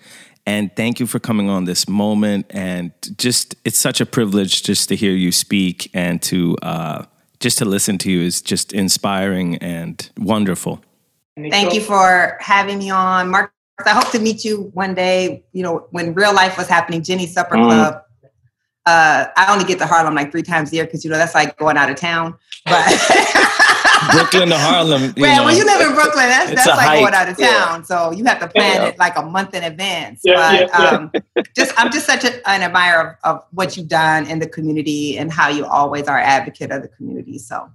and 0.44 0.74
thank 0.76 1.00
you 1.00 1.06
for 1.06 1.18
coming 1.18 1.48
on 1.48 1.64
this 1.64 1.88
moment. 1.88 2.46
And 2.50 2.92
just 3.16 3.54
it's 3.64 3.78
such 3.78 4.00
a 4.00 4.06
privilege 4.06 4.62
just 4.62 4.88
to 4.90 4.96
hear 4.96 5.12
you 5.12 5.32
speak 5.32 5.90
and 5.94 6.20
to 6.22 6.56
uh, 6.60 7.04
just 7.40 7.58
to 7.58 7.64
listen 7.64 7.96
to 7.98 8.10
you 8.10 8.20
is 8.20 8.42
just 8.42 8.72
inspiring 8.74 9.56
and 9.56 10.10
wonderful. 10.18 10.84
Thank 11.36 11.74
you 11.74 11.80
for 11.80 12.36
having 12.40 12.78
me 12.78 12.90
on, 12.90 13.30
Mark. 13.30 13.52
I 13.84 13.90
hope 13.90 14.10
to 14.12 14.18
meet 14.18 14.44
you 14.44 14.70
one 14.74 14.94
day. 14.94 15.44
You 15.52 15.62
know, 15.62 15.86
when 15.90 16.14
real 16.14 16.34
life 16.34 16.58
was 16.58 16.68
happening, 16.68 17.02
Ginny 17.02 17.26
Supper 17.26 17.56
mm. 17.56 17.64
Club 17.64 18.02
uh, 18.86 19.26
I 19.36 19.52
only 19.52 19.64
get 19.64 19.78
to 19.78 19.86
Harlem 19.86 20.14
like 20.14 20.32
three 20.32 20.42
times 20.42 20.72
a 20.72 20.76
year 20.76 20.84
because 20.84 21.04
you 21.04 21.10
know 21.10 21.16
that's 21.16 21.34
like 21.34 21.56
going 21.56 21.76
out 21.76 21.90
of 21.90 21.96
town. 21.96 22.36
But 22.64 22.84
Brooklyn 24.12 24.48
to 24.48 24.58
Harlem. 24.58 25.12
You 25.16 25.22
when 25.22 25.56
you 25.56 25.64
live 25.64 25.88
in 25.88 25.94
Brooklyn, 25.94 26.26
that's 26.26 26.50
that's 26.54 26.66
like 26.66 26.78
hike. 26.78 27.00
going 27.00 27.14
out 27.14 27.28
of 27.28 27.36
town. 27.36 27.78
Yeah. 27.78 27.82
So 27.82 28.10
you 28.10 28.24
have 28.24 28.40
to 28.40 28.48
plan 28.48 28.82
yeah. 28.82 28.88
it 28.88 28.98
like 28.98 29.16
a 29.16 29.22
month 29.22 29.54
in 29.54 29.62
advance. 29.62 30.22
Yeah, 30.24 30.66
but 30.66 30.74
um, 30.74 31.12
just 31.54 31.72
I'm 31.76 31.92
just 31.92 32.06
such 32.06 32.24
a, 32.24 32.48
an 32.48 32.62
admirer 32.62 33.18
of, 33.22 33.36
of, 33.36 33.44
what 33.52 33.76
you've 33.76 33.88
done 33.88 34.26
in 34.26 34.40
the 34.40 34.48
community 34.48 35.16
and 35.16 35.32
how 35.32 35.48
you 35.48 35.64
always 35.64 36.08
are 36.08 36.18
advocate 36.18 36.72
of 36.72 36.82
the 36.82 36.88
community. 36.88 37.38
So 37.38 37.70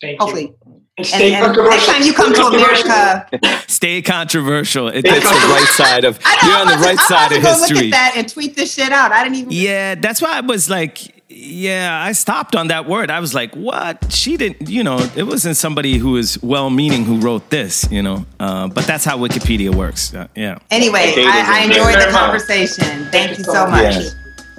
Thank 0.00 0.20
hopefully. 0.20 0.54
You. 0.64 0.81
And, 0.98 1.06
stay 1.06 1.32
and, 1.32 1.56
and 1.56 1.68
next 1.70 1.86
time 1.86 2.02
you 2.02 2.12
come 2.12 2.34
to 2.34 2.42
America, 2.42 3.26
stay 3.66 4.02
controversial. 4.02 4.88
It, 4.88 5.06
it's 5.06 5.24
the 5.24 5.48
right 5.48 5.68
side 5.68 6.04
of 6.04 6.20
you're 6.44 6.54
on 6.54 6.66
the 6.66 6.74
right 6.74 6.98
to, 6.98 7.04
side 7.04 7.32
of 7.32 7.42
history. 7.42 7.76
Look 7.76 7.84
at 7.86 7.90
that 7.92 8.12
and 8.16 8.28
tweet 8.28 8.56
this 8.56 8.74
shit 8.74 8.92
out. 8.92 9.10
I 9.10 9.24
didn't 9.24 9.38
even. 9.38 9.52
Yeah, 9.52 9.94
that's 9.94 10.20
why 10.20 10.36
I 10.36 10.40
was 10.40 10.68
like, 10.68 11.24
yeah, 11.30 11.98
I 11.98 12.12
stopped 12.12 12.54
on 12.54 12.68
that 12.68 12.86
word. 12.86 13.10
I 13.10 13.20
was 13.20 13.32
like, 13.32 13.54
what? 13.54 14.12
She 14.12 14.36
didn't. 14.36 14.68
You 14.68 14.84
know, 14.84 14.98
it 15.16 15.22
wasn't 15.22 15.56
somebody 15.56 15.96
who 15.96 16.10
was 16.10 16.40
well-meaning 16.42 17.06
who 17.06 17.20
wrote 17.20 17.48
this. 17.48 17.90
You 17.90 18.02
know, 18.02 18.26
uh, 18.38 18.68
but 18.68 18.84
that's 18.84 19.06
how 19.06 19.16
Wikipedia 19.16 19.74
works. 19.74 20.12
Uh, 20.12 20.28
yeah. 20.36 20.58
Anyway, 20.70 21.14
I, 21.16 21.60
I 21.60 21.64
enjoyed 21.64 22.06
the 22.06 22.12
conversation. 22.12 23.06
Thank 23.10 23.38
you 23.38 23.44
so 23.44 23.66
much. 23.66 23.94
Yeah. 23.94 24.10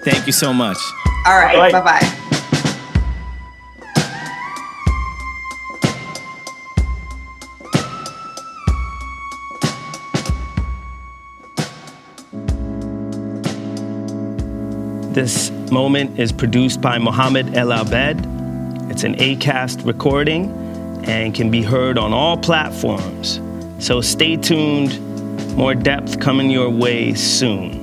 Thank 0.03 0.25
you 0.25 0.33
so 0.33 0.51
much. 0.51 0.77
All 1.27 1.39
right. 1.39 1.71
Bye 1.71 1.79
bye. 1.79 2.19
This 15.13 15.51
moment 15.69 16.19
is 16.19 16.31
produced 16.31 16.81
by 16.81 16.97
Mohammed 16.97 17.55
El 17.55 17.71
Abed. 17.71 18.17
It's 18.89 19.03
an 19.03 19.13
ACAST 19.13 19.85
recording 19.85 20.51
and 21.05 21.35
can 21.35 21.51
be 21.51 21.61
heard 21.61 21.99
on 21.99 22.13
all 22.13 22.35
platforms. 22.35 23.39
So 23.77 24.01
stay 24.01 24.37
tuned. 24.37 24.99
More 25.55 25.75
depth 25.75 26.19
coming 26.19 26.49
your 26.49 26.67
way 26.67 27.13
soon. 27.13 27.82